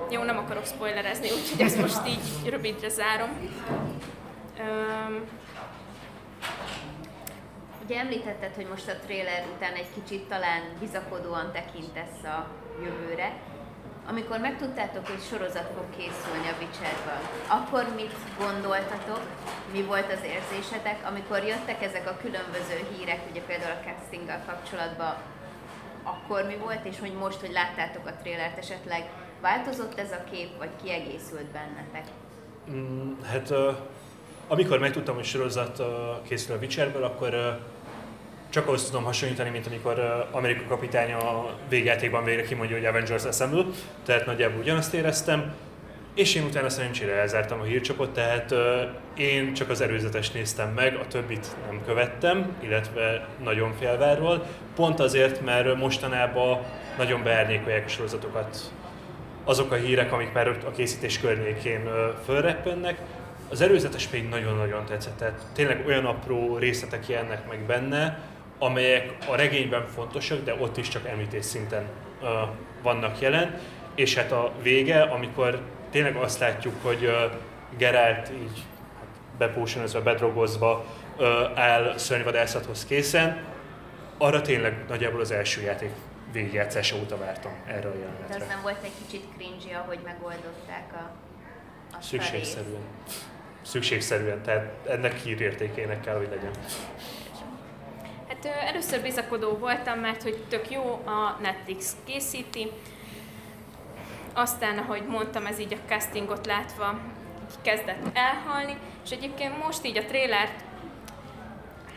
jó, 0.10 0.24
nem 0.24 0.38
akarok 0.38 0.66
spoilerezni, 0.66 1.28
úgyhogy 1.32 1.62
ezt 1.62 1.82
most 1.82 2.08
így 2.08 2.50
rövidre 2.50 2.90
zárom. 2.90 3.30
Ugye 7.86 8.00
említetted, 8.00 8.54
hogy 8.56 8.68
most 8.70 8.88
a 8.88 9.00
trailer 9.06 9.46
után 9.56 9.74
egy 9.74 9.92
kicsit 9.94 10.28
talán 10.30 10.62
bizakodóan 10.80 11.52
tekintesz 11.52 12.24
a 12.24 12.48
jövőre. 12.84 13.40
Amikor 14.08 14.40
megtudtátok, 14.40 15.08
hogy 15.08 15.22
sorozat 15.30 15.70
fog 15.76 15.90
készülni 15.90 16.48
a 16.48 16.58
Witcherből, 16.60 17.22
akkor 17.48 17.84
mit 17.96 18.16
gondoltatok, 18.38 19.22
mi 19.72 19.82
volt 19.82 20.12
az 20.12 20.24
érzésetek, 20.24 21.00
amikor 21.10 21.44
jöttek 21.44 21.84
ezek 21.84 22.10
a 22.10 22.18
különböző 22.22 22.78
hírek, 22.92 23.22
ugye 23.32 23.42
például 23.42 23.78
a 23.78 23.86
castinggal 23.86 24.42
kapcsolatban, 24.46 25.16
akkor 26.04 26.44
mi 26.44 26.56
volt, 26.56 26.86
és 26.86 27.00
hogy 27.00 27.14
most, 27.14 27.40
hogy 27.40 27.52
láttátok 27.52 28.06
a 28.08 28.16
trélert, 28.22 28.58
esetleg 28.58 29.10
változott 29.42 30.00
ez 30.00 30.12
a 30.12 30.24
kép, 30.32 30.58
vagy 30.58 30.72
kiegészült 30.84 31.50
bennetek? 31.58 32.06
Mm, 32.70 33.22
hát 33.24 33.50
uh, 33.50 33.76
amikor 34.48 34.80
megtudtam, 34.80 35.16
hogy 35.16 35.24
sorozat 35.24 35.84
készül 36.28 36.56
a 36.56 36.60
Witcherből, 36.60 37.04
akkor 37.04 37.60
csak 38.50 38.68
ahhoz 38.68 38.86
tudom 38.86 39.04
hasonlítani, 39.04 39.50
mint 39.50 39.68
amikor 39.68 40.28
Amerika 40.32 40.64
kapitánya 40.68 41.18
a 41.18 41.54
végjátékban 41.70 42.24
végre 42.24 42.44
kimondja, 42.44 42.76
hogy 42.76 42.86
Avengers 42.86 43.24
Assemble, 43.24 43.66
tehát 44.06 44.26
nagyjából 44.26 44.60
ugyanazt 44.60 44.94
éreztem, 44.94 45.54
és 46.16 46.36
én 46.36 46.44
utána 46.44 46.70
szerencsére 46.70 47.14
elzártam 47.14 47.60
a 47.60 47.64
hírcsapot, 47.64 48.10
tehát 48.10 48.54
én 49.18 49.54
csak 49.54 49.70
az 49.70 49.82
előzetes 49.82 50.32
néztem 50.32 50.70
meg, 50.74 50.96
a 50.96 51.08
többit 51.08 51.48
nem 51.70 51.82
követtem, 51.86 52.56
illetve 52.60 53.28
nagyon 53.44 53.74
félvárról, 53.80 54.46
pont 54.76 55.00
azért, 55.00 55.46
mert 55.46 55.76
mostanában 55.76 56.60
nagyon 56.98 57.24
beárnyékolják 57.24 57.86
a 57.86 57.90
sorozatokat 57.90 58.58
azok 59.44 59.72
a 59.72 59.76
hírek, 59.76 60.12
amik 60.12 60.34
már 60.34 60.48
a 60.48 60.72
készítés 60.72 61.20
környékén 61.20 61.90
fölreppennek. 62.26 63.00
Az 63.50 63.62
előzetes 63.62 64.08
pedig 64.08 64.30
nagyon-nagyon 64.30 64.86
tetszett, 64.86 65.18
tehát 65.18 65.46
tényleg 65.54 65.86
olyan 65.86 66.06
apró 66.06 66.58
részletek 66.58 67.08
jelennek 67.08 67.48
meg 67.48 67.60
benne, 67.60 68.20
amelyek 68.60 69.18
a 69.28 69.36
regényben 69.36 69.88
fontosak, 69.88 70.44
de 70.44 70.56
ott 70.60 70.78
is 70.78 70.88
csak 70.88 71.08
említés 71.08 71.46
szinten 71.46 71.84
uh, 72.22 72.28
vannak 72.82 73.20
jelen. 73.20 73.60
És 73.96 74.16
hát 74.16 74.32
a 74.32 74.52
vége, 74.62 75.02
amikor 75.02 75.62
tényleg 75.92 76.16
azt 76.16 76.40
látjuk, 76.40 76.76
hogy 76.82 77.06
uh, 77.06 77.32
Geralt 77.78 78.30
így 78.30 78.64
hát 79.00 79.08
bepósonozva, 79.38 80.02
bedrogozva 80.02 80.86
uh, 81.18 81.26
áll 81.60 81.98
szörnyvadászathoz 81.98 82.86
készen, 82.86 83.44
arra 84.18 84.42
tényleg 84.42 84.86
nagyjából 84.88 85.20
az 85.20 85.32
első 85.32 85.62
játék 85.62 85.92
végigjátszása 86.32 86.96
óta 86.96 87.18
vártam 87.18 87.52
erre 87.68 87.88
a 87.88 87.94
jelenetre. 87.94 88.38
De 88.38 88.44
az 88.44 88.50
nem 88.50 88.62
volt 88.62 88.84
egy 88.84 88.92
kicsit 89.06 89.26
cringy 89.36 89.78
hogy 89.86 90.00
megoldották 90.04 90.94
a, 90.94 91.12
a 91.98 92.02
Szükségszerűen. 92.02 92.82
Szükségszerűen, 93.66 94.42
tehát 94.42 94.88
ennek 94.88 95.16
hírértékének 95.16 96.02
kell, 96.02 96.18
hogy 96.18 96.30
legyen. 96.30 96.52
Hát 98.28 98.46
először 98.46 99.02
bizakodó 99.02 99.58
voltam, 99.58 100.00
mert 100.00 100.24
hogy 100.24 100.44
tök 100.50 100.72
jó, 100.72 101.02
a 101.06 101.38
Netflix 101.42 101.96
készíti. 102.04 102.72
Aztán, 104.34 104.78
ahogy 104.78 105.06
mondtam, 105.08 105.46
ez 105.46 105.60
így 105.60 105.74
a 105.74 105.88
castingot 105.88 106.46
látva 106.46 107.00
kezdett 107.62 108.06
elhalni, 108.14 108.78
és 109.06 109.12
egyébként 109.12 109.64
most 109.64 109.86
így 109.86 109.98
a 109.98 110.06
trélert, 110.06 110.64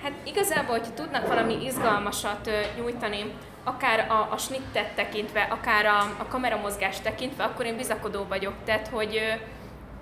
hát 0.02 0.12
igazából, 0.24 0.78
hogyha 0.78 0.94
tudnak 0.94 1.26
valami 1.26 1.64
izgalmasat 1.64 2.50
nyújtani, 2.76 3.32
akár 3.64 4.10
a, 4.10 4.28
a 4.32 4.36
snittet 4.36 4.94
tekintve, 4.94 5.40
akár 5.40 5.86
a, 5.86 5.98
a 6.18 6.26
kameramozgást 6.28 7.02
tekintve, 7.02 7.44
akkor 7.44 7.66
én 7.66 7.76
bizakodó 7.76 8.24
vagyok. 8.28 8.54
Tehát, 8.64 8.88
hogy 8.88 9.40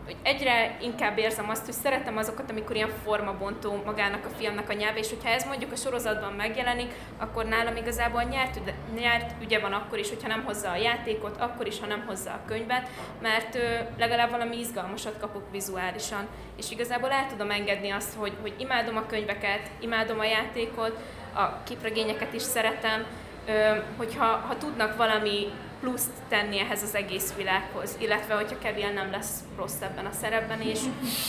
hogy 0.07 0.17
egyre 0.23 0.77
inkább 0.81 1.19
érzem 1.19 1.49
azt, 1.49 1.65
hogy 1.65 1.75
szeretem 1.75 2.17
azokat, 2.17 2.51
amikor 2.51 2.77
ilyen 2.77 2.93
formabontó 3.05 3.83
magának 3.85 4.25
a 4.25 4.35
filmnek 4.37 4.69
a 4.69 4.73
nyelve, 4.73 4.99
és 4.99 5.09
hogyha 5.09 5.29
ez 5.29 5.45
mondjuk 5.45 5.73
a 5.73 5.77
sorozatban 5.77 6.33
megjelenik, 6.33 6.93
akkor 7.19 7.45
nálam 7.45 7.77
igazából 7.77 8.23
nyert, 8.23 8.61
nyert 8.95 9.43
ügye 9.43 9.61
van 9.61 9.73
akkor 9.73 9.99
is, 9.99 10.09
hogyha 10.09 10.29
nem 10.29 10.45
hozza 10.45 10.71
a 10.71 10.77
játékot, 10.77 11.37
akkor 11.41 11.67
is, 11.67 11.81
ha 11.81 11.87
nem 11.87 12.05
hozza 12.07 12.31
a 12.31 12.41
könyvet, 12.47 12.89
mert 13.21 13.55
ö, 13.55 13.61
legalább 13.99 14.31
valami 14.31 14.59
izgalmasat 14.59 15.19
kapok 15.21 15.51
vizuálisan. 15.51 16.27
És 16.57 16.71
igazából 16.71 17.11
el 17.11 17.27
tudom 17.29 17.51
engedni 17.51 17.91
azt, 17.91 18.15
hogy, 18.15 18.33
hogy 18.41 18.55
imádom 18.59 18.97
a 18.97 19.07
könyveket, 19.07 19.71
imádom 19.81 20.19
a 20.19 20.25
játékot, 20.25 20.99
a 21.35 21.63
képregényeket 21.63 22.33
is 22.33 22.43
szeretem, 22.43 23.05
ö, 23.47 23.75
hogyha 23.97 24.25
ha 24.25 24.57
tudnak 24.57 24.97
valami 24.97 25.47
pluszt 25.81 26.11
tenni 26.29 26.59
ehhez 26.59 26.83
az 26.83 26.95
egész 26.95 27.35
világhoz, 27.37 27.97
illetve 27.99 28.35
hogyha 28.35 28.59
Kevin 28.59 28.93
nem 28.95 29.11
lesz 29.11 29.39
rossz 29.57 29.81
ebben 29.81 30.07
a 30.07 30.13
szerepben, 30.13 30.61
és, 30.61 30.81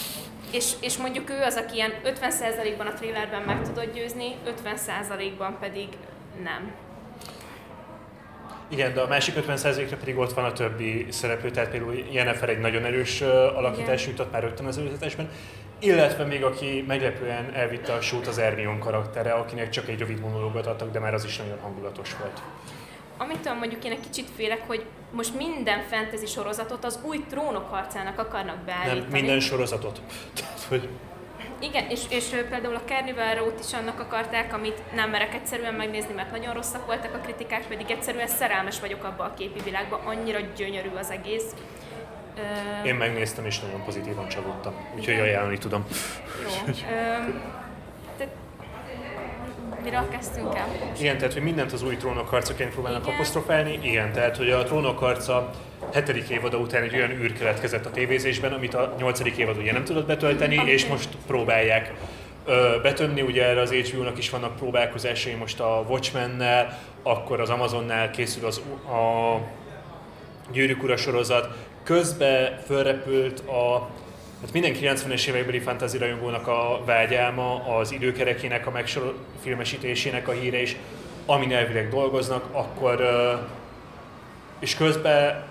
és, 0.58 0.72
és 0.82 0.98
mondjuk 0.98 1.30
ő 1.30 1.42
az, 1.42 1.56
aki 1.56 1.76
ilyen 1.76 1.94
50%-ban 2.04 2.88
a 2.88 2.94
trailerben 2.94 3.42
meg 3.42 3.62
tudod 3.62 3.94
győzni, 3.94 4.36
50%-ban 4.64 5.58
pedig 5.60 5.88
nem. 6.44 6.72
Igen, 8.70 8.94
de 8.94 9.02
a 9.02 9.08
másik 9.08 9.36
50%-ra 9.48 9.98
pedig 9.98 10.18
ott 10.18 10.34
van 10.34 10.46
a 10.46 10.52
többi 10.52 11.06
szereplő, 11.10 11.52
tehát 11.52 11.70
például 11.70 11.96
Jennifer 12.12 12.50
egy 12.50 12.60
nagyon 12.60 12.86
erős 12.86 13.22
alakítás 13.22 14.08
jutott 14.08 14.32
már 14.32 14.42
rögtön 14.42 14.66
az 14.66 14.78
előzetesben, 14.78 15.30
illetve 15.80 16.24
még 16.24 16.44
aki 16.44 16.84
meglepően 16.88 17.54
elvitte 17.54 17.94
a 17.94 18.02
sót 18.02 18.28
az 18.28 18.38
Ermion 18.38 18.80
karaktere, 18.80 19.32
akinek 19.32 19.70
csak 19.70 19.90
egy 19.90 20.00
rövid 20.00 20.20
monológot 20.20 20.66
adtak, 20.66 20.92
de 20.92 21.00
már 21.00 21.14
az 21.14 21.26
is 21.26 21.38
nagyon 21.38 21.60
hangulatos 21.60 22.16
volt 22.20 22.42
amitől 23.18 23.54
mondjuk 23.54 23.86
én 23.86 23.92
egy 23.92 24.00
kicsit 24.00 24.30
félek, 24.36 24.68
hogy 24.68 24.86
most 25.12 25.36
minden 25.36 25.82
fantasy 25.90 26.26
sorozatot 26.26 26.86
az 26.86 27.00
új 27.04 27.26
trónok 27.30 27.70
harcának 27.70 28.20
akarnak 28.20 28.58
beállítani. 28.58 29.00
Nem, 29.00 29.10
minden 29.10 29.40
sorozatot. 29.40 30.02
hogy... 30.70 30.90
Igen, 31.60 31.90
és, 31.90 32.02
és 32.10 32.26
például 32.50 32.76
a 32.76 32.82
Carnival 32.86 33.34
row 33.36 33.52
is 33.60 33.74
annak 33.74 34.00
akarták, 34.00 34.54
amit 34.54 34.82
nem 34.96 35.10
merek 35.10 35.34
egyszerűen 35.34 35.74
megnézni, 35.74 36.14
mert 36.14 36.32
nagyon 36.32 36.54
rosszak 36.54 36.86
voltak 36.86 37.14
a 37.14 37.18
kritikák, 37.18 37.68
pedig 37.68 37.92
egyszerűen 37.92 38.28
szerelmes 38.28 38.80
vagyok 38.80 39.04
abba 39.04 39.24
a 39.24 39.34
képi 39.34 39.60
világba, 39.64 40.02
annyira 40.06 40.40
gyönyörű 40.56 40.90
az 40.98 41.10
egész. 41.10 41.56
Én 42.84 42.96
megnéztem, 42.96 43.46
és 43.46 43.60
nagyon 43.60 43.84
pozitívan 43.84 44.28
csalódtam, 44.28 44.74
úgyhogy 44.96 45.20
ajánlani 45.20 45.58
tudom. 45.58 45.86
Jó. 46.44 46.74
Miről 49.90 50.10
kezdtünk 50.10 50.56
el? 50.56 50.68
Igen, 51.00 51.18
tehát 51.18 51.34
hogy 51.34 51.42
mindent 51.42 51.72
az 51.72 51.84
új 51.84 51.96
trónok 51.96 52.28
harcaként 52.28 52.72
próbálnak 52.72 53.02
Igen. 53.02 53.14
apostrofálni. 53.14 53.80
Igen, 53.82 54.12
tehát 54.12 54.38
hogy 54.38 54.50
a 54.50 54.64
trónok 54.64 55.00
harca 55.00 55.50
hetedik 55.94 56.30
évada 56.30 56.58
után 56.58 56.84
egy 56.84 56.96
olyan 56.96 57.12
űr 57.12 57.34
keletkezett 57.34 57.86
a 57.86 57.92
tévézésben, 57.92 58.54
amit 58.54 58.74
a 58.74 58.96
nyolcadik 58.98 59.38
évad 59.38 59.58
ugye 59.58 59.72
nem 59.72 59.84
tudott 59.84 60.06
betölteni, 60.06 60.58
okay. 60.58 60.72
és 60.72 60.86
most 60.86 61.10
próbálják 61.28 61.94
ö, 62.46 62.80
betömni. 62.82 63.22
Ugye 63.22 63.46
erre 63.46 63.62
az 63.62 63.72
HBO-nak 63.72 64.18
is 64.18 64.30
vannak 64.30 64.56
próbálkozásai 64.56 65.34
most 65.34 65.60
a 65.60 65.86
Watchmen-nel, 65.88 66.80
akkor 67.04 67.40
az 67.40 67.50
Amazonnál 67.50 68.12
készül 68.12 68.46
az 68.46 68.62
a 68.88 69.38
Gyűrűk 70.52 70.84
Ura 70.84 70.98
sorozat. 70.98 71.50
Közben 71.84 72.60
fölrepült 72.66 73.40
a 73.40 73.90
Hát 74.42 74.54
minden 74.54 74.74
90-es 74.74 75.28
évekbeli 75.28 75.60
fantasy 75.60 75.98
rajongónak 75.98 76.48
a 76.48 76.82
vágyálma, 76.86 77.78
az 77.78 77.92
időkerekének 77.92 78.68
a 78.68 78.72
megfilmesítésének 78.72 80.28
a 80.28 80.32
híre 80.32 80.62
is, 80.62 80.76
amin 81.26 81.54
elvileg 81.54 81.90
dolgoznak, 81.90 82.46
akkor 82.52 83.02
és 84.60 84.76
közben 84.76 85.44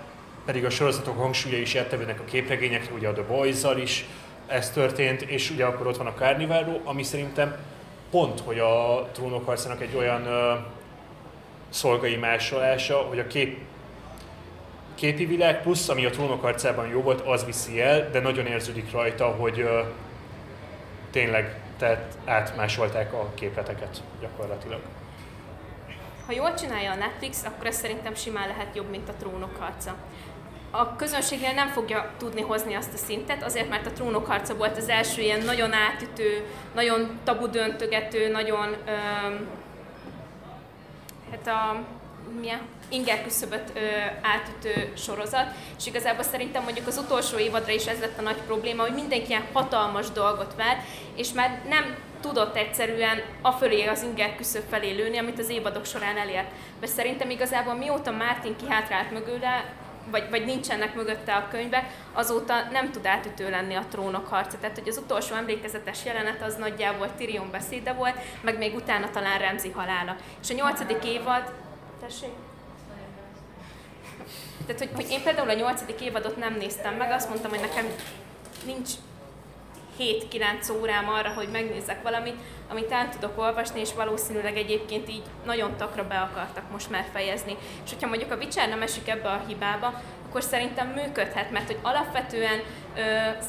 pedig 0.44 0.64
a 0.64 0.70
sorozatok 0.70 1.18
hangsúlya 1.18 1.58
is 1.58 1.74
eltevődnek 1.74 2.20
a 2.20 2.24
képregényekre, 2.24 2.94
ugye 2.94 3.08
a 3.08 3.12
The 3.12 3.22
boys 3.22 3.62
is 3.76 4.04
ez 4.46 4.70
történt, 4.70 5.22
és 5.22 5.50
ugye 5.50 5.64
akkor 5.64 5.86
ott 5.86 5.96
van 5.96 6.06
a 6.06 6.14
Carnival 6.14 6.80
ami 6.84 7.02
szerintem 7.02 7.56
pont, 8.10 8.40
hogy 8.40 8.58
a 8.58 9.08
trónok 9.12 9.46
harcának 9.46 9.82
egy 9.82 9.96
olyan 9.96 10.26
szolgai 11.68 12.16
másolása, 12.16 12.96
hogy 12.96 13.18
a 13.18 13.26
kép 13.26 13.58
képi 14.96 15.26
világ, 15.26 15.62
plusz 15.62 15.88
ami 15.88 16.04
a 16.04 16.10
trónok 16.10 16.42
arcában 16.42 16.88
jó 16.88 17.02
volt, 17.02 17.20
az 17.20 17.44
viszi 17.44 17.80
el, 17.80 18.10
de 18.10 18.20
nagyon 18.20 18.46
érződik 18.46 18.92
rajta, 18.92 19.26
hogy 19.26 19.60
uh, 19.60 19.86
tényleg 21.10 21.60
tehát 21.78 22.18
átmásolták 22.24 23.12
a 23.12 23.30
képleteket 23.34 24.02
gyakorlatilag. 24.20 24.80
Ha 26.26 26.32
jól 26.32 26.54
csinálja 26.54 26.90
a 26.90 26.94
Netflix, 26.94 27.44
akkor 27.44 27.66
ez 27.66 27.76
szerintem 27.76 28.14
simán 28.14 28.48
lehet 28.48 28.76
jobb, 28.76 28.90
mint 28.90 29.08
a 29.08 29.14
trónok 29.18 29.56
harca. 29.56 29.94
A 30.70 30.96
közönségnél 30.96 31.52
nem 31.52 31.68
fogja 31.68 32.10
tudni 32.18 32.40
hozni 32.40 32.74
azt 32.74 32.92
a 32.92 32.96
szintet, 32.96 33.42
azért 33.42 33.68
mert 33.68 33.86
a 33.86 33.92
trónok 33.92 34.26
harca 34.26 34.56
volt 34.56 34.76
az 34.76 34.88
első 34.88 35.22
ilyen 35.22 35.44
nagyon 35.44 35.72
átütő, 35.72 36.44
nagyon 36.74 37.18
tabu 37.24 37.46
döntögető, 37.46 38.30
nagyon 38.30 38.66
um, 38.68 39.46
hát 41.30 41.46
a 41.46 41.82
milyen 42.40 42.60
inger 42.88 43.22
küszöböt 43.22 43.72
ö, 43.74 43.80
átütő 44.22 44.92
sorozat, 44.96 45.46
és 45.78 45.86
igazából 45.86 46.22
szerintem 46.24 46.62
mondjuk 46.62 46.86
az 46.86 46.98
utolsó 46.98 47.38
évadra 47.38 47.72
is 47.72 47.86
ez 47.86 48.00
lett 48.00 48.18
a 48.18 48.22
nagy 48.22 48.40
probléma, 48.46 48.82
hogy 48.82 48.94
mindenki 48.94 49.28
ilyen 49.28 49.46
hatalmas 49.52 50.10
dolgot 50.10 50.54
vár, 50.56 50.84
és 51.16 51.32
már 51.32 51.60
nem 51.68 51.96
tudott 52.20 52.56
egyszerűen 52.56 53.22
a 53.42 53.50
fölé 53.50 53.86
az 53.86 54.02
inger 54.02 54.36
küszöb 54.36 54.62
felé 54.68 54.90
lőni, 54.90 55.18
amit 55.18 55.38
az 55.38 55.48
évadok 55.48 55.84
során 55.84 56.16
elért. 56.16 56.50
Mert 56.80 56.92
szerintem 56.92 57.30
igazából 57.30 57.74
mióta 57.74 58.10
Martin 58.10 58.56
kihátrált 58.56 59.10
mögőle, 59.10 59.64
vagy, 60.10 60.30
vagy 60.30 60.44
nincsenek 60.44 60.94
mögötte 60.94 61.34
a 61.34 61.48
könyvek, 61.48 61.84
azóta 62.12 62.54
nem 62.70 62.90
tud 62.90 63.06
átütő 63.06 63.50
lenni 63.50 63.74
a 63.74 63.84
trónok 63.90 64.28
harca. 64.28 64.58
Tehát, 64.58 64.78
hogy 64.78 64.88
az 64.88 64.96
utolsó 64.96 65.34
emlékezetes 65.34 66.04
jelenet 66.04 66.42
az 66.42 66.54
nagyjából 66.54 67.14
Tyrion 67.16 67.50
beszéde 67.50 67.92
volt, 67.92 68.16
meg 68.40 68.58
még 68.58 68.74
utána 68.74 69.10
talán 69.10 69.38
Remzi 69.38 69.70
halála. 69.70 70.16
És 70.42 70.50
a 70.50 70.54
nyolcadik 70.54 71.04
évad... 71.04 71.52
Tessék? 72.00 72.30
Tehát, 74.66 74.80
hogy, 74.80 74.90
hogy 74.94 75.10
én 75.10 75.22
például 75.22 75.50
a 75.50 75.54
nyolcadik 75.54 76.00
évadot 76.00 76.36
nem 76.36 76.54
néztem 76.54 76.94
meg, 76.94 77.10
azt 77.10 77.28
mondtam, 77.28 77.50
hogy 77.50 77.60
nekem 77.60 77.86
nincs 78.64 78.90
7-9 79.98 80.80
órám 80.80 81.08
arra, 81.08 81.28
hogy 81.28 81.48
megnézzek 81.52 82.02
valamit, 82.02 82.34
amit 82.70 82.90
el 82.90 83.08
tudok 83.08 83.38
olvasni, 83.38 83.80
és 83.80 83.94
valószínűleg 83.94 84.56
egyébként 84.56 85.08
így 85.08 85.22
nagyon 85.44 85.76
takra 85.76 86.06
be 86.06 86.18
akartak 86.18 86.70
most 86.70 86.90
már 86.90 87.06
fejezni. 87.12 87.56
És 87.84 87.90
hogyha 87.90 88.08
mondjuk 88.08 88.30
a 88.30 88.36
Witcher 88.36 88.68
nem 88.68 88.82
esik 88.82 89.08
ebbe 89.08 89.28
a 89.28 89.44
hibába, 89.46 90.02
akkor 90.36 90.48
szerintem 90.48 90.88
működhet, 90.88 91.50
mert 91.50 91.66
hogy 91.66 91.78
alapvetően 91.82 92.60
ö, 92.96 93.00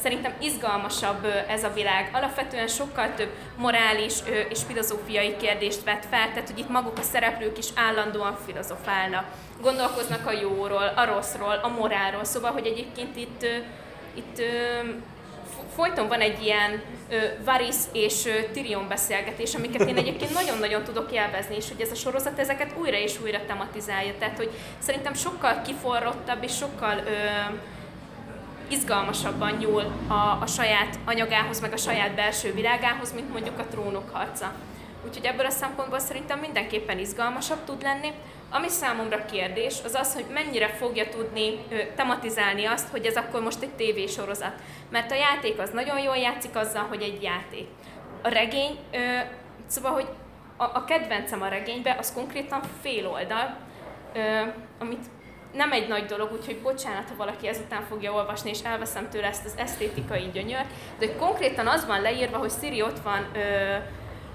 szerintem 0.02 0.32
izgalmasabb 0.40 1.24
ö, 1.24 1.28
ez 1.48 1.64
a 1.64 1.72
világ. 1.74 2.10
Alapvetően 2.12 2.66
sokkal 2.66 3.14
több 3.14 3.30
morális 3.56 4.14
ö, 4.26 4.38
és 4.38 4.60
filozófiai 4.66 5.36
kérdést 5.36 5.84
vet 5.84 6.06
fel, 6.10 6.28
tehát 6.28 6.50
hogy 6.50 6.58
itt 6.58 6.68
maguk 6.68 6.98
a 6.98 7.02
szereplők 7.02 7.58
is 7.58 7.66
állandóan 7.74 8.36
filozofálnak. 8.46 9.24
Gondolkoznak 9.62 10.26
a 10.26 10.32
jóról, 10.32 10.92
a 10.96 11.04
rosszról, 11.04 11.60
a 11.62 11.68
morálról, 11.68 12.24
szóval, 12.24 12.52
hogy 12.52 12.66
egyébként 12.66 13.16
itt, 13.16 13.42
ö, 13.42 13.56
itt 14.14 14.38
ö, 14.38 14.88
folyton 15.78 16.08
van 16.08 16.20
egy 16.20 16.42
ilyen 16.42 16.82
ö, 17.10 17.16
Varys 17.44 17.76
és 17.92 18.26
ö, 18.26 18.50
Tyrion 18.52 18.88
beszélgetés, 18.88 19.54
amiket 19.54 19.88
én 19.88 19.96
egyébként 19.96 20.32
nagyon-nagyon 20.32 20.84
tudok 20.84 21.12
élvezni, 21.12 21.56
és 21.56 21.68
hogy 21.68 21.80
ez 21.80 21.90
a 21.90 21.94
sorozat 21.94 22.38
ezeket 22.38 22.74
újra 22.78 22.96
és 22.96 23.20
újra 23.22 23.38
tematizálja. 23.46 24.12
Tehát, 24.18 24.36
hogy 24.36 24.50
szerintem 24.78 25.14
sokkal 25.14 25.62
kiforrottabb 25.62 26.42
és 26.42 26.56
sokkal 26.56 26.98
ö, 26.98 27.10
izgalmasabban 28.68 29.52
nyúl 29.52 29.84
a, 30.08 30.38
a 30.40 30.46
saját 30.46 30.98
anyagához, 31.04 31.60
meg 31.60 31.72
a 31.72 31.76
saját 31.76 32.14
belső 32.14 32.52
világához, 32.52 33.12
mint 33.14 33.32
mondjuk 33.32 33.58
a 33.58 33.66
trónok 33.70 34.10
harca. 34.12 34.52
Úgyhogy 35.06 35.24
ebből 35.24 35.46
a 35.46 35.50
szempontból 35.50 35.98
szerintem 35.98 36.38
mindenképpen 36.38 36.98
izgalmasabb 36.98 37.64
tud 37.64 37.82
lenni. 37.82 38.10
Ami 38.50 38.68
számomra 38.68 39.24
kérdés, 39.24 39.74
az 39.84 39.94
az, 39.94 40.14
hogy 40.14 40.24
mennyire 40.32 40.68
fogja 40.68 41.08
tudni 41.08 41.58
ö, 41.70 41.76
tematizálni 41.96 42.64
azt, 42.64 42.88
hogy 42.88 43.06
ez 43.06 43.16
akkor 43.16 43.42
most 43.42 43.62
egy 43.62 43.74
tévésorozat. 43.74 44.52
Mert 44.90 45.10
a 45.10 45.14
játék 45.14 45.58
az 45.58 45.70
nagyon 45.70 45.98
jól 45.98 46.16
játszik 46.16 46.56
azzal, 46.56 46.82
hogy 46.82 47.02
egy 47.02 47.22
játék. 47.22 47.66
A 48.22 48.28
regény, 48.28 48.78
ö, 48.92 49.18
szóval, 49.66 49.92
hogy 49.92 50.08
a, 50.56 50.64
a 50.64 50.84
kedvencem 50.84 51.42
a 51.42 51.48
regénybe, 51.48 51.96
az 51.98 52.12
konkrétan 52.12 52.60
fél 52.82 53.06
oldal, 53.06 53.56
ö, 54.14 54.40
amit 54.78 55.04
nem 55.52 55.72
egy 55.72 55.88
nagy 55.88 56.04
dolog, 56.04 56.32
úgyhogy 56.32 56.58
bocsánat, 56.62 57.08
ha 57.08 57.16
valaki 57.16 57.48
ezután 57.48 57.82
fogja 57.82 58.12
olvasni, 58.12 58.50
és 58.50 58.60
elveszem 58.62 59.08
tőle 59.10 59.26
ezt 59.26 59.44
az 59.44 59.54
esztétikai 59.56 60.30
gyönyört, 60.32 60.68
de 60.98 61.06
hogy 61.06 61.16
konkrétan 61.16 61.66
az 61.66 61.86
van 61.86 62.00
leírva, 62.00 62.36
hogy 62.36 62.52
Siri 62.60 62.82
ott 62.82 62.98
van 62.98 63.26
ö, 63.34 63.74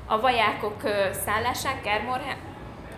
a 0.05 0.20
vajákok 0.20 0.84
ö, 0.84 1.07
szállásán, 1.26 1.82
Kermor, 1.82 2.22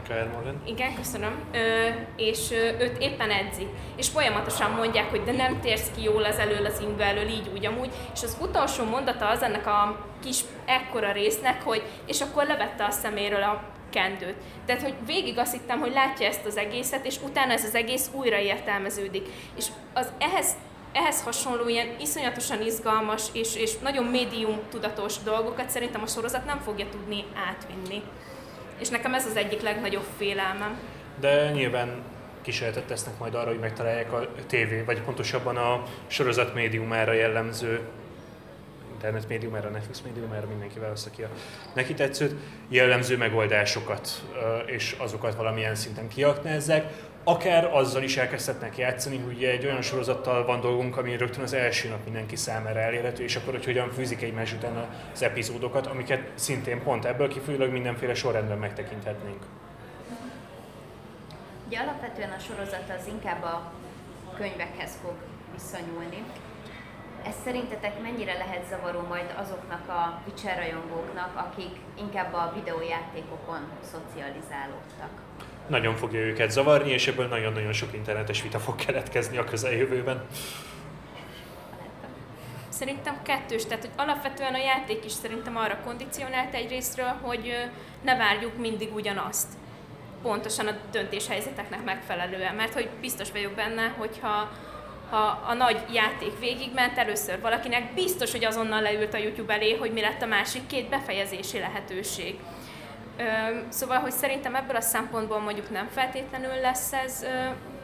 Kyle 0.07 0.29
Morgan. 0.33 0.61
Igen, 0.65 0.95
köszönöm. 0.95 1.39
Ö, 1.53 1.87
és 2.15 2.51
ö, 2.51 2.83
őt 2.83 2.97
éppen 2.97 3.31
edzi. 3.31 3.67
És 3.95 4.09
folyamatosan 4.09 4.71
mondják, 4.71 5.09
hogy 5.09 5.23
de 5.23 5.31
nem 5.31 5.59
térsz 5.59 5.91
ki 5.95 6.03
jól 6.03 6.23
az 6.23 6.37
elől, 6.37 6.65
az 6.65 6.79
inga 6.79 7.03
elől, 7.03 7.27
így 7.27 7.49
úgy 7.53 7.65
amúgy. 7.65 7.89
És 8.13 8.23
az 8.23 8.37
utolsó 8.41 8.83
mondata 8.83 9.27
az 9.27 9.41
ennek 9.41 9.67
a 9.67 10.05
kis 10.23 10.39
ekkora 10.65 11.11
résznek, 11.11 11.61
hogy 11.61 11.83
és 12.05 12.21
akkor 12.21 12.45
levette 12.45 12.85
a 12.85 12.91
szeméről 12.91 13.43
a 13.43 13.63
kendőt. 13.89 14.35
Tehát, 14.65 14.81
hogy 14.81 14.95
végig 15.05 15.37
azt 15.37 15.51
hittem, 15.51 15.79
hogy 15.79 15.91
látja 15.91 16.27
ezt 16.27 16.45
az 16.45 16.57
egészet, 16.57 17.05
és 17.05 17.15
utána 17.23 17.51
ez 17.51 17.63
az 17.63 17.75
egész 17.75 18.09
újra 18.13 18.39
értelmeződik. 18.39 19.27
És 19.57 19.65
az 19.93 20.11
ehhez 20.17 20.55
ehhez 20.95 21.21
hasonló 21.21 21.67
ilyen 21.67 21.87
iszonyatosan 21.99 22.61
izgalmas 22.61 23.23
és, 23.33 23.55
és 23.55 23.77
nagyon 23.77 24.03
médium 24.03 24.59
tudatos 24.69 25.17
dolgokat 25.23 25.69
szerintem 25.69 26.01
a 26.01 26.07
sorozat 26.07 26.45
nem 26.45 26.59
fogja 26.59 26.85
tudni 26.89 27.23
átvinni. 27.49 28.03
És 28.79 28.89
nekem 28.89 29.13
ez 29.13 29.25
az 29.25 29.35
egyik 29.35 29.61
legnagyobb 29.61 30.05
félelmem. 30.17 30.79
De 31.19 31.51
nyilván 31.51 32.03
kísérletet 32.41 32.83
tesznek 32.83 33.19
majd 33.19 33.33
arra, 33.33 33.49
hogy 33.49 33.59
megtalálják 33.59 34.13
a 34.13 34.27
tévé, 34.47 34.81
vagy 34.81 35.01
pontosabban 35.01 35.57
a 35.57 35.83
sorozat 36.07 36.53
médiumára 36.53 37.13
jellemző 37.13 37.79
internet 38.93 39.27
médiumára, 39.27 39.69
Netflix 39.69 40.01
médiumára, 40.01 40.47
mindenki 40.47 40.79
válaszza 40.79 41.09
ki 41.09 41.21
a 41.21 41.29
neki 41.73 41.93
tetszőt, 41.93 42.35
jellemző 42.69 43.17
megoldásokat, 43.17 44.09
és 44.65 44.95
azokat 44.97 45.35
valamilyen 45.35 45.75
szinten 45.75 46.07
kiaknázzák 46.07 46.93
akár 47.27 47.73
azzal 47.73 48.03
is 48.03 48.17
elkezdhetnek 48.17 48.77
játszani, 48.77 49.17
hogy 49.17 49.43
egy 49.43 49.65
olyan 49.65 49.81
sorozattal 49.81 50.45
van 50.45 50.61
dolgunk, 50.61 50.97
ami 50.97 51.17
rögtön 51.17 51.43
az 51.43 51.53
első 51.53 51.89
nap 51.89 52.03
mindenki 52.03 52.35
számára 52.35 52.79
elérhető, 52.79 53.23
és 53.23 53.35
akkor, 53.35 53.53
hogy 53.53 53.65
hogyan 53.65 53.91
fűzik 53.91 54.21
egymás 54.21 54.53
után 54.53 54.89
az 55.13 55.21
epizódokat, 55.21 55.87
amiket 55.87 56.31
szintén 56.35 56.83
pont 56.83 57.05
ebből 57.05 57.27
kifolyólag 57.27 57.71
mindenféle 57.71 58.13
sorrendben 58.13 58.57
megtekinthetnénk. 58.57 59.43
Ugye 61.67 61.79
alapvetően 61.79 62.31
a 62.31 62.39
sorozat 62.39 62.93
az 62.99 63.07
inkább 63.07 63.43
a 63.43 63.71
könyvekhez 64.37 64.97
fog 65.01 65.13
viszonyulni. 65.53 66.23
Ez 67.27 67.33
szerintetek 67.43 68.01
mennyire 68.01 68.33
lehet 68.33 68.67
zavaró 68.69 69.01
majd 69.01 69.33
azoknak 69.37 69.89
a 69.89 70.21
Witcher 70.25 70.57
rajongóknak, 70.57 71.31
akik 71.35 71.75
inkább 71.99 72.33
a 72.33 72.51
videójátékokon 72.55 73.61
szocializálódtak? 73.91 75.24
Nagyon 75.67 75.95
fogja 75.95 76.19
őket 76.19 76.51
zavarni, 76.51 76.91
és 76.91 77.07
ebből 77.07 77.27
nagyon-nagyon 77.27 77.73
sok 77.73 77.93
internetes 77.93 78.41
vita 78.41 78.59
fog 78.59 78.75
keletkezni 78.75 79.37
a 79.37 79.43
közeljövőben. 79.43 80.25
Szerintem 82.69 83.21
kettős, 83.23 83.65
tehát 83.65 83.83
hogy 83.83 83.93
alapvetően 83.95 84.53
a 84.53 84.57
játék 84.57 85.05
is 85.05 85.11
szerintem 85.11 85.57
arra 85.57 85.79
kondicionált 85.83 86.53
egy 86.53 86.69
részről, 86.69 87.13
hogy 87.21 87.53
ne 88.01 88.15
várjuk 88.17 88.57
mindig 88.57 88.95
ugyanazt. 88.95 89.47
Pontosan 90.21 90.67
a 90.67 90.77
döntéshelyzeteknek 90.91 91.83
megfelelően, 91.83 92.55
mert 92.55 92.73
hogy 92.73 92.89
biztos 93.01 93.31
vagyok 93.31 93.53
benne, 93.53 93.93
hogyha 93.97 94.51
ha 95.09 95.43
a 95.47 95.53
nagy 95.53 95.83
játék 95.93 96.39
végigment, 96.39 96.97
először 96.97 97.41
valakinek 97.41 97.93
biztos, 97.93 98.31
hogy 98.31 98.45
azonnal 98.45 98.81
leült 98.81 99.13
a 99.13 99.17
YouTube 99.17 99.53
elé, 99.53 99.75
hogy 99.75 99.91
mi 99.91 100.01
lett 100.01 100.21
a 100.21 100.25
másik 100.25 100.67
két 100.67 100.89
befejezési 100.89 101.59
lehetőség 101.59 102.35
Szóval, 103.69 103.99
hogy 103.99 104.11
szerintem 104.11 104.55
ebből 104.55 104.75
a 104.75 104.81
szempontból 104.81 105.39
mondjuk 105.39 105.69
nem 105.69 105.87
feltétlenül 105.87 106.59
lesz 106.61 106.93
ez 106.93 107.25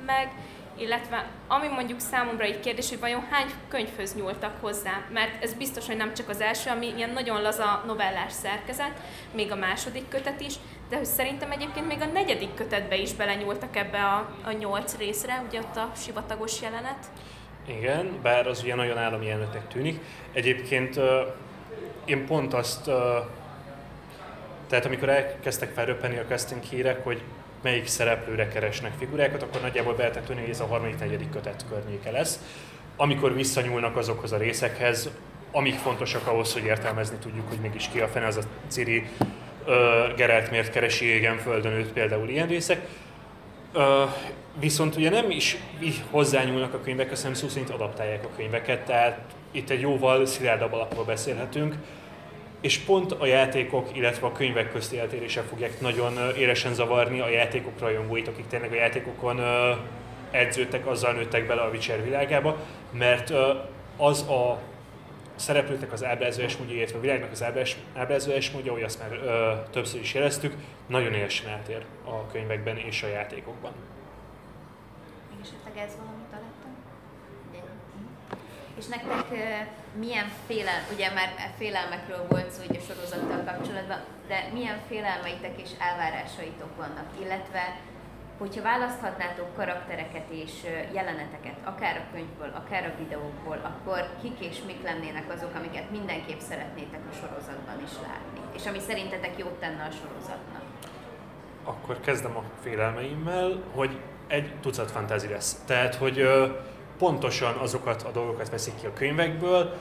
meg, 0.05 0.31
illetve 0.77 1.29
ami 1.47 1.67
mondjuk 1.67 1.99
számomra 1.99 2.43
egy 2.43 2.59
kérdés, 2.59 2.89
hogy 2.89 2.99
vajon 2.99 3.27
hány 3.29 3.47
könyvhöz 3.67 4.15
nyúltak 4.15 4.53
hozzá, 4.61 5.01
mert 5.13 5.43
ez 5.43 5.53
biztos, 5.53 5.87
hogy 5.87 5.97
nem 5.97 6.13
csak 6.13 6.29
az 6.29 6.41
első, 6.41 6.69
ami 6.69 6.93
ilyen 6.95 7.09
nagyon 7.09 7.41
laza 7.41 7.83
novellás 7.87 8.31
szerkezet, 8.31 8.91
még 9.33 9.51
a 9.51 9.55
második 9.55 10.07
kötet 10.07 10.41
is, 10.41 10.53
de 10.89 10.95
hogy 10.97 11.05
szerintem 11.05 11.51
egyébként 11.51 11.87
még 11.87 12.01
a 12.01 12.05
negyedik 12.05 12.53
kötetbe 12.53 12.95
is 12.95 13.13
belenyúltak 13.13 13.75
ebbe 13.75 14.03
a, 14.03 14.29
a 14.43 14.51
nyolc 14.51 14.97
részre, 14.97 15.43
ugye 15.47 15.59
ott 15.59 15.75
a 15.75 15.91
sivatagos 15.95 16.61
jelenet. 16.61 17.05
Igen, 17.67 18.19
bár 18.21 18.47
az 18.47 18.63
ugye 18.63 18.75
nagyon 18.75 18.97
állami 18.97 19.25
jelenetnek 19.25 19.67
tűnik. 19.67 19.99
Egyébként 20.33 20.95
uh, 20.95 21.03
én 22.05 22.25
pont 22.25 22.53
azt, 22.53 22.87
uh, 22.87 22.95
tehát 24.71 24.85
amikor 24.85 25.09
elkezdtek 25.09 25.69
felröppenni 25.73 26.17
a 26.17 26.25
casting 26.27 26.63
hírek, 26.63 27.03
hogy 27.03 27.21
melyik 27.61 27.87
szereplőre 27.87 28.47
keresnek 28.47 28.91
figurákat, 28.97 29.43
akkor 29.43 29.61
nagyjából 29.61 29.93
be 29.93 30.01
lehetett 30.01 30.27
hogy 30.27 30.49
ez 30.49 30.59
a 30.59 30.65
harmadik, 30.65 30.99
negyedik 30.99 31.29
kötet 31.29 31.65
környéke 31.69 32.11
lesz. 32.11 32.39
Amikor 32.95 33.35
visszanyúlnak 33.35 33.97
azokhoz 33.97 34.31
a 34.31 34.37
részekhez, 34.37 35.09
amik 35.51 35.73
fontosak 35.73 36.27
ahhoz, 36.27 36.53
hogy 36.53 36.63
értelmezni 36.63 37.17
tudjuk, 37.17 37.47
hogy 37.47 37.57
mégis 37.57 37.89
ki 37.91 37.99
a 37.99 38.07
fene 38.07 38.25
az 38.25 38.37
a 38.37 38.41
Ciri, 38.67 39.09
uh, 39.65 40.15
Geralt 40.15 40.51
miért 40.51 40.71
keresi 40.71 41.05
égen 41.05 41.37
földön 41.37 41.71
őt, 41.71 41.91
például 41.91 42.29
ilyen 42.29 42.47
részek. 42.47 42.87
Uh, 43.73 43.83
viszont 44.59 44.95
ugye 44.95 45.09
nem 45.09 45.31
is 45.31 45.57
hozzányúlnak 46.09 46.73
a 46.73 46.81
könyvek, 46.81 47.15
hanem 47.15 47.33
szó 47.33 47.47
szerint 47.47 47.69
adaptálják 47.69 48.23
a 48.25 48.35
könyveket, 48.35 48.85
tehát 48.85 49.19
itt 49.51 49.69
egy 49.69 49.81
jóval 49.81 50.25
szilárdabb 50.25 50.73
alapról 50.73 51.05
beszélhetünk, 51.05 51.75
és 52.61 52.77
pont 52.77 53.11
a 53.11 53.25
játékok, 53.25 53.89
illetve 53.93 54.27
a 54.27 54.31
könyvek 54.31 54.71
közti 54.71 54.99
eltérések 54.99 55.43
fogják 55.43 55.79
nagyon 55.79 56.35
élesen 56.37 56.73
zavarni 56.73 57.19
a 57.19 57.29
játékok 57.29 57.79
rajongóit, 57.79 58.27
akik 58.27 58.47
tényleg 58.47 58.71
a 58.71 58.75
játékokon 58.75 59.39
edződtek, 60.31 60.87
azzal 60.87 61.13
nőttek 61.13 61.47
bele 61.47 61.61
a 61.61 61.69
Witcher 61.69 62.03
világába, 62.03 62.57
mert 62.91 63.33
az 63.97 64.21
a 64.21 64.59
szereplőknek 65.35 65.91
az 65.91 66.03
ábrázolás 66.03 66.57
módja, 66.57 66.75
illetve 66.75 66.97
a 66.97 67.01
világnak 67.01 67.31
az 67.31 67.43
ábrázolás 67.95 68.51
módja, 68.51 68.71
ahogy 68.71 68.83
azt 68.83 68.99
már 68.99 69.11
ö, 69.11 69.51
többször 69.71 69.99
is 69.99 70.13
jeleztük, 70.13 70.55
nagyon 70.87 71.13
élesen 71.13 71.49
eltér 71.49 71.85
a 72.05 72.27
könyvekben 72.31 72.77
és 72.77 73.03
a 73.03 73.07
játékokban. 73.07 73.71
Még 75.29 75.39
esetleg 75.41 75.87
ez 75.87 75.95
valamit 75.97 76.25
találtam? 76.25 76.60
És 78.81 78.87
nektek 78.87 79.27
milyen 79.99 80.29
félel, 80.47 80.81
ugye 80.93 81.07
már 81.13 81.29
félelmekről 81.57 82.25
volt 82.29 82.51
szó 82.51 82.61
a 82.69 82.85
sorozattal 82.87 83.43
kapcsolatban, 83.49 83.99
de 84.27 84.49
milyen 84.53 84.79
félelmeitek 84.87 85.61
és 85.61 85.69
elvárásaitok 85.79 86.75
vannak, 86.77 87.07
illetve 87.23 87.63
hogyha 88.37 88.61
választhatnátok 88.61 89.55
karaktereket 89.55 90.27
és 90.29 90.51
jeleneteket, 90.93 91.57
akár 91.63 91.95
a 91.97 92.13
könyvből, 92.13 92.51
akár 92.53 92.83
a 92.85 93.03
videókból, 93.03 93.59
akkor 93.63 94.01
kik 94.21 94.49
és 94.49 94.57
mik 94.65 94.83
lennének 94.83 95.31
azok, 95.35 95.55
amiket 95.55 95.91
mindenképp 95.91 96.39
szeretnétek 96.39 97.01
a 97.11 97.15
sorozatban 97.15 97.77
is 97.83 97.93
látni, 98.07 98.39
és 98.55 98.65
ami 98.65 98.79
szerintetek 98.79 99.37
jót 99.37 99.59
tenne 99.59 99.83
a 99.83 99.91
sorozatnak? 99.99 100.63
Akkor 101.63 101.99
kezdem 101.99 102.37
a 102.37 102.43
félelmeimmel, 102.61 103.63
hogy 103.73 103.99
egy 104.27 104.53
tucat 104.61 104.91
fantázi 104.91 105.27
lesz. 105.27 105.63
Tehát, 105.65 105.95
hogy 105.95 106.27
pontosan 107.01 107.55
azokat 107.55 108.01
a 108.01 108.11
dolgokat 108.11 108.49
veszik 108.49 108.73
ki 108.79 108.85
a 108.85 108.93
könyvekből, 108.93 109.73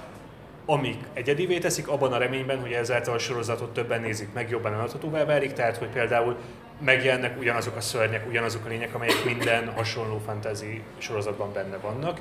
amik 0.67 0.97
egyedivé 1.13 1.59
teszik, 1.59 1.89
abban 1.89 2.13
a 2.13 2.19
reményben, 2.19 2.61
hogy 2.61 2.73
ezáltal 2.73 3.15
a 3.15 3.19
sorozatot 3.19 3.73
többen 3.73 4.01
nézik 4.01 4.33
meg, 4.33 4.51
jobban 4.51 4.73
eladhatóvá 4.73 5.25
válik, 5.25 5.53
tehát 5.53 5.77
hogy 5.77 5.89
például 5.89 6.37
megjelennek 6.79 7.39
ugyanazok 7.39 7.77
a 7.77 7.81
szörnyek, 7.81 8.27
ugyanazok 8.29 8.65
a 8.65 8.69
lények, 8.69 8.95
amelyek 8.95 9.25
minden 9.25 9.73
hasonló 9.73 10.21
fantasy 10.27 10.83
sorozatban 10.99 11.53
benne 11.53 11.77
vannak. 11.77 12.21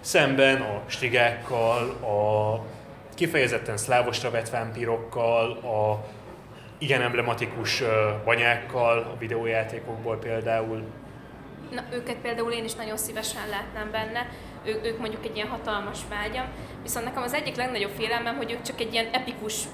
Szemben 0.00 0.60
a 0.60 0.82
stigákkal, 0.86 1.90
a 1.90 2.60
kifejezetten 3.14 3.76
szlávosra 3.76 4.30
vett 4.30 4.50
vámpírokkal, 4.50 5.50
a 5.52 6.04
igen 6.78 7.02
emblematikus 7.02 7.82
banyákkal 8.24 8.98
a 8.98 9.18
videójátékokból 9.18 10.16
például, 10.16 10.82
Na, 11.74 11.82
őket 11.92 12.16
például 12.16 12.52
én 12.52 12.64
is 12.64 12.74
nagyon 12.74 12.96
szívesen 12.96 13.48
látnám 13.50 13.90
benne, 13.90 14.26
ő, 14.64 14.80
ők 14.84 14.98
mondjuk 14.98 15.24
egy 15.24 15.36
ilyen 15.36 15.48
hatalmas 15.48 15.98
vágyam, 16.08 16.46
viszont 16.82 17.04
nekem 17.04 17.22
az 17.22 17.34
egyik 17.34 17.56
legnagyobb 17.56 17.92
félelmem, 17.96 18.36
hogy 18.36 18.52
ők 18.52 18.62
csak 18.62 18.80
egy 18.80 18.92
ilyen 18.92 19.08
epikus 19.12 19.64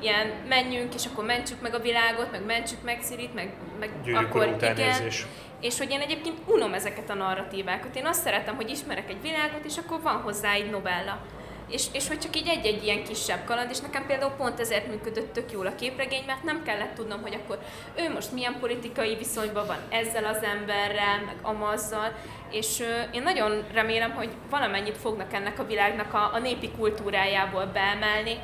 ilyen 0.00 0.26
menjünk, 0.48 0.94
és 0.94 1.06
akkor 1.06 1.24
mentsük 1.24 1.60
meg 1.60 1.74
a 1.74 1.78
világot, 1.78 2.30
meg 2.30 2.44
mentsük 2.44 2.82
meg 2.82 3.02
Szirit, 3.02 3.34
meg, 3.34 3.52
meg 3.78 3.90
akkor 4.14 4.56
igen. 4.60 5.10
És 5.60 5.78
hogy 5.78 5.90
én 5.90 6.00
egyébként 6.00 6.38
unom 6.46 6.72
ezeket 6.72 7.10
a 7.10 7.14
narratívákat. 7.14 7.96
Én 7.96 8.06
azt 8.06 8.22
szeretem, 8.22 8.56
hogy 8.56 8.70
ismerek 8.70 9.10
egy 9.10 9.22
világot, 9.22 9.64
és 9.64 9.76
akkor 9.76 10.02
van 10.02 10.16
hozzá 10.16 10.52
egy 10.52 10.70
novella 10.70 11.20
és, 11.68 11.86
és 11.92 12.08
hogy 12.08 12.18
csak 12.18 12.36
így 12.36 12.48
egy-egy 12.48 12.84
ilyen 12.84 13.04
kisebb 13.04 13.44
kaland, 13.44 13.70
és 13.70 13.80
nekem 13.80 14.06
például 14.06 14.32
pont 14.32 14.60
ezért 14.60 14.86
működött 14.86 15.32
tök 15.32 15.52
jól 15.52 15.66
a 15.66 15.74
képregény, 15.74 16.22
mert 16.26 16.42
nem 16.42 16.62
kellett 16.62 16.94
tudnom, 16.94 17.22
hogy 17.22 17.34
akkor 17.34 17.58
ő 17.96 18.12
most 18.12 18.32
milyen 18.32 18.56
politikai 18.60 19.16
viszonyban 19.16 19.66
van 19.66 19.78
ezzel 19.88 20.24
az 20.24 20.42
emberrel, 20.42 21.20
meg 21.26 21.36
amazzal, 21.42 22.12
és 22.50 22.82
én 23.10 23.22
nagyon 23.22 23.64
remélem, 23.72 24.10
hogy 24.10 24.30
valamennyit 24.50 24.96
fognak 24.96 25.32
ennek 25.32 25.58
a 25.58 25.66
világnak 25.66 26.14
a, 26.14 26.30
a 26.34 26.38
népi 26.38 26.70
kultúrájából 26.70 27.64
beemelni, 27.64 28.38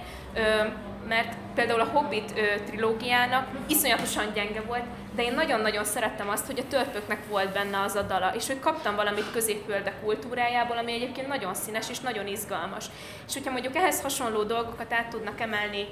mert 1.09 1.37
például 1.55 1.81
a 1.81 1.91
Hobbit 1.93 2.33
trilógiának 2.67 3.49
iszonyatosan 3.67 4.33
gyenge 4.35 4.61
volt, 4.61 4.85
de 5.15 5.23
én 5.23 5.35
nagyon-nagyon 5.35 5.85
szerettem 5.85 6.29
azt, 6.29 6.47
hogy 6.47 6.59
a 6.59 6.69
törpöknek 6.69 7.27
volt 7.29 7.53
benne 7.53 7.81
az 7.81 7.95
a 7.95 8.03
dala, 8.03 8.35
és 8.35 8.47
hogy 8.47 8.61
kaptam 8.61 8.95
valamit 8.95 9.33
középfölde 9.33 9.93
kultúrájából, 10.03 10.77
ami 10.77 10.93
egyébként 10.93 11.29
nagyon 11.29 11.55
színes 11.55 11.91
és 11.91 12.01
nagyon 12.01 12.27
izgalmas. 12.27 12.87
És 13.27 13.33
hogyha 13.33 13.51
mondjuk 13.51 13.77
ehhez 13.77 14.03
hasonló 14.03 14.43
dolgokat 14.43 14.93
át 14.93 15.09
tudnak 15.09 15.41
emelni 15.41 15.87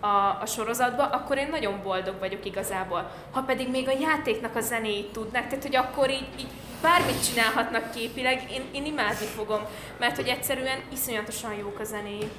a, 0.00 0.40
a 0.40 0.46
sorozatba, 0.46 1.06
akkor 1.06 1.38
én 1.38 1.48
nagyon 1.50 1.82
boldog 1.82 2.18
vagyok 2.18 2.44
igazából. 2.44 3.10
Ha 3.32 3.42
pedig 3.42 3.70
még 3.70 3.88
a 3.88 3.98
játéknak 4.00 4.56
a 4.56 4.60
zenéit 4.60 5.12
tudnak, 5.12 5.46
tehát 5.46 5.64
hogy 5.64 5.76
akkor 5.76 6.10
így, 6.10 6.28
így 6.38 6.50
bármit 6.82 7.26
csinálhatnak 7.28 7.90
képileg, 7.90 8.50
én, 8.50 8.62
én 8.72 8.84
imádni 8.84 9.26
fogom, 9.26 9.60
mert 9.98 10.16
hogy 10.16 10.28
egyszerűen 10.28 10.78
iszonyatosan 10.92 11.54
jók 11.54 11.80
a 11.80 11.84
zenéi. 11.84 12.30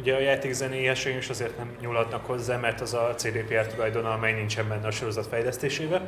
Ugye 0.00 0.14
a 0.14 0.20
játék 0.20 0.52
zenéhez 0.52 1.06
is 1.06 1.28
azért 1.28 1.56
nem 1.56 1.76
nyúlhatnak 1.80 2.26
hozzá, 2.26 2.56
mert 2.56 2.80
az 2.80 2.94
a 2.94 3.14
CDPR 3.16 3.66
tulajdona, 3.66 4.12
amely 4.12 4.32
nincsen 4.32 4.68
benne 4.68 4.86
a 4.86 4.90
sorozat 4.90 5.26
fejlesztésébe. 5.26 6.06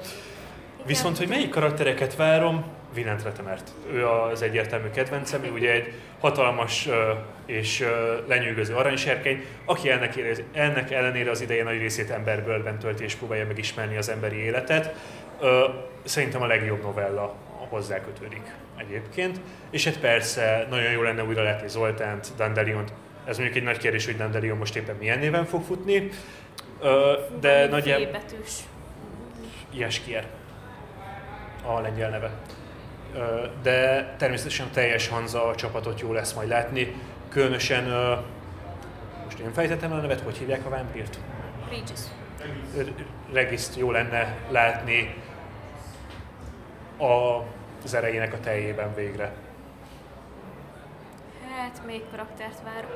Viszont, 0.87 1.19
hogy 1.19 1.29
melyik 1.29 1.51
karaktereket 1.51 2.17
várom, 2.17 2.65
Vilent 2.95 3.23
Retemert. 3.23 3.71
Ő 3.93 4.07
az 4.07 4.43
egyértelmű 4.43 4.91
kedvencem, 4.91 5.45
ő 5.45 5.51
ugye 5.51 5.73
egy 5.73 5.93
hatalmas 6.21 6.89
és 7.47 7.85
lenyűgöző 8.29 8.75
aranyserkény, 8.75 9.45
aki 9.65 9.91
ennek, 9.91 10.15
ennek 10.53 10.91
ellenére 10.91 11.31
az 11.31 11.41
ideje 11.41 11.65
nagy 11.65 11.79
részét 11.79 12.11
emberbőlben 12.11 12.79
tölti 12.79 13.05
és 13.05 13.15
próbálja 13.15 13.47
megismerni 13.47 13.97
az 13.97 14.09
emberi 14.09 14.37
életet. 14.37 14.95
Szerintem 16.05 16.43
a 16.43 16.47
legjobb 16.47 16.83
novella 16.83 17.35
hozzá 17.69 18.01
kötődik 18.01 18.43
egyébként. 18.77 19.41
És 19.71 19.85
hát 19.85 19.99
persze 19.99 20.67
nagyon 20.71 20.91
jó 20.91 21.03
lenne 21.03 21.25
újra 21.25 21.43
látni 21.43 21.69
Zoltánt, 21.69 22.29
Dandeliont, 22.37 22.93
ez 23.25 23.37
mondjuk 23.37 23.59
egy 23.59 23.65
nagy 23.65 23.79
kérdés, 23.79 24.05
hogy 24.05 24.17
Dandelion 24.17 24.59
most 24.59 24.77
éppen 24.77 24.97
milyen 24.97 25.19
néven 25.19 25.45
fog 25.45 25.63
futni. 25.63 26.09
De 27.41 27.67
nagyjából... 27.67 28.07
betűs. 28.07 28.53
Jeskier 29.73 30.27
a 31.65 31.81
lengyel 31.81 32.11
neve. 32.11 32.31
De 33.63 34.15
természetesen 34.19 34.71
teljes 34.73 35.09
Hanza 35.09 35.47
a 35.47 35.55
csapatot 35.55 36.01
jó 36.01 36.13
lesz 36.13 36.33
majd 36.33 36.49
látni. 36.49 36.95
Különösen, 37.29 37.85
most 39.25 39.39
én 39.39 39.53
fejtettem 39.53 39.93
a 39.93 39.97
nevet, 39.97 40.21
hogy 40.21 40.37
hívják 40.37 40.67
a 40.67 40.69
vámpírt? 40.69 41.19
Regis. 41.69 42.01
Regiszt 43.33 43.77
jó 43.77 43.91
lenne 43.91 44.37
látni 44.51 45.15
a, 46.97 47.43
az 47.85 47.95
erejének 47.95 48.33
a 48.33 48.41
teljében 48.41 48.95
végre. 48.95 49.33
Hát, 51.57 51.87
még 51.87 52.03
karaktert 52.11 52.63
vár. 52.63 52.87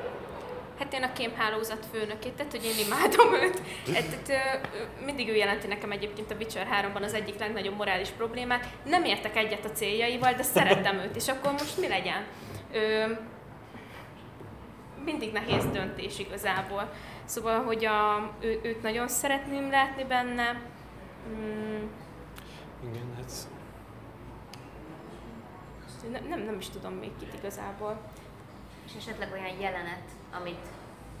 Hát 0.79 0.93
én 0.93 1.03
a 1.03 1.13
kémhálózat 1.13 1.85
főnökét, 1.91 2.33
tehát 2.33 2.51
hogy 2.51 2.63
én 2.65 2.85
imádom 2.85 3.33
őt. 3.33 3.61
Hát, 3.93 4.21
tehát, 4.23 4.69
mindig 5.05 5.29
ő 5.29 5.35
jelenti 5.35 5.67
nekem 5.67 5.91
egyébként 5.91 6.31
a 6.31 6.35
Witcher 6.35 6.67
3-ban 6.71 7.01
az 7.01 7.13
egyik 7.13 7.39
legnagyobb 7.39 7.75
morális 7.75 8.09
problémát. 8.09 8.65
Nem 8.85 9.03
értek 9.03 9.35
egyet 9.35 9.65
a 9.65 9.71
céljaival, 9.71 10.33
de 10.33 10.43
szeretem 10.43 10.97
őt, 10.97 11.15
és 11.15 11.27
akkor 11.27 11.51
most 11.51 11.77
mi 11.77 11.87
legyen? 11.87 12.25
Ö, 12.73 13.13
mindig 15.03 15.31
nehéz 15.31 15.65
döntés 15.65 16.19
igazából. 16.19 16.89
Szóval, 17.25 17.63
hogy 17.63 17.85
a, 17.85 18.31
ő, 18.39 18.59
őt 18.63 18.81
nagyon 18.81 19.07
szeretném 19.07 19.69
látni 19.71 20.03
benne. 20.03 20.61
Mm. 21.29 21.85
Igen, 22.89 23.13
hát... 23.15 23.31
Nem, 26.11 26.27
nem, 26.29 26.39
nem 26.39 26.57
is 26.57 26.69
tudom 26.69 26.93
még 26.93 27.11
kit 27.19 27.33
igazából 27.33 27.99
és 28.87 28.93
esetleg 28.97 29.29
olyan 29.31 29.59
jelenet, 29.59 30.07
amit 30.39 30.65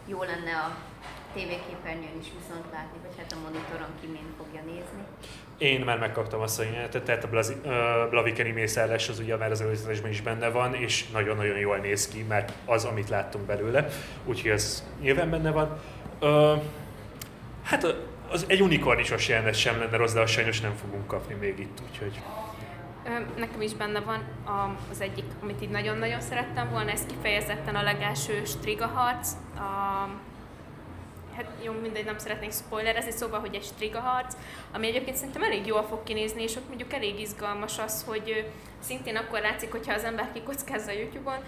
jó 0.05 0.23
lenne 0.23 0.55
a 0.55 0.77
tévéképernyőn 1.33 2.19
is 2.19 2.27
viszont 2.39 2.65
látni, 2.71 2.97
vagy 3.01 3.17
hát 3.17 3.31
a 3.31 3.35
monitoron 3.43 3.89
ki 4.01 4.07
mind 4.07 4.33
fogja 4.37 4.61
nézni. 4.65 5.03
Én 5.57 5.81
már 5.81 5.99
megkaptam 5.99 6.41
azt 6.41 6.59
a 6.59 6.63
jelenetet, 6.63 7.03
tehát 7.03 7.23
a 7.23 7.29
Blazi, 7.29 7.53
uh, 7.53 8.09
Blavikeni 8.09 8.51
mészállás 8.51 9.09
az 9.09 9.19
ugye 9.19 9.35
már 9.35 9.51
az 9.51 9.61
előzetesben 9.61 10.11
is 10.11 10.21
benne 10.21 10.49
van, 10.49 10.73
és 10.73 11.09
nagyon-nagyon 11.09 11.57
jól 11.57 11.77
néz 11.77 12.07
ki, 12.07 12.23
mert 12.23 12.53
az, 12.65 12.85
amit 12.85 13.09
láttunk 13.09 13.45
belőle, 13.45 13.87
úgyhogy 14.25 14.51
ez 14.51 14.83
nyilván 15.01 15.29
benne 15.29 15.51
van. 15.51 15.79
Uh, 16.21 16.63
hát 17.63 17.95
az 18.29 18.45
egy 18.47 18.61
unikornisos 18.61 19.27
jelenet 19.27 19.55
sem 19.55 19.79
lenne 19.79 19.97
rossz, 19.97 20.13
de 20.13 20.21
azt 20.21 20.33
sajnos 20.33 20.61
nem 20.61 20.75
fogunk 20.75 21.07
kapni 21.07 21.33
még 21.33 21.59
itt, 21.59 21.81
úgyhogy... 21.89 22.21
Nekem 23.37 23.61
is 23.61 23.73
benne 23.73 23.99
van 23.99 24.23
az 24.91 25.01
egyik, 25.01 25.25
amit 25.41 25.61
így 25.61 25.69
nagyon-nagyon 25.69 26.21
szerettem 26.21 26.69
volna, 26.69 26.91
ez 26.91 27.05
kifejezetten 27.05 27.75
a 27.75 27.83
legelső 27.83 28.45
Striga 28.45 28.87
harc, 28.87 29.31
a 29.55 30.09
hát 31.37 31.51
jó, 31.63 31.71
mindegy, 31.81 32.05
nem 32.05 32.17
szeretnék 32.17 32.51
spoilerezni, 32.51 33.11
szóval, 33.11 33.39
hogy 33.39 33.55
egy 33.55 33.63
striga 33.63 33.99
harc, 33.99 34.35
ami 34.73 34.87
egyébként 34.87 35.17
szerintem 35.17 35.43
elég 35.43 35.65
jól 35.65 35.83
fog 35.83 36.03
kinézni, 36.03 36.43
és 36.43 36.55
ott 36.55 36.67
mondjuk 36.67 36.93
elég 36.93 37.19
izgalmas 37.19 37.79
az, 37.79 38.03
hogy 38.07 38.51
szintén 38.79 39.15
akkor 39.15 39.39
látszik, 39.39 39.71
hogyha 39.71 39.93
az 39.93 40.03
ember 40.03 40.31
kikockázza 40.33 40.91
a 40.91 40.93
YouTube-on, 40.93 41.39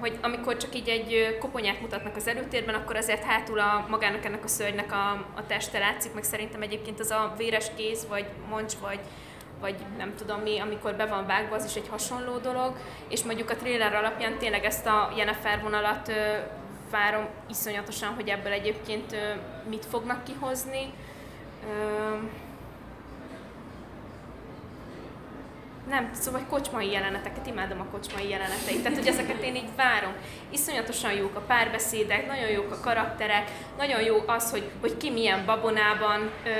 hogy 0.00 0.18
amikor 0.22 0.56
csak 0.56 0.74
így 0.74 0.88
egy 0.88 1.38
koponyát 1.40 1.80
mutatnak 1.80 2.16
az 2.16 2.26
előtérben, 2.26 2.74
akkor 2.74 2.96
azért 2.96 3.24
hátul 3.24 3.58
a 3.58 3.86
magának 3.88 4.24
ennek 4.24 4.44
a 4.44 4.48
szörnynek 4.48 4.92
a, 4.92 5.10
a 5.34 5.46
teste 5.46 5.78
látszik, 5.78 6.14
meg 6.14 6.24
szerintem 6.24 6.62
egyébként 6.62 7.00
az 7.00 7.10
a 7.10 7.34
véres 7.36 7.66
kéz, 7.76 8.06
vagy 8.08 8.26
moncs, 8.48 8.72
vagy, 8.80 9.00
vagy 9.60 9.74
nem 9.98 10.14
tudom 10.16 10.40
mi, 10.40 10.58
amikor 10.58 10.94
be 10.94 11.06
van 11.06 11.26
vágva, 11.26 11.54
az 11.54 11.64
is 11.64 11.74
egy 11.74 11.88
hasonló 11.88 12.38
dolog, 12.38 12.76
és 13.08 13.22
mondjuk 13.22 13.50
a 13.50 13.56
trailer 13.56 13.94
alapján 13.94 14.38
tényleg 14.38 14.64
ezt 14.64 14.86
a 14.86 15.12
Jennifer 15.16 15.62
vonalat 15.62 16.12
várom 16.90 17.26
iszonyatosan, 17.48 18.14
hogy 18.14 18.28
ebből 18.28 18.52
egyébként 18.52 19.16
mit 19.68 19.86
fognak 19.86 20.24
kihozni. 20.24 20.92
Nem, 25.88 26.10
szóval 26.12 26.40
kocsmai 26.48 26.90
jeleneteket, 26.90 27.46
imádom 27.46 27.80
a 27.80 27.84
kocsmai 27.90 28.28
jeleneteit, 28.28 28.82
tehát 28.82 28.98
hogy 28.98 29.06
ezeket 29.06 29.42
én 29.42 29.54
így 29.54 29.76
várom. 29.76 30.12
Iszonyatosan 30.50 31.12
jók 31.12 31.36
a 31.36 31.40
párbeszédek, 31.40 32.26
nagyon 32.26 32.48
jók 32.48 32.72
a 32.72 32.80
karakterek, 32.80 33.50
nagyon 33.78 34.02
jó 34.02 34.16
az, 34.26 34.50
hogy, 34.50 34.70
hogy 34.80 34.96
ki 34.96 35.10
milyen 35.10 35.44
babonában 35.46 36.30
ö, 36.44 36.50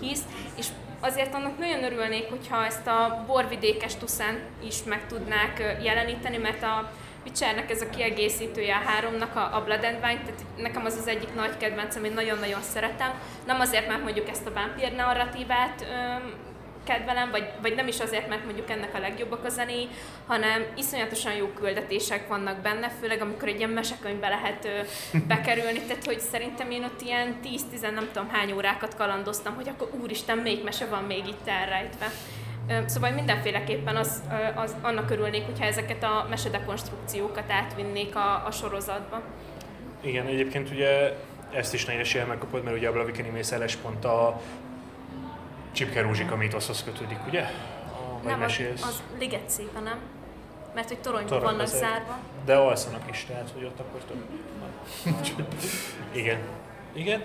hisz, 0.00 0.22
és 0.56 0.66
azért 1.06 1.34
annak 1.34 1.58
nagyon 1.58 1.84
örülnék, 1.84 2.28
hogyha 2.28 2.64
ezt 2.64 2.86
a 2.86 3.24
borvidékes 3.26 3.94
tuszán 3.96 4.38
is 4.64 4.82
meg 4.84 5.06
tudnák 5.06 5.76
jeleníteni, 5.82 6.36
mert 6.36 6.62
a, 6.62 6.90
Witchernek 7.24 7.70
ez 7.70 7.82
a 7.82 7.90
kiegészítője 7.90 8.74
a 8.74 8.88
háromnak, 8.88 9.36
a, 9.36 9.56
a 9.56 9.64
Blood 9.64 9.84
and 9.84 9.98
Wine, 10.02 10.20
tehát 10.20 10.44
nekem 10.56 10.84
az 10.84 10.96
az 11.00 11.06
egyik 11.08 11.34
nagy 11.34 11.56
kedvencem, 11.56 12.04
én 12.04 12.12
nagyon-nagyon 12.12 12.62
szeretem. 12.62 13.10
Nem 13.46 13.60
azért, 13.60 13.88
mert 13.88 14.02
mondjuk 14.02 14.28
ezt 14.28 14.46
a 14.46 14.52
vámpír 14.52 14.92
narratívát 14.92 15.86
öm, 15.90 16.34
kedvelem, 16.86 17.30
vagy, 17.30 17.48
vagy 17.62 17.74
nem 17.74 17.88
is 17.88 18.00
azért, 18.00 18.28
mert 18.28 18.44
mondjuk 18.44 18.70
ennek 18.70 18.94
a 18.94 18.98
legjobbak 18.98 19.44
a 19.44 19.48
zenéi, 19.48 19.88
hanem 20.26 20.64
iszonyatosan 20.76 21.32
jó 21.32 21.46
küldetések 21.46 22.28
vannak 22.28 22.60
benne, 22.60 22.90
főleg 23.00 23.20
amikor 23.20 23.48
egy 23.48 23.58
ilyen 23.58 23.70
mesekönyvbe 23.70 24.28
lehet 24.28 24.64
ö, 24.64 24.80
bekerülni, 25.32 25.80
tehát 25.80 26.04
hogy 26.04 26.20
szerintem 26.20 26.70
én 26.70 26.84
ott 26.84 27.02
ilyen 27.02 27.36
10-10 27.44 27.80
nem 27.80 28.08
tudom 28.12 28.28
hány 28.28 28.52
órákat 28.52 28.96
kalandoztam, 28.96 29.54
hogy 29.54 29.68
akkor 29.68 29.88
úristen, 30.00 30.38
még 30.38 30.64
mese 30.64 30.86
van 30.86 31.04
még 31.04 31.26
itt 31.26 31.48
elrejtve. 31.48 32.06
Szóval 32.86 33.10
mindenféleképpen 33.10 33.96
az, 33.96 34.22
az, 34.54 34.74
annak 34.82 35.10
örülnék, 35.10 35.44
hogyha 35.44 35.64
ezeket 35.64 36.02
a 36.02 36.26
mesedekonstrukciókat 36.30 37.50
átvinnék 37.50 38.16
a, 38.16 38.46
a 38.46 38.50
sorozatba. 38.50 39.22
Igen, 40.00 40.26
egyébként 40.26 40.70
ugye 40.70 41.16
ezt 41.52 41.74
is 41.74 41.84
nagyon 41.84 42.00
esélye 42.00 42.24
megkapod, 42.24 42.62
mert 42.62 42.76
ugye 42.76 42.88
a 42.88 42.92
Blavikeni 42.92 43.28
mészállás 43.28 43.76
pont 43.76 44.04
a 44.04 44.40
Csipke 45.76 46.00
Rózsika 46.00 46.36
mítoszhoz 46.36 46.84
kötődik, 46.84 47.18
ugye? 47.26 47.40
A, 47.40 48.26
nem, 48.26 48.42
az, 48.42 48.60
az 48.82 49.02
Liget 49.18 49.50
szépen, 49.50 49.82
nem? 49.82 49.98
Mert 50.74 50.88
hogy 50.88 50.98
toronyban 50.98 51.40
vannak 51.40 51.60
azért. 51.60 51.82
zárva. 51.82 52.18
De 52.44 52.54
alszanak 52.56 53.10
is, 53.10 53.24
tehát 53.28 53.50
hogy 53.54 53.64
ott 53.64 53.80
akkor 53.80 54.00
több. 54.04 54.24
Igen. 56.20 56.38
Igen. 56.92 57.22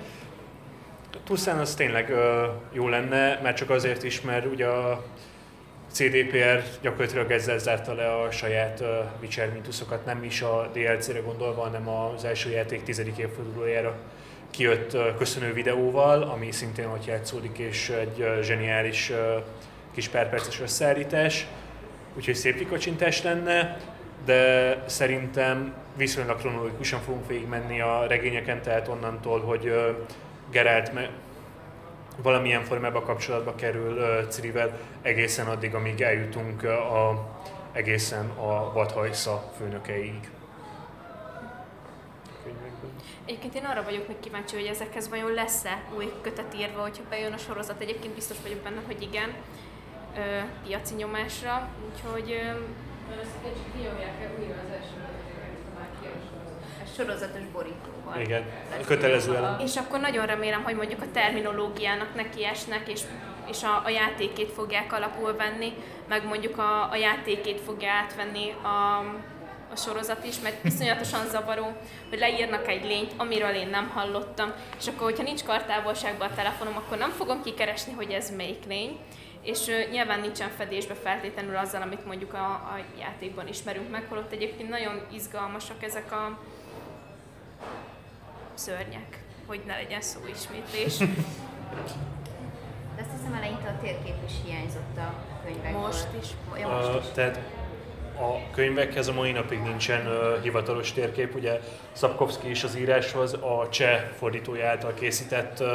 Tuszán 1.23 1.59
az 1.59 1.75
tényleg 1.75 2.09
ö, 2.09 2.47
jó 2.71 2.87
lenne, 2.87 3.39
mert 3.41 3.57
csak 3.57 3.69
azért 3.69 4.03
is, 4.03 4.21
mert 4.21 4.45
ugye 4.45 4.67
a 4.67 5.03
CDPR 5.91 6.63
gyakorlatilag 6.81 7.31
ezzel 7.31 7.57
zárta 7.57 7.93
le 7.93 8.21
a 8.21 8.31
saját 8.31 8.79
uh, 8.79 8.87
Witcher 9.21 9.51
mintuszokat, 9.51 10.05
nem 10.05 10.23
is 10.23 10.41
a 10.41 10.69
DLC-re 10.73 11.19
gondolva, 11.19 11.61
hanem 11.61 11.87
az 11.87 12.23
első 12.25 12.49
játék 12.49 12.83
tizedik 12.83 13.17
évfordulójára 13.17 13.99
kijött 14.51 14.97
köszönő 15.17 15.53
videóval, 15.53 16.21
ami 16.21 16.51
szintén 16.51 16.85
ott 16.85 17.05
játszódik, 17.05 17.57
és 17.57 17.89
egy 17.89 18.25
zseniális 18.41 19.11
kis 19.93 20.07
pár 20.07 20.29
perces 20.29 20.59
összeállítás, 20.59 21.47
úgyhogy 22.15 22.35
szép 22.35 22.57
kikacsintás 22.57 23.23
lenne, 23.23 23.77
de 24.25 24.83
szerintem 24.87 25.73
viszonylag 25.97 26.39
kronológikusan 26.39 26.99
fogunk 27.01 27.27
végigmenni 27.27 27.81
a 27.81 28.05
regényeken, 28.07 28.61
tehát 28.61 28.87
onnantól, 28.87 29.39
hogy 29.39 29.73
Geralt 30.51 30.93
me- 30.93 31.11
valamilyen 32.21 32.63
formában 32.63 33.03
kapcsolatba 33.03 33.55
kerül 33.55 33.97
uh, 33.97 34.27
Cirivel 34.27 34.77
egészen 35.01 35.47
addig, 35.47 35.75
amíg 35.75 36.01
eljutunk 36.01 36.63
a, 36.63 37.29
egészen 37.71 38.29
a 38.29 38.73
vadhajsza 38.73 39.51
főnökeig. 39.57 40.29
Egyébként 43.31 43.55
én 43.55 43.65
arra 43.65 43.83
vagyok 43.83 44.07
még 44.07 44.19
kíváncsi, 44.19 44.55
hogy 44.55 44.65
ezekhez 44.65 45.09
vajon 45.09 45.33
lesz-e 45.33 45.83
új 45.97 46.11
kötet 46.21 46.53
írva, 46.55 46.81
hogyha 46.81 47.03
bejön 47.09 47.33
a 47.33 47.37
sorozat. 47.37 47.81
Egyébként 47.81 48.13
biztos 48.13 48.37
vagyok 48.43 48.59
benne, 48.59 48.81
hogy 48.85 49.01
igen, 49.01 49.33
ö, 50.17 50.39
piaci 50.65 50.93
nyomásra, 50.93 51.69
úgyhogy... 51.89 52.31
Ö, 52.31 52.51
újra 54.39 54.55
az 54.65 54.71
első 54.73 55.01
sorozatos 56.95 57.41
borítóval. 57.53 58.21
Igen, 58.21 58.43
kötelező 58.85 59.35
elem. 59.35 59.59
És 59.59 59.75
akkor 59.75 59.99
nagyon 59.99 60.25
remélem, 60.25 60.63
hogy 60.63 60.75
mondjuk 60.75 61.01
a 61.01 61.11
terminológiának 61.13 62.15
nekiesnek, 62.15 62.87
és, 62.87 63.01
és 63.49 63.63
a, 63.63 63.81
a 63.85 63.89
játékét 63.89 64.51
fogják 64.51 64.93
alapul 64.93 65.35
venni, 65.35 65.73
meg 66.07 66.25
mondjuk 66.25 66.57
a, 66.57 66.89
a 66.91 66.95
játékét 66.95 67.59
fogja 67.59 67.91
átvenni 67.91 68.51
a, 68.51 69.03
a 69.71 69.75
sorozat 69.75 70.25
is, 70.25 70.39
mert 70.39 70.65
iszonyatosan 70.65 71.27
zavaró, 71.27 71.73
hogy 72.09 72.19
leírnak 72.19 72.67
egy 72.67 72.83
lényt, 72.83 73.13
amiről 73.17 73.53
én 73.53 73.67
nem 73.67 73.89
hallottam, 73.89 74.53
és 74.79 74.87
akkor, 74.87 75.03
hogyha 75.03 75.23
nincs 75.23 75.43
kartávolságban 75.43 76.29
a 76.29 76.35
telefonom, 76.35 76.75
akkor 76.75 76.97
nem 76.97 77.11
fogom 77.11 77.43
kikeresni, 77.43 77.93
hogy 77.93 78.11
ez 78.11 78.35
melyik 78.35 78.65
lény, 78.67 78.97
és 79.41 79.67
uh, 79.67 79.91
nyilván 79.91 80.19
nincsen 80.19 80.49
fedésbe 80.49 80.93
feltétlenül 80.93 81.55
azzal, 81.55 81.81
amit 81.81 82.05
mondjuk 82.05 82.33
a, 82.33 82.45
a 82.45 82.79
játékban 82.99 83.47
ismerünk 83.47 83.89
meg, 83.89 84.05
holott 84.09 84.31
egyébként 84.31 84.69
nagyon 84.69 85.01
izgalmasak 85.11 85.83
ezek 85.83 86.11
a, 86.11 86.39
szörnyek, 88.53 89.23
hogy 89.45 89.61
ne 89.65 89.75
legyen 89.75 90.01
szó 90.01 90.19
ismétlés. 90.35 90.97
De 92.95 93.01
azt 93.01 93.11
hiszem 93.17 93.33
eleinte 93.33 93.67
a 93.67 93.81
térkép 93.81 94.15
is 94.25 94.33
hiányzott 94.43 94.97
a 94.97 95.13
könyvekből. 95.43 95.81
Most 95.81 96.07
is. 96.21 96.27
Ja, 96.59 96.67
most 96.67 96.87
uh, 96.87 96.95
is. 96.95 97.11
Tehát 97.13 97.39
a 98.19 98.51
könyvekhez 98.51 99.07
a 99.07 99.13
mai 99.13 99.31
napig 99.31 99.61
nincsen 99.61 100.07
uh, 100.07 100.41
hivatalos 100.41 100.91
térkép, 100.91 101.35
ugye 101.35 101.59
Szabkovszki 101.91 102.49
is 102.49 102.63
az 102.63 102.75
íráshoz 102.75 103.33
a 103.33 103.67
cseh 103.69 104.01
fordítója 104.17 104.67
által 104.67 104.93
készített 104.93 105.59
uh, 105.59 105.67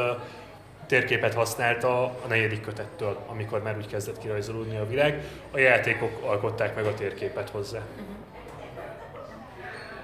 térképet 0.87 1.35
használta 1.35 2.05
a 2.05 2.27
negyedik 2.29 2.61
kötettől, 2.61 3.19
amikor 3.27 3.63
már 3.63 3.77
úgy 3.77 3.87
kezdett 3.87 4.19
kirajzolódni 4.19 4.77
a 4.77 4.87
világ. 4.87 5.23
A 5.51 5.59
játékok 5.59 6.23
alkották 6.23 6.75
meg 6.75 6.85
a 6.87 6.95
térképet 6.95 7.51
hozzá. 7.51 7.79
Uh-huh. 7.79 8.17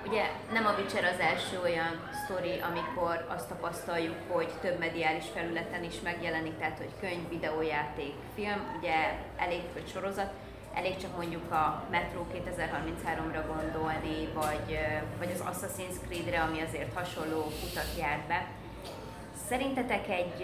Ugye 0.06 0.22
nem 0.52 0.66
a 0.66 0.74
Witcher 0.78 1.04
az 1.04 1.20
első 1.20 1.60
olyan 1.62 2.10
sztori, 2.24 2.60
amikor 2.70 3.26
azt 3.28 3.48
tapasztaljuk, 3.48 4.14
hogy 4.28 4.48
több 4.60 4.78
mediális 4.78 5.24
felületen 5.34 5.84
is 5.84 6.00
megjelenik, 6.02 6.58
tehát 6.58 6.78
hogy 6.78 6.90
könyv, 7.00 7.28
videójáték, 7.28 8.14
film, 8.34 8.76
ugye 8.78 8.94
elég, 9.36 9.62
vagy 9.72 9.88
sorozat, 9.92 10.32
elég 10.74 10.96
csak 10.96 11.16
mondjuk 11.16 11.52
a 11.52 11.84
Metro 11.90 12.26
2033-ra 12.34 13.42
gondolni, 13.46 14.28
vagy, 14.34 14.78
vagy 15.18 15.30
az 15.34 15.44
Assassin's 15.50 15.96
Creed-re, 16.06 16.40
ami 16.40 16.60
azért 16.60 16.94
hasonló 16.94 17.38
utat 17.38 17.96
járt 17.98 18.26
be. 18.26 18.46
Szerintetek 19.48 20.08
egy, 20.08 20.40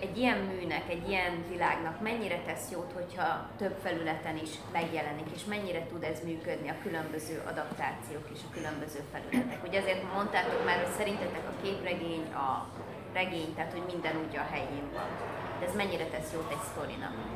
egy 0.00 0.18
ilyen 0.18 0.38
műnek, 0.38 0.82
egy 0.88 1.08
ilyen 1.08 1.44
világnak 1.48 2.00
mennyire 2.00 2.38
tesz 2.46 2.70
jót, 2.70 2.92
hogyha 2.92 3.48
több 3.56 3.74
felületen 3.82 4.36
is 4.36 4.50
megjelenik, 4.72 5.26
és 5.34 5.44
mennyire 5.44 5.86
tud 5.86 6.02
ez 6.02 6.24
működni 6.24 6.68
a 6.68 6.82
különböző 6.82 7.42
adaptációk 7.50 8.26
és 8.34 8.40
a 8.48 8.52
különböző 8.54 9.00
felületek? 9.12 9.60
Ugye 9.68 9.80
azért 9.80 10.12
mondtátok 10.14 10.64
már, 10.64 10.76
hogy 10.76 10.94
szerintetek 10.96 11.44
a 11.48 11.62
képregény, 11.62 12.24
a 12.32 12.66
regény, 13.12 13.54
tehát 13.54 13.72
hogy 13.72 13.84
minden 13.92 14.16
úgy 14.26 14.36
a 14.36 14.46
helyén 14.50 14.88
van. 14.92 15.10
De 15.58 15.66
ez 15.66 15.74
mennyire 15.74 16.04
tesz 16.04 16.32
jót 16.32 16.50
egy 16.50 16.64
sztorinak? 16.70 17.31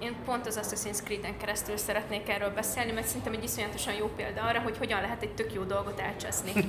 Én 0.00 0.14
pont 0.24 0.46
az 0.46 0.60
Assassin's 0.62 1.02
Creed-en 1.04 1.36
keresztül 1.36 1.76
szeretnék 1.76 2.28
erről 2.28 2.50
beszélni, 2.50 2.92
mert 2.92 3.06
szerintem 3.06 3.32
egy 3.32 3.44
iszonyatosan 3.44 3.94
jó 3.94 4.10
példa 4.16 4.42
arra, 4.42 4.60
hogy 4.60 4.76
hogyan 4.78 5.00
lehet 5.00 5.22
egy 5.22 5.34
tök 5.34 5.52
jó 5.52 5.62
dolgot 5.62 6.00
elcseszni. 6.00 6.52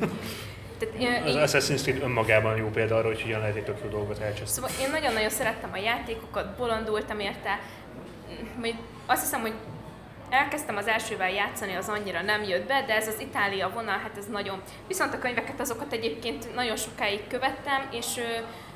Tehát, 0.79 1.25
az 1.25 1.35
Assassin's 1.35 1.81
Creed 1.81 2.01
önmagában 2.01 2.57
jó 2.57 2.67
példa 2.67 2.95
arra, 2.95 3.07
hogy 3.07 3.21
hogyan 3.21 3.39
lehet 3.39 3.55
egy 3.55 3.63
tök 3.63 3.77
jó 3.83 3.89
dolgot 3.89 4.19
elcseszni. 4.19 4.53
Szóval 4.53 4.69
én 4.81 4.89
nagyon-nagyon 4.89 5.29
szerettem 5.29 5.69
a 5.73 5.77
játékokat, 5.77 6.55
bolondultam 6.57 7.19
érte. 7.19 7.59
Azt 9.05 9.21
hiszem, 9.21 9.41
hogy 9.41 9.53
elkezdtem 10.29 10.77
az 10.77 10.87
elsővel 10.87 11.31
játszani, 11.31 11.75
az 11.75 11.89
annyira 11.89 12.21
nem 12.21 12.43
jött 12.43 12.67
be, 12.67 12.83
de 12.87 12.95
ez 12.95 13.07
az 13.07 13.19
Itália 13.19 13.69
vonal, 13.69 13.97
hát 13.97 14.17
ez 14.17 14.25
nagyon... 14.25 14.61
Viszont 14.87 15.13
a 15.13 15.19
könyveket 15.19 15.59
azokat 15.59 15.93
egyébként 15.93 16.55
nagyon 16.55 16.75
sokáig 16.75 17.27
követtem, 17.27 17.87
és 17.91 18.19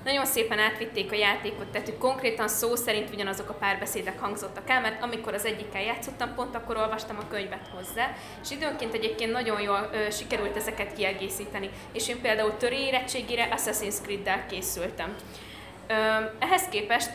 nagyon 0.06 0.26
szépen 0.26 0.60
átvitték 0.60 1.12
a 1.12 1.16
játékot, 1.16 1.68
tehát 1.68 1.98
konkrétan 2.00 2.48
szó 2.48 2.76
szerint 2.76 3.14
ugyanazok 3.14 3.50
a 3.50 3.54
párbeszédek 3.54 4.20
hangzottak 4.20 4.70
el, 4.70 4.82
mert 4.82 5.04
amikor 5.04 5.34
az 5.34 5.46
egyikkel 5.46 5.82
játszottam, 5.82 6.34
pont 6.36 6.56
akkor 6.56 6.78
olvastam 6.78 7.18
a 7.18 7.28
könyvet 7.28 7.70
hozzá, 7.76 8.16
és 8.44 8.52
időnként 8.52 8.94
egyébként 8.94 9.32
nagyon 9.32 9.62
jól 9.62 9.90
ö, 9.94 10.12
sikerült 10.12 10.56
ezeket 10.56 10.94
kiegészíteni. 10.94 11.70
És 11.94 12.08
én 12.08 12.22
például 12.22 12.58
töri 12.58 12.78
érettségére 12.78 13.50
Assassin's 13.56 14.02
Creed-del 14.04 14.46
készültem. 14.46 15.16
Ö, 15.88 15.94
ehhez 16.40 16.68
képest 16.70 17.12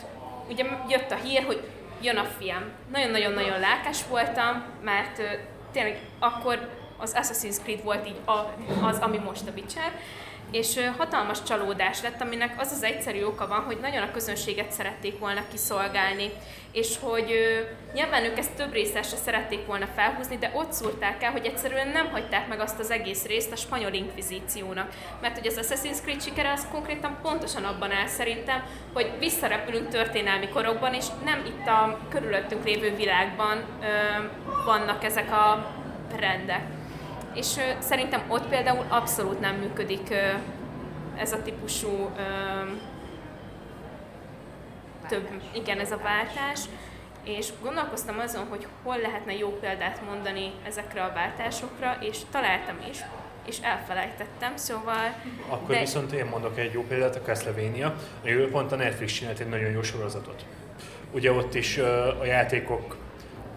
ugye 0.49 0.65
jött 0.89 1.11
a 1.11 1.17
hír, 1.17 1.43
hogy 1.43 1.69
jön 2.03 2.17
a 2.17 2.25
fiam. 2.39 2.63
Nagyon-nagyon-nagyon 2.93 3.61
lelkes 3.61 4.07
voltam, 4.09 4.65
mert 4.83 5.19
ö, 5.19 5.25
tényleg 5.73 6.01
akkor 6.19 6.69
az 6.97 7.15
Assassin's 7.17 7.63
Creed 7.63 7.83
volt 7.83 8.07
így 8.07 8.21
a, 8.25 8.55
az, 8.87 8.99
ami 8.99 9.19
most 9.19 9.49
a 9.49 9.53
Witcher, 9.57 9.93
és 10.51 10.81
hatalmas 10.97 11.43
csalódás 11.43 12.03
lett, 12.03 12.21
aminek 12.21 12.55
az 12.61 12.73
az 12.73 12.83
egyszerű 12.83 13.23
oka 13.23 13.47
van, 13.47 13.61
hogy 13.61 13.79
nagyon 13.81 14.03
a 14.03 14.11
közönséget 14.11 14.73
szerették 14.73 15.19
volna 15.19 15.41
kiszolgálni, 15.51 16.31
és 16.73 16.97
hogy 17.01 17.35
nyilván 17.95 18.25
ők 18.25 18.39
ezt 18.39 18.53
több 18.53 18.73
részesre 18.73 19.17
szerették 19.17 19.67
volna 19.67 19.87
felhúzni, 19.95 20.37
de 20.37 20.51
ott 20.55 20.73
szúrták 20.73 21.23
el, 21.23 21.31
hogy 21.31 21.47
egyszerűen 21.47 21.89
nem 21.89 22.11
hagyták 22.11 22.49
meg 22.49 22.61
azt 22.61 22.79
az 22.79 22.91
egész 22.91 23.27
részt 23.27 23.53
a 23.53 23.57
spanyol 23.57 23.93
inkvizíciónak. 23.93 24.93
Mert 25.21 25.39
hogy 25.39 25.47
az 25.47 25.61
Assassin's 25.63 26.01
Creed 26.03 26.23
sikere 26.23 26.53
az 26.53 26.67
konkrétan 26.73 27.19
pontosan 27.23 27.65
abban 27.65 27.93
áll 27.93 28.07
szerintem, 28.07 28.65
hogy 28.93 29.13
visszarepülünk 29.19 29.89
történelmi 29.89 30.49
korokban, 30.49 30.95
és 30.95 31.05
nem 31.25 31.45
itt 31.47 31.67
a 31.67 31.99
körülöttünk 32.09 32.65
lévő 32.65 32.97
világban 32.97 33.65
ö, 33.83 33.87
vannak 34.65 35.05
ezek 35.05 35.33
a 35.33 35.73
rendek 36.17 36.80
és 37.35 37.57
szerintem 37.79 38.23
ott 38.29 38.49
például 38.49 38.85
abszolút 38.89 39.41
nem 39.41 39.55
működik 39.55 40.15
ez 41.17 41.33
a 41.33 41.43
típusú 41.43 42.11
több, 45.09 45.29
igen, 45.53 45.79
ez 45.79 45.93
a 45.93 45.97
váltás, 46.03 46.61
és 47.25 47.49
gondolkoztam 47.63 48.19
azon, 48.19 48.47
hogy 48.47 48.67
hol 48.83 48.99
lehetne 48.99 49.37
jó 49.37 49.49
példát 49.49 50.01
mondani 50.07 50.53
ezekre 50.67 51.03
a 51.03 51.13
váltásokra, 51.15 51.97
és 52.01 52.19
találtam 52.31 52.77
is, 52.91 52.99
és 53.47 53.59
elfelejtettem, 53.63 54.57
szóval... 54.57 55.15
Akkor 55.49 55.75
de... 55.75 55.81
viszont 55.81 56.13
én 56.13 56.27
mondok 56.27 56.59
egy 56.59 56.73
jó 56.73 56.83
példát, 56.83 57.17
a 57.17 57.21
Castlevania. 57.21 57.95
A 58.25 58.49
pont 58.51 58.73
a 58.73 58.77
Netflix 58.77 59.13
csinált 59.13 59.41
egy 59.41 59.49
nagyon 59.49 59.71
jó 59.71 59.83
sorozatot. 59.83 60.45
Ugye 61.13 61.33
ott 61.33 61.55
is 61.55 61.79
a 62.21 62.25
játékok 62.25 62.97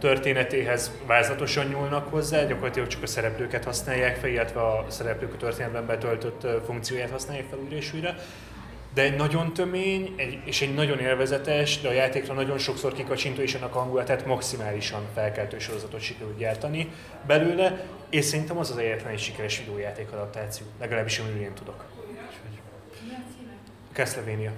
történetéhez 0.03 0.91
vázlatosan 1.05 1.65
nyúlnak 1.65 2.07
hozzá, 2.07 2.43
gyakorlatilag 2.43 2.87
csak 2.87 3.03
a 3.03 3.07
szereplőket 3.07 3.63
használják 3.63 4.15
fel, 4.15 4.29
illetve 4.29 4.61
a 4.61 4.85
szereplők 4.87 5.33
a 5.33 5.37
történetben 5.37 5.85
betöltött 5.85 6.65
funkcióját 6.65 7.09
használják 7.09 7.45
fel 7.49 7.59
újra 7.59 7.75
és 7.75 7.93
újra. 7.93 8.15
De 8.93 9.01
egy 9.01 9.15
nagyon 9.15 9.53
tömény 9.53 10.13
egy, 10.17 10.39
és 10.45 10.61
egy 10.61 10.73
nagyon 10.73 10.99
élvezetes, 10.99 11.81
de 11.81 11.87
a 11.87 11.91
játékra 11.91 12.33
nagyon 12.33 12.57
sokszor 12.57 12.93
kikacsintó 12.93 13.41
és 13.41 13.53
annak 13.53 13.73
hangulatát 13.73 14.25
maximálisan 14.25 15.01
felkeltő 15.13 15.59
sorozatot 15.59 16.01
sikerült 16.01 16.37
gyártani 16.37 16.91
belőle, 17.27 17.85
és 18.09 18.25
szerintem 18.25 18.57
az 18.57 18.71
az 18.71 18.77
egyetlen 18.77 19.11
egy 19.11 19.19
sikeres 19.19 19.59
videójáték 19.59 20.11
adaptáció, 20.11 20.65
legalábbis 20.79 21.19
amiről 21.19 21.41
én 21.41 21.53
tudok. 21.53 21.85
Castlevania 23.93 24.51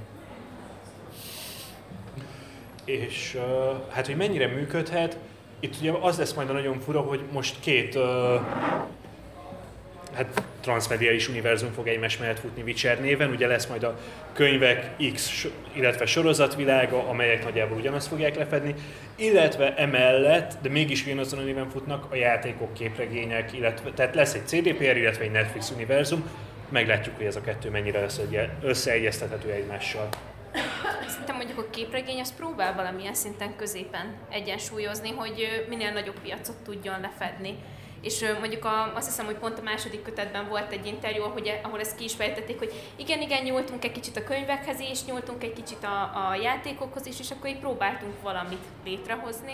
és 2.85 3.39
hát 3.89 4.05
hogy 4.05 4.15
mennyire 4.15 4.47
működhet, 4.47 5.17
itt 5.65 5.75
ugye 5.79 5.91
az 5.91 6.17
lesz 6.17 6.33
majd 6.33 6.49
a 6.49 6.53
nagyon 6.53 6.79
fura, 6.79 7.01
hogy 7.01 7.21
most 7.31 7.55
két 7.59 7.95
uh, 7.95 8.03
hát 10.13 10.43
transmediális 10.61 11.29
univerzum 11.29 11.71
fog 11.71 11.87
egymás 11.87 12.17
mellett 12.17 12.39
futni 12.39 12.61
Witcher 12.61 12.99
néven, 12.99 13.29
ugye 13.29 13.47
lesz 13.47 13.65
majd 13.65 13.83
a 13.83 13.97
könyvek 14.33 14.91
X, 15.13 15.45
illetve 15.73 16.05
sorozatvilága, 16.05 17.07
amelyek 17.09 17.43
nagyjából 17.43 17.77
ugyanazt 17.77 18.07
fogják 18.07 18.35
lefedni, 18.35 18.75
illetve 19.15 19.75
emellett, 19.75 20.57
de 20.61 20.69
mégis 20.69 21.05
ugyanazon 21.05 21.39
a 21.39 21.43
néven 21.43 21.69
futnak 21.69 22.11
a 22.11 22.15
játékok, 22.15 22.73
képregények, 22.73 23.53
illetve, 23.53 23.89
tehát 23.89 24.15
lesz 24.15 24.33
egy 24.33 24.47
CDPR, 24.47 24.97
illetve 24.97 25.23
egy 25.23 25.31
Netflix 25.31 25.71
univerzum, 25.71 26.29
meglátjuk, 26.69 27.15
hogy 27.17 27.25
ez 27.25 27.35
a 27.35 27.41
kettő 27.41 27.69
mennyire 27.69 28.05
összeegyeztethető 28.61 29.51
egymással. 29.51 30.09
Szerintem 31.07 31.35
mondjuk 31.35 31.59
a 31.59 31.69
képregény 31.69 32.19
az 32.19 32.35
próbál 32.35 32.75
valamilyen 32.75 33.13
szinten 33.13 33.55
középen 33.55 34.17
egyensúlyozni, 34.29 35.11
hogy 35.11 35.65
minél 35.69 35.91
nagyobb 35.91 36.19
piacot 36.19 36.55
tudjon 36.55 37.01
lefedni. 37.01 37.57
És 38.01 38.25
mondjuk 38.39 38.65
a, 38.65 38.95
azt 38.95 39.07
hiszem, 39.07 39.25
hogy 39.25 39.35
pont 39.35 39.59
a 39.59 39.63
második 39.63 40.01
kötetben 40.01 40.47
volt 40.47 40.71
egy 40.71 40.85
interjú, 40.85 41.23
hogy, 41.23 41.59
ahol 41.63 41.79
ezt 41.79 41.95
ki 41.95 42.03
is 42.03 42.13
fejtették, 42.13 42.57
hogy 42.57 42.73
igen, 42.95 43.21
igen, 43.21 43.43
nyúltunk 43.43 43.83
egy 43.83 43.91
kicsit 43.91 44.17
a 44.17 44.23
könyvekhez 44.23 44.79
is, 44.79 45.05
nyúltunk 45.05 45.43
egy 45.43 45.53
kicsit 45.53 45.83
a, 45.83 46.29
a 46.29 46.35
játékokhoz 46.41 47.05
is, 47.05 47.19
és 47.19 47.31
akkor 47.31 47.49
így 47.49 47.59
próbáltunk 47.59 48.21
valamit 48.21 48.63
létrehozni. 48.83 49.53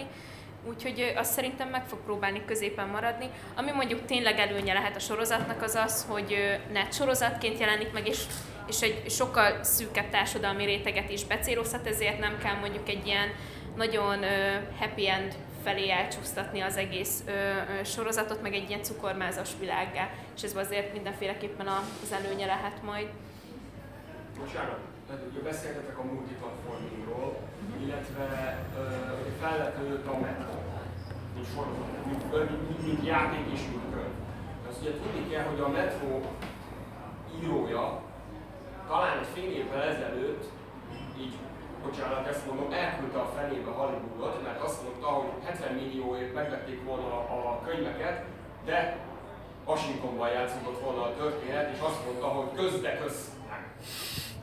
Úgyhogy 0.68 1.14
azt 1.16 1.32
szerintem 1.32 1.70
meg 1.70 1.86
fog 1.86 2.00
próbálni 2.00 2.42
középen 2.46 2.88
maradni. 2.88 3.30
Ami 3.56 3.72
mondjuk 3.72 4.06
tényleg 4.06 4.40
előnye 4.40 4.74
lehet 4.74 4.96
a 4.96 5.00
sorozatnak 5.00 5.62
az 5.62 5.76
az, 5.76 6.06
hogy 6.10 6.60
net 6.72 6.94
sorozatként 6.94 7.60
jelenik 7.60 7.92
meg, 7.92 8.08
és 8.08 8.24
és 8.68 8.82
egy 8.82 9.10
sokkal 9.10 9.64
szűkebb 9.64 10.10
társadalmi 10.10 10.66
réteget 10.66 11.10
is 11.10 11.26
becélozhat, 11.26 11.88
ezért 11.88 12.20
nem 12.20 12.38
kell 12.38 12.56
mondjuk 12.56 12.90
egy 12.90 13.06
ilyen 13.06 13.30
nagyon 13.76 14.18
happy 14.80 15.10
end 15.10 15.36
felé 15.64 15.90
elcsúsztatni 15.90 16.60
az 16.60 16.78
egész 16.78 17.24
ö, 17.26 17.32
ö, 17.32 17.84
sorozatot, 17.84 18.42
meg 18.42 18.54
egy 18.54 18.70
ilyen 18.70 18.84
cukormázas 18.84 19.50
világgá, 19.60 20.10
és 20.36 20.44
ez 20.44 20.56
azért 20.56 20.94
mindenféleképpen 20.94 21.68
az 21.68 22.12
előnye 22.12 22.46
lehet 22.46 22.84
majd. 22.84 23.08
Bocsánat, 24.40 24.80
ugye 25.32 25.42
beszéltetek 25.44 25.98
a 25.98 26.04
multiplatformingról, 26.04 27.40
uh-huh. 27.68 27.86
illetve 27.86 28.58
uh, 28.78 29.42
felvetődött 29.42 30.08
a 30.08 30.20
meta, 30.20 30.50
mint 31.36 31.48
sorozat, 31.54 32.06
mint, 32.06 32.50
mint, 32.50 32.86
mint, 32.86 33.06
játék 33.06 33.46
és 33.54 33.60
mint 33.60 33.94
könyv. 33.94 34.16
Az 34.70 34.76
ugye 34.82 34.92
tudni 34.92 35.30
kell, 35.30 35.44
hogy 35.44 35.60
a 35.60 35.68
Metro 35.68 36.22
írója 37.42 38.02
talán 38.92 39.18
egy 39.18 39.32
fél 39.34 39.52
évvel 39.52 39.82
ezelőtt, 39.82 40.44
így, 41.20 41.34
bocsánat, 41.84 42.28
ezt 42.28 42.46
mondom, 42.48 42.72
elküldte 42.72 43.20
a 43.20 43.32
fenébe 43.36 43.72
Hollywoodot, 43.72 44.44
mert 44.44 44.62
azt 44.62 44.84
mondta, 44.84 45.08
hogy 45.08 45.30
70 45.44 45.74
millióért 45.74 46.34
megvették 46.34 46.84
volna 46.84 47.08
a 47.50 47.62
könyveket, 47.66 48.24
de 48.66 48.98
Washingtonban 49.66 50.30
játszódott 50.30 50.82
volna 50.82 51.02
a 51.02 51.16
történet, 51.16 51.74
és 51.74 51.80
azt 51.80 52.06
mondta, 52.06 52.26
hogy 52.26 52.50
közde 52.56 52.98
köz 52.98 53.30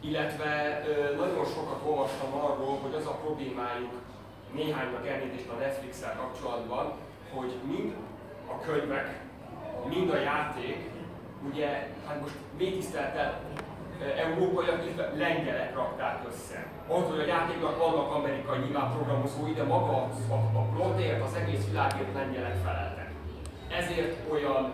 Illetve 0.01 0.82
nagyon 1.16 1.44
sokat 1.44 1.80
olvastam 1.86 2.32
arról, 2.34 2.78
hogy 2.82 2.94
az 2.94 3.07
a 3.07 3.18
problémájuk 3.24 3.92
néhánynak 4.55 5.07
elnézést 5.07 5.49
a 5.49 5.59
netflix 5.59 6.05
kapcsolatban, 6.16 6.92
hogy 7.34 7.53
mind 7.64 7.94
a 8.46 8.61
könyvek, 8.61 9.20
mind 9.88 10.11
a 10.11 10.16
játék, 10.16 10.90
ugye, 11.51 11.88
hát 12.07 12.20
most 12.20 12.34
még 12.59 12.76
tiszteltel 12.76 13.40
európaiak, 14.24 14.84
illetve 14.84 15.12
lengyelek 15.16 15.74
rakták 15.74 16.18
össze. 16.30 16.66
Ott, 16.88 17.11
hogy 17.11 17.20
a 17.20 17.26
játéknak 17.26 17.78
vannak 17.78 18.14
amerikai 18.14 18.59
nyilván 18.59 18.92
programozói, 18.92 19.53
de 19.53 19.62
maga 19.62 19.96
a, 20.28 20.34
a 20.34 20.62
plotért, 20.74 21.22
az 21.22 21.34
egész 21.34 21.66
világért 21.66 22.14
lengyelek 22.14 22.57
feleltek. 22.64 23.11
Ezért 23.80 24.16
olyan, 24.32 24.72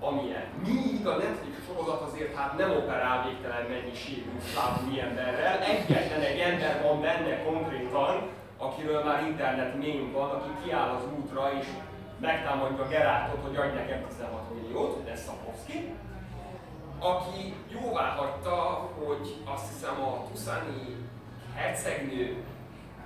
amilyen. 0.00 0.46
Míg 0.66 1.06
a 1.06 1.16
Netflix 1.16 1.56
sorozat 1.66 2.00
azért 2.00 2.34
hát 2.34 2.58
nem 2.58 2.70
operál 2.70 3.24
végtelen 3.26 3.66
mennyiségű 3.68 4.30
szávú 4.54 4.98
emberrel, 4.98 5.58
egyetlen 5.58 6.20
egy 6.20 6.38
ember 6.38 6.82
van 6.82 7.00
benne 7.00 7.42
konkrétan, 7.42 8.28
akiről 8.58 9.04
már 9.04 9.26
internet 9.26 9.78
mém 9.78 10.12
van, 10.12 10.30
aki 10.30 10.48
kiáll 10.64 10.88
az 10.88 11.04
útra 11.18 11.52
és 11.60 11.66
megtámadja 12.20 12.88
Gerátot, 12.88 13.42
hogy 13.46 13.56
adj 13.56 13.74
nekem 13.74 14.06
16 14.08 14.54
milliót, 14.54 15.08
ez 15.08 15.22
Szapovszki 15.22 15.94
aki 17.04 17.54
jóvá 17.68 18.08
hagyta, 18.18 18.56
hogy 18.98 19.36
azt 19.54 19.68
hiszem 19.72 19.96
a 20.02 20.24
Tuszani 20.28 20.96
hercegnő 21.54 22.44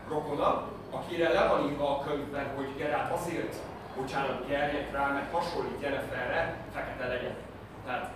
rokona, 0.08 0.68
akire 0.90 1.32
le 1.32 1.48
van 1.48 1.68
írva 1.68 1.88
a 1.90 2.02
könyvben, 2.06 2.46
hogy 2.56 2.76
Gerát 2.76 3.12
azért, 3.12 3.56
bocsánat, 3.96 4.46
gerjek 4.46 4.92
rá, 4.92 5.12
mert 5.12 5.32
hasonlít 5.32 5.80
Jenniferre, 5.80 6.56
fekete 6.74 7.06
legyen. 7.06 7.36
Tehát, 7.84 8.10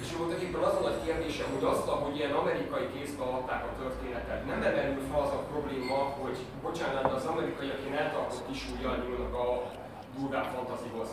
és 0.00 0.16
voltak 0.16 0.40
éppen 0.40 0.62
az 0.62 0.76
a 0.76 0.80
nagy 0.80 1.04
kérdésem, 1.04 1.46
hogy 1.54 1.64
azt, 1.64 1.88
hogy 1.88 2.16
ilyen 2.16 2.32
amerikai 2.32 2.86
kézbe 2.94 3.22
adták 3.22 3.64
a 3.64 3.76
történetet, 3.80 4.46
nem 4.46 4.62
emerül 4.62 5.02
fel 5.10 5.20
az 5.20 5.30
a 5.30 5.46
probléma, 5.52 5.98
hogy 6.22 6.38
bocsánat, 6.62 7.12
az 7.12 7.24
amerikaiak 7.24 7.80
ilyen 7.84 7.98
eltartott 8.02 8.46
kis 8.48 8.66
nyúlnak 8.68 9.34
a 9.34 9.62
durvább 10.16 10.48
fantazihoz 10.54 11.08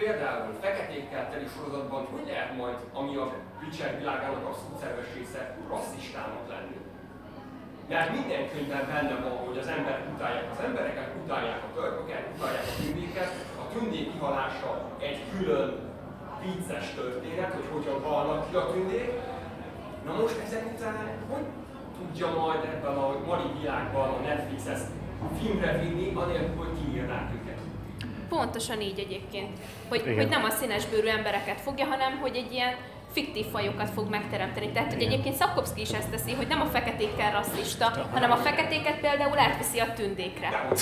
például 0.00 0.52
feketékkel 0.60 1.30
teli 1.30 1.48
sorozatban 1.54 2.02
hogy 2.12 2.26
lehet 2.30 2.56
majd, 2.60 2.78
ami 3.00 3.12
a 3.16 3.26
Witcher 3.60 3.98
világának 3.98 4.44
abszolút 4.50 4.80
szerves 4.80 5.08
része, 5.16 5.42
rasszistának 5.70 6.44
lenni? 6.52 6.78
Mert 7.88 8.12
minden 8.16 8.42
könyvben 8.50 8.84
benne 8.92 9.14
van, 9.24 9.36
hogy 9.46 9.58
az 9.58 9.68
emberek 9.76 10.04
utálják 10.14 10.48
az 10.54 10.64
embereket, 10.64 11.08
utálják 11.24 11.62
a 11.68 11.72
törpöket, 11.74 12.24
utálják 12.36 12.66
a 12.72 12.74
tündéket. 12.80 13.30
A 13.62 13.64
tündék 13.72 14.12
kihalása 14.12 14.70
egy 14.98 15.20
külön 15.32 15.70
vicces 16.42 16.94
történet, 16.94 17.52
hogy 17.52 17.68
hogyan 17.72 18.02
halnak 18.02 18.50
ki 18.50 18.56
a 18.56 18.70
tündék. 18.72 19.10
Na 20.04 20.12
most 20.20 20.38
ezek 20.46 20.64
után 20.74 20.96
hogy 21.30 21.46
tudja 21.98 22.28
majd 22.40 22.64
ebben 22.64 22.96
a 22.96 23.16
mai 23.26 23.48
világban 23.58 24.08
a 24.08 24.20
Netflix 24.26 24.66
ezt 24.66 24.88
filmre 25.40 25.78
vinni, 25.78 26.12
anélkül, 26.14 26.56
hogy 26.56 26.74
kiírnák? 26.80 27.37
Pontosan 28.28 28.80
így 28.80 28.98
egyébként. 28.98 29.58
Hogy, 29.88 30.02
hogy 30.16 30.28
nem 30.28 30.44
a 30.44 30.50
színesbőrű 30.50 31.06
embereket 31.06 31.60
fogja, 31.60 31.86
hanem 31.86 32.18
hogy 32.18 32.36
egy 32.36 32.52
ilyen 32.52 32.74
fiktív 33.12 33.46
fajokat 33.46 33.90
fog 33.90 34.10
megteremteni. 34.10 34.68
Tehát, 34.68 34.92
hogy 34.92 35.02
egyébként 35.02 35.34
Szakowski 35.34 35.80
is 35.80 35.90
ezt 35.90 36.10
teszi, 36.10 36.32
hogy 36.32 36.46
nem 36.46 36.60
a 36.60 36.64
feketékkel 36.64 37.32
rasszista, 37.32 38.08
hanem 38.12 38.30
a 38.30 38.36
feketéket 38.36 39.00
például 39.00 39.38
átviszi 39.38 39.78
a 39.78 39.92
tündékre. 39.92 40.48
De 40.50 40.56
a 40.66 40.76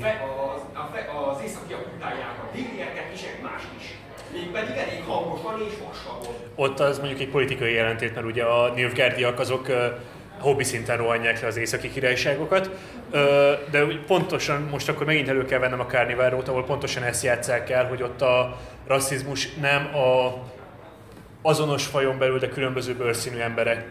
fe, 0.00 0.24
az, 0.54 0.62
a 0.74 0.90
fe, 0.92 1.10
az 1.30 1.42
északiak 1.44 1.86
utálják 1.96 2.36
a 2.42 2.54
digrieket 2.54 3.12
és 3.12 3.22
egy 3.22 3.42
más 3.42 3.62
is. 3.78 3.94
Mégpedig 4.32 4.76
elég 4.76 5.02
hangosan 5.06 5.60
és 5.68 5.72
vastagon. 5.86 6.34
Ott 6.54 6.80
az 6.80 6.98
mondjuk 6.98 7.20
egy 7.20 7.28
politikai 7.28 7.72
jelentét, 7.72 8.14
mert 8.14 8.26
ugye 8.26 8.44
a 8.44 8.72
Nilfgaardiak 8.74 9.38
azok 9.38 9.66
hobbi 10.42 10.64
szinten 10.64 10.96
rohanják 10.96 11.40
le 11.40 11.46
az 11.46 11.56
északi 11.56 11.90
királyságokat, 11.90 12.70
de 13.70 13.84
pontosan 14.06 14.68
most 14.70 14.88
akkor 14.88 15.06
megint 15.06 15.28
elő 15.28 15.44
kell 15.44 15.58
vennem 15.58 15.80
a 15.80 15.86
Carnival 15.86 16.42
ahol 16.46 16.64
pontosan 16.64 17.02
ezt 17.02 17.22
játsszák 17.22 17.70
el, 17.70 17.86
hogy 17.86 18.02
ott 18.02 18.22
a 18.22 18.58
rasszizmus 18.86 19.54
nem 19.54 19.94
a 19.94 20.34
azonos 21.42 21.86
fajon 21.86 22.18
belül, 22.18 22.38
de 22.38 22.48
különböző 22.48 22.94
bőrszínű 22.94 23.38
emberek 23.38 23.84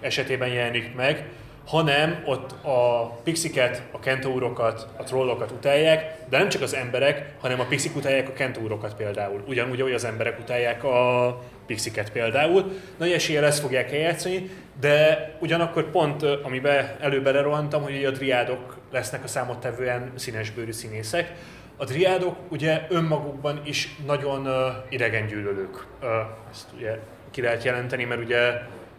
esetében 0.00 0.48
jelenik 0.48 0.94
meg, 0.94 1.28
hanem 1.66 2.22
ott 2.26 2.64
a 2.64 3.06
pixiket, 3.24 3.82
a 3.90 3.98
kentaurokat, 3.98 4.88
a 4.96 5.02
trollokat 5.02 5.50
utálják, 5.50 6.14
de 6.28 6.38
nem 6.38 6.48
csak 6.48 6.62
az 6.62 6.74
emberek, 6.74 7.34
hanem 7.40 7.60
a 7.60 7.64
pixik 7.64 7.96
utálják 7.96 8.28
a 8.28 8.32
kentaurokat 8.32 8.94
például. 8.94 9.42
Ugyanúgy, 9.46 9.80
ahogy 9.80 9.92
az 9.92 10.04
emberek 10.04 10.38
utálják 10.38 10.84
a 10.84 11.42
pixiket 11.66 12.12
például. 12.12 12.72
Nagy 12.96 13.12
eséllyel 13.12 13.44
ezt 13.44 13.60
fogják 13.60 13.92
eljátszani, 13.92 14.50
de 14.80 15.30
ugyanakkor 15.40 15.90
pont, 15.90 16.22
amiben 16.22 16.96
előbb 17.00 17.26
rohantam, 17.26 17.82
hogy 17.82 18.04
a 18.04 18.10
driádok 18.10 18.78
lesznek 18.92 19.24
a 19.24 19.26
számottevően 19.26 20.12
színesbőrű 20.14 20.72
színészek. 20.72 21.32
A 21.76 21.84
driádok 21.84 22.36
ugye 22.48 22.86
önmagukban 22.88 23.60
is 23.64 23.96
nagyon 24.06 24.46
uh, 24.46 24.54
idegen 24.88 25.26
gyűlölők. 25.26 25.86
Uh, 26.02 26.08
ezt 26.50 26.66
ugye 26.76 26.98
ki 27.30 27.40
lehet 27.40 27.64
jelenteni, 27.64 28.04
mert 28.04 28.20
ugye 28.20 28.52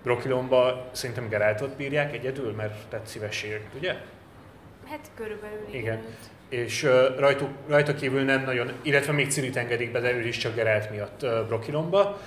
Brokilomba 0.04 0.90
szerintem 0.92 1.30
Geráltot 1.30 1.76
bírják 1.76 2.14
egyedül, 2.14 2.52
mert 2.52 2.88
tett 2.90 3.06
szívességek, 3.06 3.62
ugye? 3.78 3.96
Hát 4.90 5.12
körülbelül 5.16 5.66
igen. 5.70 5.82
Igen. 5.82 6.02
És 6.50 6.84
uh, 6.84 7.20
rajtuk, 7.20 7.50
rajta 7.68 7.94
kívül 7.94 8.22
nem 8.22 8.44
nagyon, 8.44 8.72
illetve 8.82 9.12
még 9.12 9.32
Cirit 9.32 9.56
engedik 9.56 9.92
be, 9.92 10.00
de 10.00 10.14
ő 10.14 10.28
is 10.28 10.38
csak 10.38 10.56
Gerált 10.56 10.92
miatt 10.92 11.24
uh, 11.24 11.48
Brokilomba. 11.48 12.20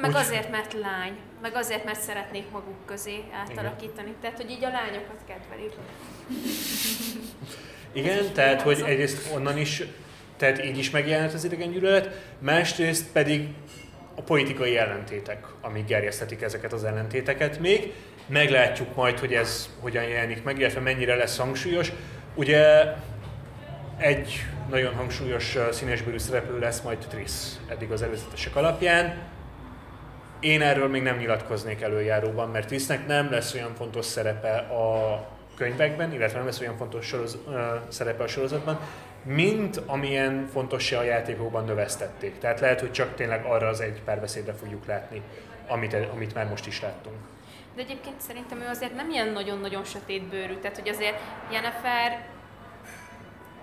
Meg 0.00 0.10
Úgy- 0.10 0.16
azért, 0.16 0.50
mert 0.50 0.72
lány, 0.72 1.16
meg 1.42 1.54
azért, 1.54 1.84
mert 1.84 2.00
szeretnék 2.00 2.50
maguk 2.50 2.86
közé 2.86 3.24
átalakítani. 3.32 4.14
Tehát, 4.20 4.36
hogy 4.36 4.50
így 4.50 4.64
a 4.64 4.68
lányokat 4.68 5.20
kedvelik. 5.26 5.72
Igen, 7.92 8.32
tehát 8.32 8.62
hogy 8.62 8.82
egyrészt 8.86 9.34
onnan 9.34 9.58
is, 9.58 9.82
tehát 10.36 10.64
így 10.64 10.78
is 10.78 10.90
megjelent 10.90 11.32
az 11.32 11.44
idegen 11.44 11.70
gyűlölet, 11.70 12.20
másrészt 12.38 13.06
pedig 13.12 13.48
a 14.14 14.22
politikai 14.22 14.76
ellentétek, 14.76 15.46
amik 15.60 15.86
gerjesztetik 15.86 16.42
ezeket 16.42 16.72
az 16.72 16.84
ellentéteket 16.84 17.58
még. 17.58 17.92
Meglátjuk 18.26 18.94
majd, 18.94 19.18
hogy 19.18 19.32
ez 19.32 19.68
hogyan 19.80 20.04
jelenik 20.04 20.42
meg, 20.42 20.58
illetve 20.58 20.80
mennyire 20.80 21.14
lesz 21.14 21.36
hangsúlyos. 21.38 21.92
Ugye 22.34 22.84
egy 23.96 24.44
nagyon 24.70 24.94
hangsúlyos 24.94 25.56
színesbőrű 25.70 26.18
szereplő 26.18 26.58
lesz 26.58 26.80
majd 26.80 26.98
Triss 26.98 27.32
eddig 27.68 27.90
az 27.90 28.02
előzetesek 28.02 28.56
alapján. 28.56 29.34
Én 30.40 30.62
erről 30.62 30.88
még 30.88 31.02
nem 31.02 31.16
nyilatkoznék 31.16 31.80
előjáróban, 31.80 32.48
mert 32.50 32.66
Trissnek 32.66 33.06
nem 33.06 33.30
lesz 33.30 33.54
olyan 33.54 33.74
fontos 33.74 34.04
szerepe 34.04 34.56
a 34.56 35.20
könyvekben, 35.56 36.12
illetve 36.12 36.36
nem 36.36 36.46
lesz 36.46 36.60
olyan 36.60 36.76
fontos 36.76 37.06
soroz, 37.06 37.38
uh, 37.46 37.54
szerepe 37.88 38.22
a 38.22 38.26
sorozatban, 38.26 38.80
mint 39.22 39.80
amilyen 39.86 40.48
fontossá 40.52 40.98
a 40.98 41.02
játékokban 41.02 41.64
növesztették. 41.64 42.38
Tehát 42.38 42.60
lehet, 42.60 42.80
hogy 42.80 42.92
csak 42.92 43.14
tényleg 43.14 43.44
arra 43.44 43.68
az 43.68 43.80
egy 43.80 44.02
párbeszédre 44.04 44.52
fogjuk 44.52 44.86
látni, 44.86 45.22
amit, 45.68 45.96
amit 46.12 46.34
már 46.34 46.48
most 46.48 46.66
is 46.66 46.80
láttunk. 46.80 47.16
De 47.74 47.82
egyébként 47.82 48.20
szerintem 48.20 48.60
ő 48.60 48.66
azért 48.68 48.94
nem 48.94 49.10
ilyen 49.10 49.28
nagyon-nagyon 49.28 49.84
sötétbőrű. 49.84 50.54
Tehát, 50.54 50.78
hogy 50.78 50.88
azért 50.88 51.20
Jennifer 51.52 52.26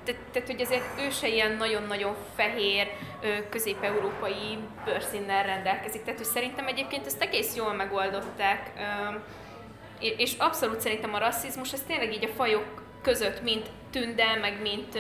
te- 0.04 0.16
tehát, 0.32 0.47
hogy 0.47 0.62
azért 0.62 0.84
ő 0.99 1.10
se 1.10 1.28
ilyen 1.28 1.51
nagyon-nagyon 1.51 2.16
fehér, 2.36 2.88
közép-európai 3.49 4.58
bőrszínnel 4.86 5.43
rendelkezik. 5.43 6.04
Tehát, 6.04 6.20
hogy 6.20 6.28
szerintem 6.30 6.68
egyébként 6.68 7.06
ezt 7.06 7.22
egész 7.22 7.56
jól 7.56 7.74
megoldották. 7.74 8.72
És- 9.99 10.36
abszolút 10.38 10.82
szerintem 10.82 11.14
a 11.14 11.20
rasszizmus, 11.20 11.74
ez 11.74 11.84
tényleg 11.88 12.14
így 12.14 12.24
a 12.26 12.34
fajok 12.36 12.84
között, 13.01 13.41
mint 13.41 13.68
tünde, 13.91 14.36
meg 14.41 14.62
mint 14.62 14.97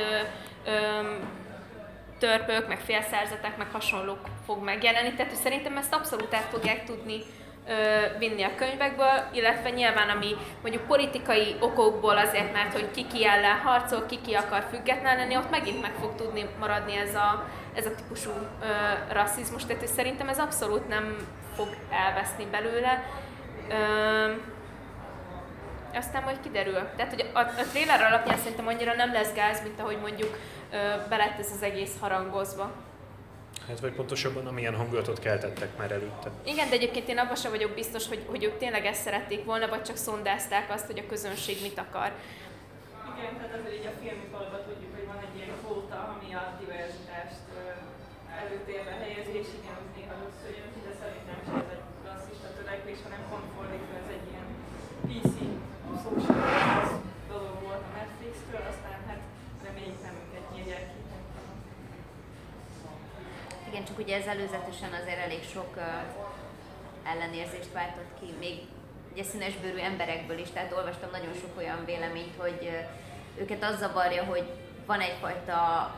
törpök, 2.19 2.67
meg 2.67 2.79
félszárzaták, 2.79 3.57
meg 3.57 3.67
hasonlók 3.71 4.19
fog 4.45 4.63
megjelenni. 4.63 5.13
Tehát 5.13 5.31
hogy 5.31 5.41
szerintem 5.41 5.77
ezt 5.77 5.93
abszolút 5.93 6.33
át 6.33 6.49
fogják 6.51 6.85
tudni 6.85 7.21
vinni 8.17 8.43
a 8.43 8.55
könyvekből, 8.55 9.27
illetve 9.31 9.69
nyilván 9.69 10.09
ami 10.09 10.35
mondjuk 10.61 10.87
politikai 10.87 11.55
okokból 11.59 12.17
azért, 12.17 12.53
mert 12.53 12.73
hogy 12.73 12.91
ki 12.91 13.07
ki 13.07 13.25
ellen 13.25 13.57
harcol, 13.57 14.05
ki 14.05 14.19
ki 14.21 14.33
akar 14.33 14.65
független 14.69 15.17
lenni, 15.17 15.37
ott 15.37 15.49
megint 15.49 15.81
meg 15.81 15.91
fog 15.99 16.15
tudni 16.15 16.45
maradni 16.59 16.95
ez 16.95 17.15
a, 17.15 17.47
ez 17.75 17.85
a 17.85 17.95
típusú 17.95 18.29
ö, 18.61 18.65
rasszizmus. 19.13 19.65
Tehát 19.65 19.87
szerintem 19.87 20.27
ez 20.29 20.39
abszolút 20.39 20.87
nem 20.87 21.17
fog 21.55 21.67
elveszni 21.89 22.45
belőle. 22.51 23.03
Ö, 23.69 24.31
aztán 25.97 26.23
majd 26.23 26.39
kiderül. 26.43 26.89
Tehát, 26.95 27.13
hogy 27.13 27.29
a, 27.33 27.39
a 27.39 27.65
trailer 27.71 28.01
alapján 28.01 28.37
szerintem 28.37 28.67
annyira 28.67 28.93
nem 28.93 29.13
lesz 29.13 29.33
gáz, 29.33 29.61
mint 29.63 29.79
ahogy 29.79 29.97
mondjuk 30.01 30.37
ö, 30.71 30.77
belett 31.09 31.39
ez 31.39 31.51
az 31.55 31.63
egész 31.63 31.99
harangozva. 31.99 32.71
Hát 33.67 33.79
vagy 33.79 33.93
pontosabban 33.99 34.47
amilyen 34.47 34.75
hangulatot 34.75 35.19
keltettek 35.19 35.77
már 35.77 35.91
előtte. 35.91 36.29
Igen, 36.53 36.69
de 36.69 36.75
egyébként 36.75 37.07
én 37.07 37.17
abban 37.17 37.35
sem 37.35 37.51
vagyok 37.51 37.71
biztos, 37.81 38.07
hogy, 38.07 38.21
hogy 38.31 38.43
ők 38.43 38.57
tényleg 38.57 38.85
ezt 38.85 39.01
szerették 39.01 39.41
volna, 39.45 39.67
vagy 39.67 39.83
csak 39.89 39.97
szondázták 40.07 40.65
azt, 40.75 40.85
hogy 40.85 40.99
a 40.99 41.09
közönség 41.11 41.57
mit 41.67 41.77
akar. 41.85 42.11
Igen, 43.13 43.33
tehát 43.37 43.53
azért 43.59 43.77
így 43.79 43.89
a 43.93 43.95
filmiparban 44.01 44.61
tudjuk, 44.67 44.91
hogy 44.97 45.05
van 45.11 45.19
egy 45.25 45.35
ilyen 45.37 45.53
kvóta, 45.59 45.97
ami 46.13 46.29
a 46.41 46.43
diverzitást 46.61 47.45
előtérbe 48.41 48.93
helyezi, 49.03 49.33
és 49.41 49.49
igen, 49.59 49.75
az 49.81 49.87
néha 49.95 50.13
rosszul 50.21 50.51
jön 50.57 50.69
ki, 50.73 50.81
de 50.87 50.93
szerintem 51.01 51.37
sem 51.45 51.55
ez 51.63 51.69
egy 51.75 51.83
rasszista 52.07 52.49
törekvés, 52.57 52.99
hanem 53.07 53.21
pont 53.29 53.47
fordítva, 53.55 53.93
ez 54.03 54.09
egy 54.17 54.27
ilyen 54.31 54.47
PC 55.07 55.35
social 56.03 56.83
dolog 57.31 57.55
volt 57.65 57.83
a 57.89 57.91
Netflix-től, 57.97 58.63
aztán 58.71 58.99
hát 59.07 59.21
reméljük 59.65 59.99
nem 60.05 60.15
őket 60.23 60.45
nyírják 60.53 60.85
ki. 60.91 61.03
Csak 63.87 63.99
ugye 63.99 64.15
ez 64.17 64.25
előzetesen 64.25 64.93
azért 65.01 65.23
elég 65.25 65.43
sok 65.53 65.71
ö, 65.75 65.89
ellenérzést 67.09 67.71
váltott 67.73 68.11
ki, 68.19 68.33
még 68.39 68.59
ugye 69.11 69.23
színesbőrű 69.23 69.77
emberekből 69.77 70.37
is, 70.37 70.49
tehát 70.53 70.73
olvastam 70.73 71.09
nagyon 71.11 71.33
sok 71.33 71.57
olyan 71.57 71.85
véleményt, 71.85 72.35
hogy 72.37 72.59
ö, 72.61 73.41
őket 73.41 73.63
az 73.63 73.77
zavarja, 73.77 74.23
hogy 74.23 74.45
van 74.85 74.99
egyfajta 74.99 75.57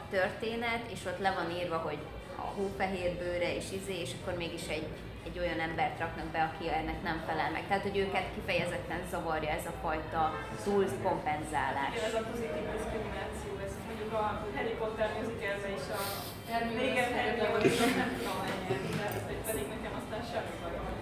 történet, 0.10 0.84
és 0.94 1.00
ott 1.06 1.20
le 1.20 1.32
van 1.32 1.52
írva, 1.52 1.78
hogy 1.78 1.98
a 2.38 2.42
hófehér 2.42 3.18
bőre 3.18 3.56
és 3.56 3.66
izé, 3.80 4.00
és 4.02 4.12
akkor 4.22 4.34
mégis 4.38 4.68
egy, 4.68 4.88
egy 5.26 5.40
olyan 5.40 5.60
embert 5.60 6.00
raknak 6.00 6.26
be, 6.26 6.42
aki 6.50 6.70
ennek 6.70 7.04
nem 7.04 7.24
felel 7.28 7.52
meg. 7.52 7.68
Tehát, 7.68 7.84
hogy 7.84 7.98
őket 7.98 8.26
kifejezetten 8.36 9.02
zavarja 9.10 9.50
ez 9.50 9.66
a 9.66 9.74
fajta 9.82 10.34
túl 10.64 10.86
kompenzálás. 11.04 11.92
Igen, 11.96 12.06
ez 12.06 12.14
a 12.14 12.24
pozitív 12.32 12.64
diszkrimináció, 12.72 13.50
ez 13.66 13.74
mondjuk 13.88 14.14
a 14.14 14.26
Harry 14.56 14.76
Potter 14.82 15.10
musicalben 15.20 15.74
is 15.80 15.88
a 15.98 16.00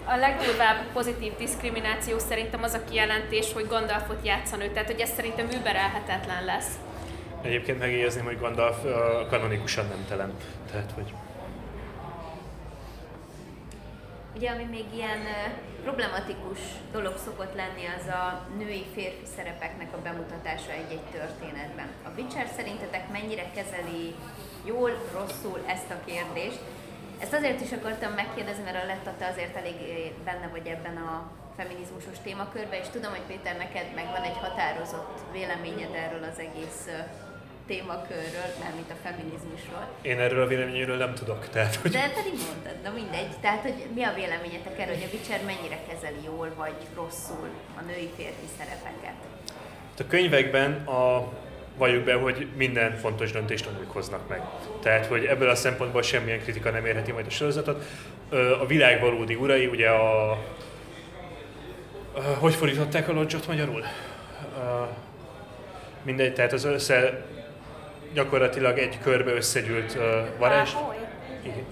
A 0.05 0.15
legdurvább 0.15 0.91
pozitív 0.93 1.35
diszkrimináció 1.37 2.19
szerintem 2.19 2.63
az 2.63 2.73
a 2.73 2.83
kijelentés, 2.83 3.53
hogy 3.53 3.67
Gandalfot 3.67 4.25
játszan 4.25 4.61
ő, 4.61 4.67
tehát 4.71 4.91
hogy 4.91 4.99
ez 4.99 5.09
szerintem 5.09 5.49
überelhetetlen 5.49 6.45
lesz. 6.45 6.79
Egyébként 7.41 7.79
megjegyezném, 7.79 8.25
hogy 8.25 8.39
Gandalf 8.39 8.77
kanonikusan 9.29 9.85
nemtelen. 9.87 10.33
Tehát, 10.71 10.91
hogy 10.95 11.13
Ugye, 14.35 14.49
ami 14.49 14.63
még 14.63 14.85
ilyen 14.93 15.19
problematikus 15.83 16.59
dolog 16.91 17.17
szokott 17.17 17.55
lenni, 17.55 17.85
az 17.97 18.07
a 18.07 18.47
női-férfi 18.57 19.25
szerepeknek 19.35 19.93
a 19.93 20.01
bemutatása 20.01 20.71
egy-egy 20.71 21.07
történetben. 21.11 21.87
A 22.03 22.09
Witcher 22.17 22.47
szerintetek 22.55 23.11
mennyire 23.11 23.51
kezeli 23.55 24.15
jól, 24.65 24.91
rosszul 25.13 25.59
ezt 25.65 25.91
a 25.91 26.03
kérdést. 26.05 26.59
Ezt 27.19 27.33
azért 27.33 27.61
is 27.61 27.71
akartam 27.71 28.11
megkérdezni, 28.13 28.63
mert 28.63 28.83
a 28.83 28.85
Letta, 28.85 29.13
te 29.17 29.27
azért 29.27 29.55
elég 29.55 29.75
benne 30.23 30.47
vagy 30.51 30.67
ebben 30.67 30.97
a 30.97 31.31
feminizmusos 31.57 32.17
témakörben, 32.23 32.79
és 32.79 32.87
tudom, 32.91 33.11
hogy 33.11 33.27
Péter, 33.27 33.57
neked 33.57 33.87
meg 33.95 34.05
van 34.15 34.23
egy 34.29 34.37
határozott 34.45 35.19
véleményed 35.31 35.93
erről 35.93 36.23
az 36.31 36.39
egész 36.39 36.87
témakörről, 37.67 38.49
nem 38.63 38.73
mint 38.75 38.91
a 38.91 39.01
feminizmusról. 39.03 39.85
Én 40.01 40.19
erről 40.19 40.41
a 40.43 40.47
véleményről 40.47 40.97
nem 40.97 41.13
tudok, 41.13 41.49
tehát 41.49 41.75
hogy... 41.75 41.91
De 41.91 42.11
pedig 42.19 42.33
mondtad, 42.47 42.77
na 42.83 42.91
mindegy. 42.91 43.31
Tehát, 43.41 43.61
hogy 43.61 43.87
mi 43.93 44.03
a 44.03 44.13
véleményetek 44.13 44.79
erről, 44.79 44.95
hogy 44.95 45.07
a 45.09 45.13
Witcher 45.13 45.41
mennyire 45.45 45.79
kezeli 45.87 46.23
jól 46.25 46.49
vagy 46.55 46.75
rosszul 46.95 47.49
a 47.79 47.81
női 47.81 48.09
férfi 48.15 48.47
szerepeket? 48.57 49.19
A 49.99 50.07
könyvekben 50.07 50.87
a 50.87 51.31
valljuk 51.77 52.03
be, 52.03 52.13
hogy 52.13 52.47
minden 52.55 52.97
fontos 52.97 53.31
döntést 53.31 53.69
nők 53.77 53.91
hoznak 53.91 54.27
meg. 54.29 54.41
Tehát, 54.81 55.05
hogy 55.05 55.25
ebből 55.25 55.49
a 55.49 55.55
szempontból 55.55 56.01
semmilyen 56.01 56.39
kritika 56.39 56.69
nem 56.69 56.85
érheti 56.85 57.11
majd 57.11 57.25
a 57.25 57.29
sorozatot. 57.29 57.83
A 58.61 58.65
világ 58.65 59.01
valódi 59.01 59.35
urai, 59.35 59.65
ugye 59.65 59.89
a... 59.89 60.37
Hogy 62.39 62.55
fordították 62.55 63.09
a 63.09 63.13
lodzsot 63.13 63.47
magyarul? 63.47 63.83
Mindegy, 66.03 66.33
tehát 66.33 66.53
az 66.53 66.63
össze 66.63 67.25
gyakorlatilag 68.13 68.77
egy 68.77 68.99
körbe 69.03 69.31
összegyűlt 69.31 69.97
varázs. 70.37 70.71
Igen. 71.43 71.65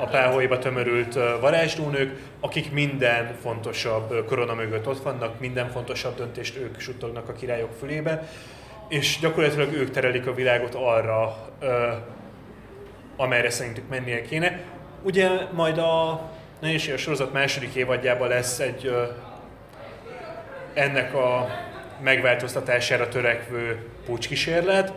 A 0.00 0.06
páholyba 0.06 0.58
tömörült 0.58 1.14
varázslónők, 1.40 2.20
akik 2.40 2.72
minden 2.72 3.36
fontosabb 3.42 4.26
korona 4.26 4.54
mögött 4.54 4.86
ott 4.86 5.02
vannak, 5.02 5.40
minden 5.40 5.70
fontosabb 5.70 6.16
döntést 6.16 6.56
ők 6.56 6.80
suttognak 6.80 7.28
a 7.28 7.32
királyok 7.32 7.72
fülébe, 7.78 8.28
és 8.88 9.18
gyakorlatilag 9.18 9.72
ők 9.72 9.90
terelik 9.90 10.26
a 10.26 10.34
világot 10.34 10.74
arra, 10.74 11.36
amerre 13.16 13.50
szerintük 13.50 13.88
mennie 13.88 14.22
kéne. 14.22 14.60
Ugye 15.02 15.28
majd 15.52 15.78
a 15.78 16.22
Nehézség 16.60 16.94
a 16.94 16.96
sorozat 16.96 17.32
második 17.32 17.74
évadjában 17.74 18.28
lesz 18.28 18.58
egy 18.58 18.92
ennek 20.74 21.14
a 21.14 21.48
megváltoztatására 22.00 23.08
törekvő 23.08 23.86
pucskísérlet, 24.06 24.92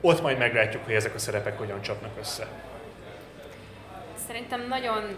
ott 0.00 0.22
majd 0.22 0.38
meglátjuk, 0.38 0.84
hogy 0.84 0.94
ezek 0.94 1.14
a 1.14 1.18
szerepek 1.18 1.58
hogyan 1.58 1.82
csapnak 1.82 2.10
össze. 2.20 2.46
Szerintem 4.26 4.66
nagyon 4.68 5.16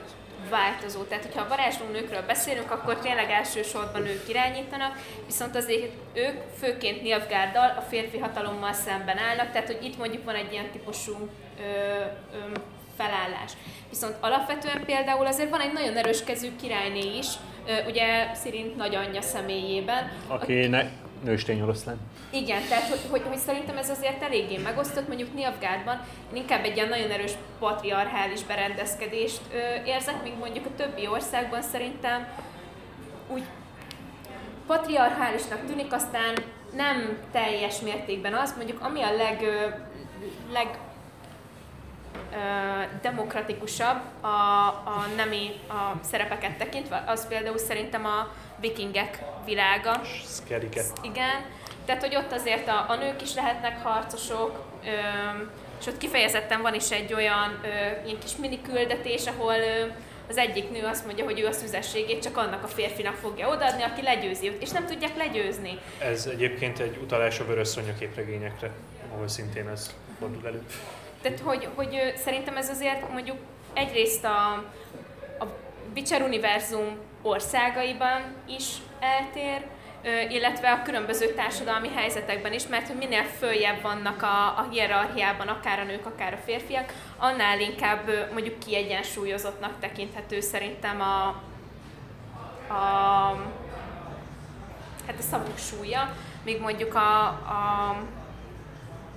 változó. 0.51 1.03
Tehát, 1.03 1.24
hogyha 1.24 1.41
a 1.41 1.49
varázsló 1.49 1.87
nőkről 1.93 2.22
beszélünk, 2.26 2.70
akkor 2.70 2.99
tényleg 2.99 3.30
elsősorban 3.30 4.07
ők 4.07 4.28
irányítanak, 4.28 4.99
viszont 5.26 5.57
azért 5.57 5.93
ők 6.14 6.41
főként 6.59 7.03
Nilfgaarddal, 7.03 7.74
a 7.78 7.80
férfi 7.80 8.18
hatalommal 8.18 8.72
szemben 8.72 9.18
állnak, 9.18 9.53
tehát 9.53 9.66
hogy 9.66 9.84
itt 9.84 9.99
mondjuk 9.99 10.24
van 10.24 10.34
egy 10.34 10.53
ilyen 10.53 10.70
típusú 10.70 11.28
ö, 11.61 11.62
ö, 12.34 12.39
felállás. 12.97 13.53
Viszont 13.91 14.14
alapvetően 14.20 14.84
például 14.84 15.26
azért 15.26 15.51
van 15.51 15.61
egy 15.61 15.72
nagyon 15.72 15.97
erős 15.97 16.24
kezű 16.24 16.49
királyné 16.61 17.18
is, 17.18 17.26
ugye 17.87 18.34
Szirint 18.34 18.76
nagyanyja 18.76 19.22
személyében. 19.22 20.12
Akinek 20.26 20.91
nőstény 21.22 21.60
oroszlán. 21.60 21.98
Igen, 22.30 22.62
tehát 22.68 22.88
hogy, 22.88 23.00
hogy, 23.10 23.22
hogy 23.28 23.38
szerintem 23.38 23.76
ez 23.76 23.90
azért 23.90 24.22
eléggé 24.22 24.56
megosztott, 24.56 25.08
mondjuk 25.08 25.34
Nilfgaardban 25.34 26.00
inkább 26.32 26.64
egy 26.64 26.76
ilyen 26.76 26.88
nagyon 26.88 27.10
erős 27.10 27.32
patriarchális 27.58 28.44
berendezkedést 28.44 29.40
ö, 29.52 29.84
érzek, 29.84 30.22
míg 30.22 30.32
mondjuk 30.38 30.66
a 30.66 30.74
többi 30.76 31.08
országban 31.08 31.62
szerintem 31.62 32.28
úgy 33.28 33.42
patriarchálisnak 34.66 35.66
tűnik, 35.66 35.92
aztán 35.92 36.34
nem 36.72 37.18
teljes 37.32 37.80
mértékben 37.80 38.34
az, 38.34 38.54
mondjuk 38.56 38.80
ami 38.82 39.02
a 39.02 39.16
leg, 39.16 39.42
ö, 39.42 39.68
leg 40.52 40.78
demokratikusabb 43.03 44.01
a, 44.20 44.26
a 44.26 45.07
nemi 45.16 45.51
a 45.68 46.05
szerepeket 46.05 46.59
tekintve, 46.59 47.05
az 47.07 47.28
például 47.28 47.59
szerintem 47.59 48.05
a 48.05 48.32
vikingek 48.61 49.22
világa. 49.45 50.01
Szkerike. 50.24 50.82
Igen, 51.03 51.45
tehát 51.84 52.03
hogy 52.03 52.16
ott 52.16 52.32
azért 52.32 52.68
a, 52.68 52.84
a 52.89 52.97
nők 52.97 53.22
is 53.22 53.34
lehetnek 53.34 53.82
harcosok, 53.82 54.64
ö, 54.84 54.89
és 55.80 55.87
ott 55.87 55.99
kifejezetten 55.99 56.62
van 56.62 56.74
is 56.74 56.91
egy 56.91 57.12
olyan 57.12 57.59
ö, 57.62 57.66
ilyen 58.07 58.18
kis 58.18 58.37
mini 58.37 58.62
küldetés, 58.62 59.26
ahol 59.26 59.55
ö, 59.55 59.84
az 60.28 60.37
egyik 60.37 60.70
nő 60.70 60.84
azt 60.84 61.07
mondja, 61.07 61.24
hogy 61.24 61.41
ő 61.41 61.47
a 61.47 61.53
szüzességét 61.53 62.22
csak 62.22 62.37
annak 62.37 62.62
a 62.62 62.66
férfinak 62.66 63.14
fogja 63.14 63.49
odaadni, 63.49 63.82
aki 63.82 64.03
legyőzi 64.03 64.49
őt, 64.49 64.62
és 64.62 64.70
nem 64.70 64.87
tudják 64.87 65.16
legyőzni. 65.16 65.78
Ez 65.99 66.26
egyébként 66.26 66.78
egy 66.78 66.99
utalás 67.03 67.41
a 67.41 67.45
vörös 67.45 67.74
képregényekre, 67.99 68.70
ahol 69.14 69.28
szintén 69.28 69.68
ez 69.68 69.95
fordul 70.18 70.47
elő. 70.47 70.62
Tehát, 71.27 71.41
hogy, 71.41 71.68
hogy 71.74 72.12
szerintem 72.16 72.57
ez 72.57 72.68
azért 72.70 73.12
mondjuk 73.12 73.37
egyrészt 73.74 74.24
a, 74.24 74.53
a 75.39 75.45
Witcher 75.95 76.22
univerzum 76.22 76.99
országaiban 77.22 78.20
is 78.49 78.77
eltér, 79.01 79.66
illetve 80.29 80.72
a 80.72 80.83
különböző 80.83 81.35
társadalmi 81.35 81.89
helyzetekben 81.95 82.53
is, 82.53 82.66
mert 82.66 82.87
hogy 82.87 82.97
minél 82.97 83.22
följebb 83.22 83.83
vannak 83.83 84.22
a, 84.22 84.59
a 84.59 84.66
hierarchiában, 84.70 85.49
akár 85.49 85.79
a 85.79 85.85
nők, 85.85 86.07
akár 86.07 86.33
a 86.33 86.43
férfiak, 86.45 86.93
annál 87.16 87.61
inkább 87.61 88.31
mondjuk 88.33 88.59
kiegyensúlyozottnak 88.59 89.81
tekinthető 89.81 90.41
szerintem 90.41 91.01
a, 91.01 91.27
a, 92.72 92.85
hát 95.07 95.18
a 95.18 95.22
szavuk 95.31 95.59
súlya, 95.59 96.14
míg 96.45 96.61
mondjuk 96.61 96.95
a, 96.95 97.24
a 97.27 97.97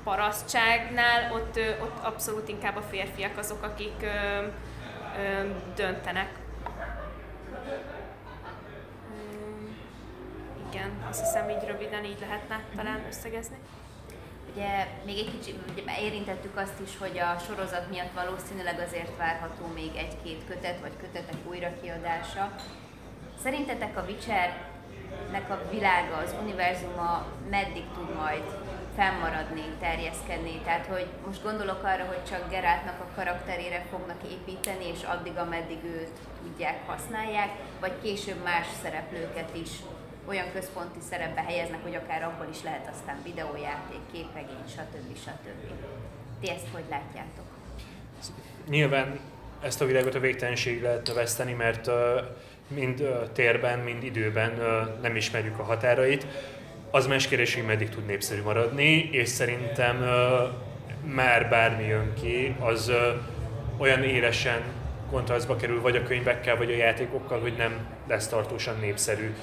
parasztságnál 0.09 1.33
ott, 1.33 1.59
ott 1.81 2.03
abszolút 2.03 2.49
inkább 2.49 2.75
a 2.75 2.81
férfiak 2.81 3.37
azok, 3.37 3.63
akik 3.63 3.95
ö, 4.01 4.45
ö, 5.17 5.49
döntenek. 5.75 6.29
igen, 10.71 10.91
azt 11.09 11.19
hiszem 11.19 11.49
így 11.49 11.63
röviden 11.67 12.03
így 12.03 12.19
lehetne 12.19 12.63
talán 12.75 13.05
összegezni. 13.07 13.57
Ugye 14.51 14.87
még 15.05 15.17
egy 15.17 15.31
kicsit 15.31 15.59
ugye 15.71 16.01
érintettük 16.01 16.57
azt 16.57 16.79
is, 16.85 16.97
hogy 16.97 17.19
a 17.19 17.37
sorozat 17.47 17.89
miatt 17.89 18.13
valószínűleg 18.13 18.79
azért 18.79 19.17
várható 19.17 19.65
még 19.73 19.91
egy-két 19.95 20.41
kötet, 20.47 20.79
vagy 20.79 20.97
kötetek 20.99 21.35
újrakiadása. 21.49 22.55
Szerintetek 23.43 23.97
a 23.97 24.05
Witchernek 24.07 25.49
a 25.49 25.61
világa, 25.71 26.15
az 26.15 26.35
univerzuma 26.41 27.25
meddig 27.49 27.83
tud 27.93 28.15
majd 28.15 28.43
fennmaradni, 28.99 29.65
terjeszkedni? 29.79 30.55
Tehát, 30.63 30.85
hogy 30.85 31.07
most 31.25 31.43
gondolok 31.43 31.83
arra, 31.83 32.05
hogy 32.11 32.23
csak 32.29 32.49
Geráltnak 32.49 32.99
a 32.99 33.13
karakterére 33.15 33.85
fognak 33.91 34.21
építeni, 34.35 34.85
és 34.93 35.01
addig, 35.13 35.35
ameddig 35.37 35.81
őt 35.83 36.17
tudják, 36.43 36.77
használják, 36.85 37.51
vagy 37.79 37.95
később 38.03 38.43
más 38.43 38.67
szereplőket 38.83 39.49
is 39.63 39.71
olyan 40.25 40.51
központi 40.53 40.99
szerepbe 41.09 41.41
helyeznek, 41.41 41.81
hogy 41.83 41.95
akár 41.95 42.23
abból 42.23 42.47
is 42.51 42.63
lehet 42.63 42.89
aztán 42.93 43.17
videójáték, 43.23 44.03
képregény, 44.11 44.65
stb. 44.75 45.17
stb. 45.25 45.63
Ti 46.41 46.49
ezt 46.49 46.67
hogy 46.71 46.87
látjátok? 46.89 47.47
Nyilván 48.69 49.19
ezt 49.61 49.81
a 49.81 49.85
világot 49.85 50.15
a 50.15 50.19
végtelenség 50.19 50.81
lehet 50.81 51.07
növeszteni, 51.07 51.53
mert 51.53 51.89
mind 52.67 53.03
térben, 53.33 53.79
mind 53.79 54.03
időben 54.03 54.51
nem 55.01 55.15
ismerjük 55.15 55.59
a 55.59 55.63
határait. 55.63 56.25
Az 56.91 57.07
más 57.07 57.27
kérdés, 57.27 57.55
hogy 57.55 57.65
meddig 57.65 57.89
tud 57.89 58.05
népszerű 58.05 58.41
maradni, 58.41 59.09
és 59.11 59.29
szerintem 59.29 59.95
már 61.03 61.49
bármi 61.49 61.83
jön 61.83 62.13
ki, 62.21 62.55
az 62.59 62.91
olyan 63.77 64.03
élesen 64.03 64.61
kontrasztba 65.11 65.55
kerül, 65.55 65.81
vagy 65.81 65.95
a 65.95 66.03
könyvekkel, 66.03 66.57
vagy 66.57 66.71
a 66.71 66.75
játékokkal, 66.75 67.39
hogy 67.39 67.53
nem 67.57 67.87
lesz 68.07 68.27
tartósan 68.27 68.75
népszerű 68.79 69.35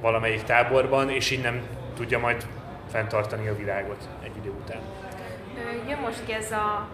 valamelyik 0.00 0.42
táborban, 0.42 1.10
és 1.10 1.30
így 1.30 1.42
nem 1.42 1.66
tudja 1.96 2.18
majd 2.18 2.46
fenntartani 2.90 3.48
a 3.48 3.56
világot 3.56 4.08
egy 4.22 4.36
idő 4.36 4.50
után. 4.62 4.80
Jön 5.88 5.98
most 5.98 6.24
ki 6.26 6.32
ez 6.32 6.50
a 6.52 6.88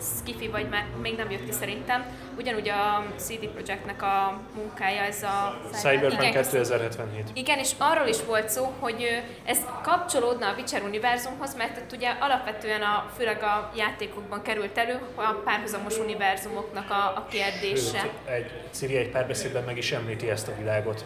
Skiffy, 0.00 0.48
vagy 0.48 0.68
már 0.68 0.86
még 1.02 1.16
nem 1.16 1.30
jött 1.30 1.44
ki 1.44 1.52
szerintem. 1.52 2.04
Ugyanúgy 2.38 2.68
a 2.68 3.04
CD 3.16 3.46
Projektnek 3.48 4.02
a 4.02 4.40
munkája, 4.54 5.02
ez 5.02 5.22
a... 5.22 5.60
Cyberpunk 5.72 6.12
igen, 6.12 6.32
2077. 6.32 7.24
Igen, 7.34 7.58
és 7.58 7.72
arról 7.78 8.06
is 8.06 8.24
volt 8.26 8.48
szó, 8.48 8.72
hogy 8.78 9.22
ez 9.44 9.58
kapcsolódna 9.82 10.48
a 10.48 10.54
Witcher 10.56 10.82
univerzumhoz, 10.82 11.56
mert 11.56 11.78
ott 11.78 11.92
ugye 11.92 12.10
alapvetően 12.20 12.82
a, 12.82 13.10
főleg 13.16 13.42
a 13.42 13.70
játékokban 13.76 14.42
került 14.42 14.78
elő 14.78 15.00
a 15.14 15.32
párhuzamos 15.44 15.98
univerzumoknak 15.98 16.90
a, 16.90 16.94
a 17.16 17.26
kérdése. 17.30 17.98
Sőt, 17.98 18.10
egy, 18.24 18.50
Ciri 18.70 18.96
egy 18.96 19.10
párbeszédben 19.10 19.64
meg 19.64 19.76
is 19.76 19.92
említi 19.92 20.30
ezt 20.30 20.48
a 20.48 20.52
világot 20.58 21.04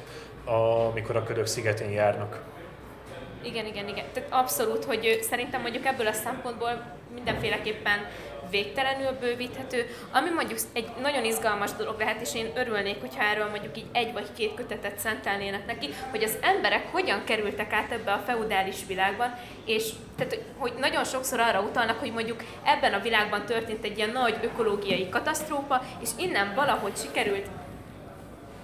amikor 0.90 1.16
a 1.16 1.22
ködök 1.22 1.46
szigetén 1.46 1.90
járnak. 1.90 2.40
Igen, 3.42 3.66
igen, 3.66 3.88
igen. 3.88 4.04
Tehát 4.12 4.32
abszolút, 4.32 4.84
hogy 4.84 5.18
szerintem 5.22 5.60
mondjuk 5.60 5.86
ebből 5.86 6.06
a 6.06 6.12
szempontból 6.12 6.98
mindenféleképpen 7.14 7.98
végtelenül 8.50 9.10
bővíthető, 9.20 9.86
ami 10.12 10.30
mondjuk 10.30 10.58
egy 10.72 10.88
nagyon 11.02 11.24
izgalmas 11.24 11.72
dolog 11.72 11.98
lehet, 11.98 12.20
és 12.20 12.34
én 12.34 12.50
örülnék, 12.54 13.00
hogyha 13.00 13.22
erről 13.22 13.48
mondjuk 13.48 13.78
így 13.78 13.86
egy 13.92 14.12
vagy 14.12 14.32
két 14.36 14.54
kötetet 14.54 14.98
szentelnének 14.98 15.66
neki, 15.66 15.88
hogy 16.10 16.22
az 16.22 16.36
emberek 16.40 16.92
hogyan 16.92 17.24
kerültek 17.24 17.72
át 17.72 17.92
ebbe 17.92 18.12
a 18.12 18.22
feudális 18.26 18.76
világban, 18.86 19.34
és 19.64 19.88
tehát, 20.16 20.38
hogy 20.58 20.72
nagyon 20.78 21.04
sokszor 21.04 21.40
arra 21.40 21.60
utalnak, 21.60 21.98
hogy 21.98 22.12
mondjuk 22.12 22.42
ebben 22.64 22.92
a 22.92 23.00
világban 23.00 23.46
történt 23.46 23.84
egy 23.84 23.96
ilyen 23.96 24.10
nagy 24.10 24.38
ökológiai 24.42 25.08
katasztrófa, 25.08 25.82
és 26.00 26.08
innen 26.16 26.54
valahogy 26.54 26.96
sikerült 26.96 27.46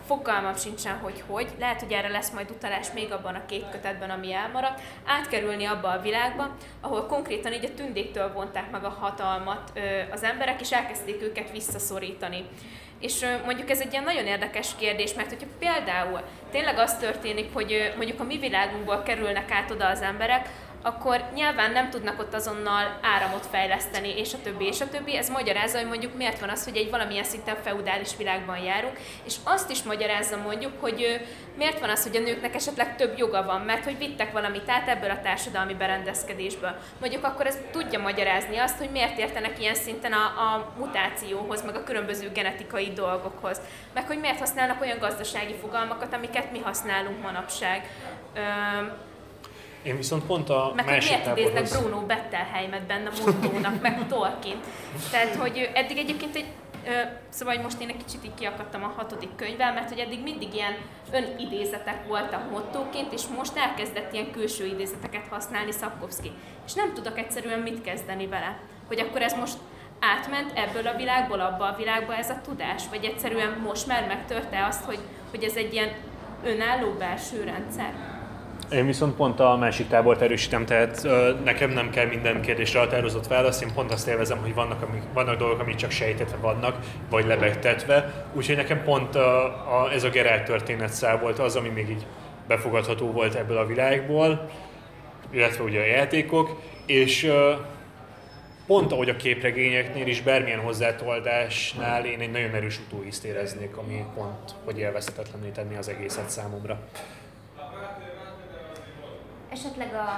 fogalmam 0.06 0.56
sincsen, 0.56 0.98
hogy 0.98 1.22
hogy, 1.26 1.48
lehet, 1.58 1.80
hogy 1.80 1.92
erre 1.92 2.08
lesz 2.08 2.30
majd 2.30 2.50
utalás 2.50 2.86
még 2.94 3.12
abban 3.12 3.34
a 3.34 3.46
két 3.46 3.64
kötetben, 3.70 4.10
ami 4.10 4.32
elmaradt, 4.32 4.80
átkerülni 5.06 5.64
abba 5.64 5.88
a 5.88 6.00
világba, 6.00 6.56
ahol 6.80 7.06
konkrétan 7.06 7.52
így 7.52 7.64
a 7.64 7.74
tündéktől 7.74 8.32
vonták 8.32 8.70
meg 8.70 8.84
a 8.84 8.88
hatalmat 8.88 9.72
az 10.10 10.22
emberek, 10.22 10.60
és 10.60 10.72
elkezdték 10.72 11.22
őket 11.22 11.50
visszaszorítani. 11.50 12.44
És 13.00 13.24
mondjuk 13.44 13.70
ez 13.70 13.80
egy 13.80 13.92
ilyen 13.92 14.04
nagyon 14.04 14.26
érdekes 14.26 14.68
kérdés, 14.78 15.14
mert 15.14 15.28
hogyha 15.28 15.46
például 15.58 16.20
tényleg 16.50 16.78
az 16.78 16.96
történik, 16.96 17.52
hogy 17.52 17.92
mondjuk 17.96 18.20
a 18.20 18.24
mi 18.24 18.38
világunkból 18.38 19.02
kerülnek 19.02 19.50
át 19.50 19.70
oda 19.70 19.88
az 19.88 20.00
emberek, 20.00 20.48
akkor 20.86 21.24
nyilván 21.34 21.72
nem 21.72 21.90
tudnak 21.90 22.18
ott 22.20 22.34
azonnal 22.34 22.98
áramot 23.02 23.46
fejleszteni, 23.46 24.18
és 24.18 24.34
a 24.34 24.40
többi, 24.42 24.64
és 24.64 24.80
a 24.80 24.88
többi. 24.88 25.16
Ez 25.16 25.28
magyarázza, 25.28 25.78
hogy 25.78 25.86
mondjuk 25.86 26.16
miért 26.16 26.40
van 26.40 26.48
az, 26.48 26.64
hogy 26.64 26.76
egy 26.76 26.90
valamilyen 26.90 27.24
szinten 27.24 27.56
feudális 27.62 28.16
világban 28.16 28.58
járunk, 28.58 28.98
és 29.24 29.34
azt 29.44 29.70
is 29.70 29.82
magyarázza 29.82 30.36
mondjuk, 30.36 30.72
hogy 30.80 31.20
miért 31.56 31.80
van 31.80 31.88
az, 31.88 32.02
hogy 32.02 32.16
a 32.16 32.20
nőknek 32.20 32.54
esetleg 32.54 32.96
több 32.96 33.18
joga 33.18 33.44
van, 33.44 33.60
mert 33.60 33.84
hogy 33.84 33.98
vittek 33.98 34.32
valamit 34.32 34.68
át 34.68 34.88
ebből 34.88 35.10
a 35.10 35.20
társadalmi 35.20 35.74
berendezkedésből. 35.74 36.76
Mondjuk 37.00 37.24
akkor 37.24 37.46
ez 37.46 37.58
tudja 37.70 37.98
magyarázni 37.98 38.56
azt, 38.56 38.78
hogy 38.78 38.90
miért 38.90 39.18
értenek 39.18 39.60
ilyen 39.60 39.74
szinten 39.74 40.12
a, 40.12 40.24
a 40.24 40.72
mutációhoz, 40.78 41.64
meg 41.64 41.74
a 41.74 41.84
különböző 41.84 42.30
genetikai 42.32 42.92
dolgokhoz, 42.92 43.60
meg 43.94 44.06
hogy 44.06 44.20
miért 44.20 44.38
használnak 44.38 44.80
olyan 44.80 44.98
gazdasági 44.98 45.54
fogalmakat, 45.60 46.14
amiket 46.14 46.52
mi 46.52 46.58
használunk 46.58 47.22
manapság. 47.22 47.90
Én 49.86 49.96
viszont 49.96 50.24
pont 50.24 50.50
a 50.50 50.72
meg 50.76 50.84
másik 50.84 51.10
miért 51.10 51.24
táborhoz... 51.24 51.50
idéznek 51.50 51.80
Bruno 51.80 52.06
Bettelheimet 52.06 52.86
benne 52.86 53.10
mondónak, 53.24 53.80
meg 53.82 54.08
Tolkien. 54.08 54.60
Tehát, 55.10 55.34
hogy 55.34 55.70
eddig 55.74 55.98
egyébként 55.98 56.36
egy 56.36 56.46
Szóval, 57.28 57.54
hogy 57.54 57.62
most 57.62 57.80
én 57.80 57.88
egy 57.88 58.04
kicsit 58.04 58.24
így 58.24 58.34
kiakadtam 58.34 58.82
a 58.82 58.92
hatodik 58.96 59.36
könyvvel, 59.36 59.72
mert 59.72 59.88
hogy 59.88 59.98
eddig 59.98 60.22
mindig 60.22 60.54
ilyen 60.54 60.74
önidézetek 61.12 62.06
voltak 62.06 62.50
mottóként, 62.50 63.12
és 63.12 63.22
most 63.36 63.56
elkezdett 63.56 64.12
ilyen 64.12 64.30
külső 64.30 64.66
idézeteket 64.66 65.26
használni 65.30 65.72
Szapkovszki. 65.72 66.32
És 66.66 66.72
nem 66.72 66.94
tudok 66.94 67.18
egyszerűen 67.18 67.58
mit 67.58 67.82
kezdeni 67.82 68.26
vele. 68.26 68.58
Hogy 68.88 69.00
akkor 69.00 69.22
ez 69.22 69.34
most 69.34 69.56
átment 70.00 70.52
ebből 70.54 70.86
a 70.86 70.96
világból 70.96 71.40
abba 71.40 71.64
a 71.64 71.76
világba 71.76 72.16
ez 72.16 72.30
a 72.30 72.40
tudás, 72.44 72.82
vagy 72.90 73.04
egyszerűen 73.04 73.58
most 73.64 73.86
már 73.86 74.06
megtörte 74.06 74.66
azt, 74.66 74.84
hogy, 74.84 74.98
hogy 75.30 75.44
ez 75.44 75.56
egy 75.56 75.72
ilyen 75.72 75.92
önálló 76.44 76.90
belső 76.90 77.44
rendszer. 77.44 78.05
Én 78.70 78.86
viszont 78.86 79.14
pont 79.14 79.40
a 79.40 79.56
másik 79.56 79.88
tábort 79.88 80.20
erősítem, 80.20 80.66
tehát 80.66 81.04
ö, 81.04 81.32
nekem 81.44 81.70
nem 81.70 81.90
kell 81.90 82.06
minden 82.06 82.40
kérdésre 82.40 82.78
határozott 82.78 83.26
válasz, 83.26 83.60
én 83.60 83.72
pont 83.74 83.92
azt 83.92 84.08
élvezem, 84.08 84.38
hogy 84.38 84.54
vannak, 84.54 84.82
amik, 84.82 85.02
vannak 85.12 85.38
dolgok, 85.38 85.60
amik 85.60 85.74
csak 85.74 85.90
sejtetve 85.90 86.36
vannak, 86.36 86.78
vagy 87.10 87.26
lebegtetve, 87.26 88.26
úgyhogy 88.32 88.56
nekem 88.56 88.82
pont 88.82 89.14
a, 89.14 89.44
a, 89.44 89.92
ez 89.92 90.04
a 90.04 90.08
Geralt 90.08 90.44
történetszál 90.44 91.18
volt 91.18 91.38
az, 91.38 91.56
ami 91.56 91.68
még 91.68 91.90
így 91.90 92.06
befogadható 92.48 93.12
volt 93.12 93.34
ebből 93.34 93.56
a 93.56 93.66
világból, 93.66 94.48
illetve 95.30 95.64
ugye 95.64 95.80
a 95.80 95.86
játékok, 95.86 96.60
és 96.86 97.24
ö, 97.24 97.52
pont 98.66 98.92
ahogy 98.92 99.08
a 99.08 99.16
képregényeknél 99.16 100.06
is, 100.06 100.22
bármilyen 100.22 100.60
hozzátoldásnál 100.60 102.06
én 102.06 102.20
egy 102.20 102.30
nagyon 102.30 102.54
erős 102.54 102.78
utóízt 102.78 103.24
éreznék, 103.24 103.76
ami 103.76 104.04
pont, 104.14 104.54
hogy 104.64 104.78
élvezhetetlenné 104.78 105.48
tenni 105.48 105.76
az 105.76 105.88
egészet 105.88 106.30
számomra. 106.30 106.78
Esetleg 109.56 109.94
a 109.94 110.08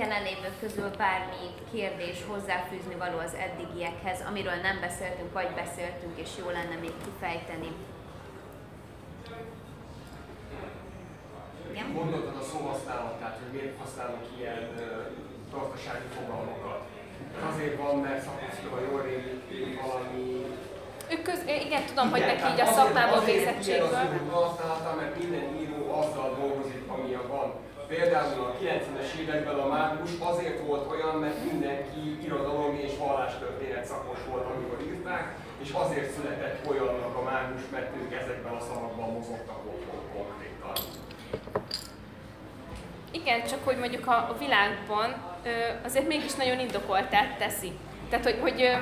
jelenlévők 0.00 0.56
közül 0.60 0.90
bármi 1.02 1.44
kérdés 1.72 2.18
hozzáfűzni 2.30 2.94
való 3.04 3.18
az 3.18 3.34
eddigiekhez, 3.44 4.18
amiről 4.28 4.58
nem 4.68 4.80
beszéltünk, 4.80 5.32
vagy 5.32 5.50
beszéltünk, 5.62 6.14
és 6.24 6.30
jó 6.38 6.46
lenne 6.58 6.76
még 6.80 6.94
kifejteni. 7.04 7.70
Igen? 11.70 11.92
Gondoltad 11.94 12.36
a 12.42 12.44
szóhasználatát, 12.52 13.38
hogy 13.40 13.52
miért 13.52 13.78
használunk 13.82 14.24
ilyen 14.38 14.62
gazdasági 15.54 16.08
fogalmakat. 16.16 16.80
Azért 17.50 17.76
van, 17.82 17.96
mert 17.96 18.24
szakmaszkival 18.24 18.80
jól 18.90 19.02
rémlik 19.02 19.80
valami 19.82 20.22
ők 21.10 21.22
köz, 21.22 21.42
igen, 21.66 21.84
tudom, 21.86 22.10
hogy 22.10 22.20
neki 22.20 22.52
így 22.52 22.60
a 22.60 22.66
szakmából 22.66 23.24
végzettségből. 23.24 23.86
Azért 23.86 24.30
használata, 24.30 24.94
mert 25.00 25.18
minden 25.18 25.46
író 25.60 25.80
azzal 26.00 26.36
dolgozik, 26.40 26.82
ami 26.88 27.18
van. 27.28 27.52
Például 27.88 28.44
a 28.44 28.54
90-es 28.62 29.18
években 29.20 29.58
a 29.58 29.66
mágus 29.66 30.10
azért 30.18 30.66
volt 30.66 30.90
olyan, 30.90 31.16
mert 31.16 31.44
mindenki 31.44 32.24
irodalom 32.24 32.74
és 32.74 32.92
vallástörténet 32.98 33.84
szakos 33.84 34.18
volt, 34.28 34.44
amikor 34.44 34.80
írták, 34.86 35.36
és 35.62 35.70
azért 35.72 36.14
született 36.14 36.68
olyannak 36.68 37.16
a 37.16 37.22
mágus, 37.22 37.62
mert 37.72 37.96
ők 37.96 38.12
ezekben 38.12 38.52
a 38.52 38.60
szavakban 38.60 39.12
mozogtak 39.12 39.58
otthon 39.66 40.00
konkrétan. 40.14 40.72
Igen, 43.10 43.46
csak 43.46 43.64
hogy 43.64 43.78
mondjuk 43.78 44.06
a, 44.06 44.36
világban 44.38 45.14
azért 45.84 46.08
mégis 46.08 46.34
nagyon 46.34 46.58
indokoltát 46.58 47.38
teszi. 47.38 47.72
Tehát, 48.08 48.24
hogy, 48.24 48.38
hogy 48.40 48.76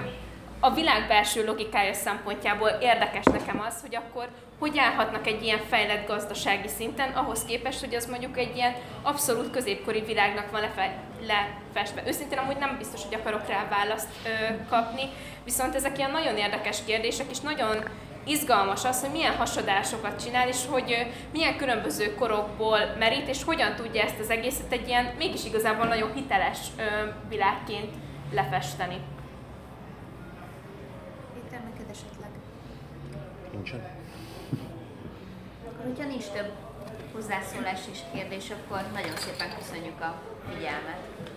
a 0.64 0.74
világ 0.74 1.06
belső 1.08 1.44
logikája 1.44 1.92
szempontjából 1.92 2.68
érdekes 2.68 3.24
nekem 3.24 3.60
az, 3.60 3.80
hogy 3.80 3.96
akkor 3.96 4.28
hogy 4.58 4.78
állhatnak 4.78 5.26
egy 5.26 5.42
ilyen 5.42 5.60
fejlett 5.68 6.06
gazdasági 6.06 6.68
szinten, 6.68 7.10
ahhoz 7.12 7.44
képest, 7.44 7.80
hogy 7.80 7.94
az 7.94 8.06
mondjuk 8.06 8.38
egy 8.38 8.56
ilyen 8.56 8.74
abszolút 9.02 9.50
középkori 9.50 10.00
világnak 10.00 10.50
van 10.50 10.60
lefe, 10.60 10.94
lefestve. 11.26 12.02
Őszintén 12.06 12.38
amúgy 12.38 12.56
nem 12.56 12.76
biztos, 12.78 13.04
hogy 13.04 13.14
akarok 13.14 13.48
rá 13.48 13.68
választ 13.70 14.08
ö, 14.24 14.54
kapni, 14.68 15.02
viszont 15.44 15.74
ezek 15.74 15.98
ilyen 15.98 16.10
nagyon 16.10 16.36
érdekes 16.36 16.78
kérdések, 16.86 17.26
és 17.30 17.40
nagyon 17.40 17.76
izgalmas 18.24 18.84
az, 18.84 19.00
hogy 19.00 19.10
milyen 19.10 19.36
hasadásokat 19.36 20.22
csinál, 20.24 20.48
és 20.48 20.66
hogy 20.70 21.06
milyen 21.32 21.56
különböző 21.56 22.14
korokból 22.14 22.78
merít, 22.98 23.28
és 23.28 23.44
hogyan 23.44 23.74
tudja 23.74 24.02
ezt 24.02 24.18
az 24.20 24.30
egészet 24.30 24.72
egy 24.72 24.88
ilyen 24.88 25.14
mégis 25.18 25.44
igazából 25.44 25.86
nagyon 25.86 26.14
hiteles 26.14 26.58
világként 27.28 27.94
lefesteni. 28.32 28.96
Nincsen. 33.52 33.80
Hogyha 35.82 36.06
nincs 36.06 36.24
több 36.24 36.50
hozzászólás 37.12 37.80
és 37.92 37.98
kérdés, 38.12 38.50
akkor 38.50 38.80
nagyon 38.92 39.16
szépen 39.16 39.56
köszönjük 39.58 40.00
a 40.00 40.22
figyelmet. 40.48 41.31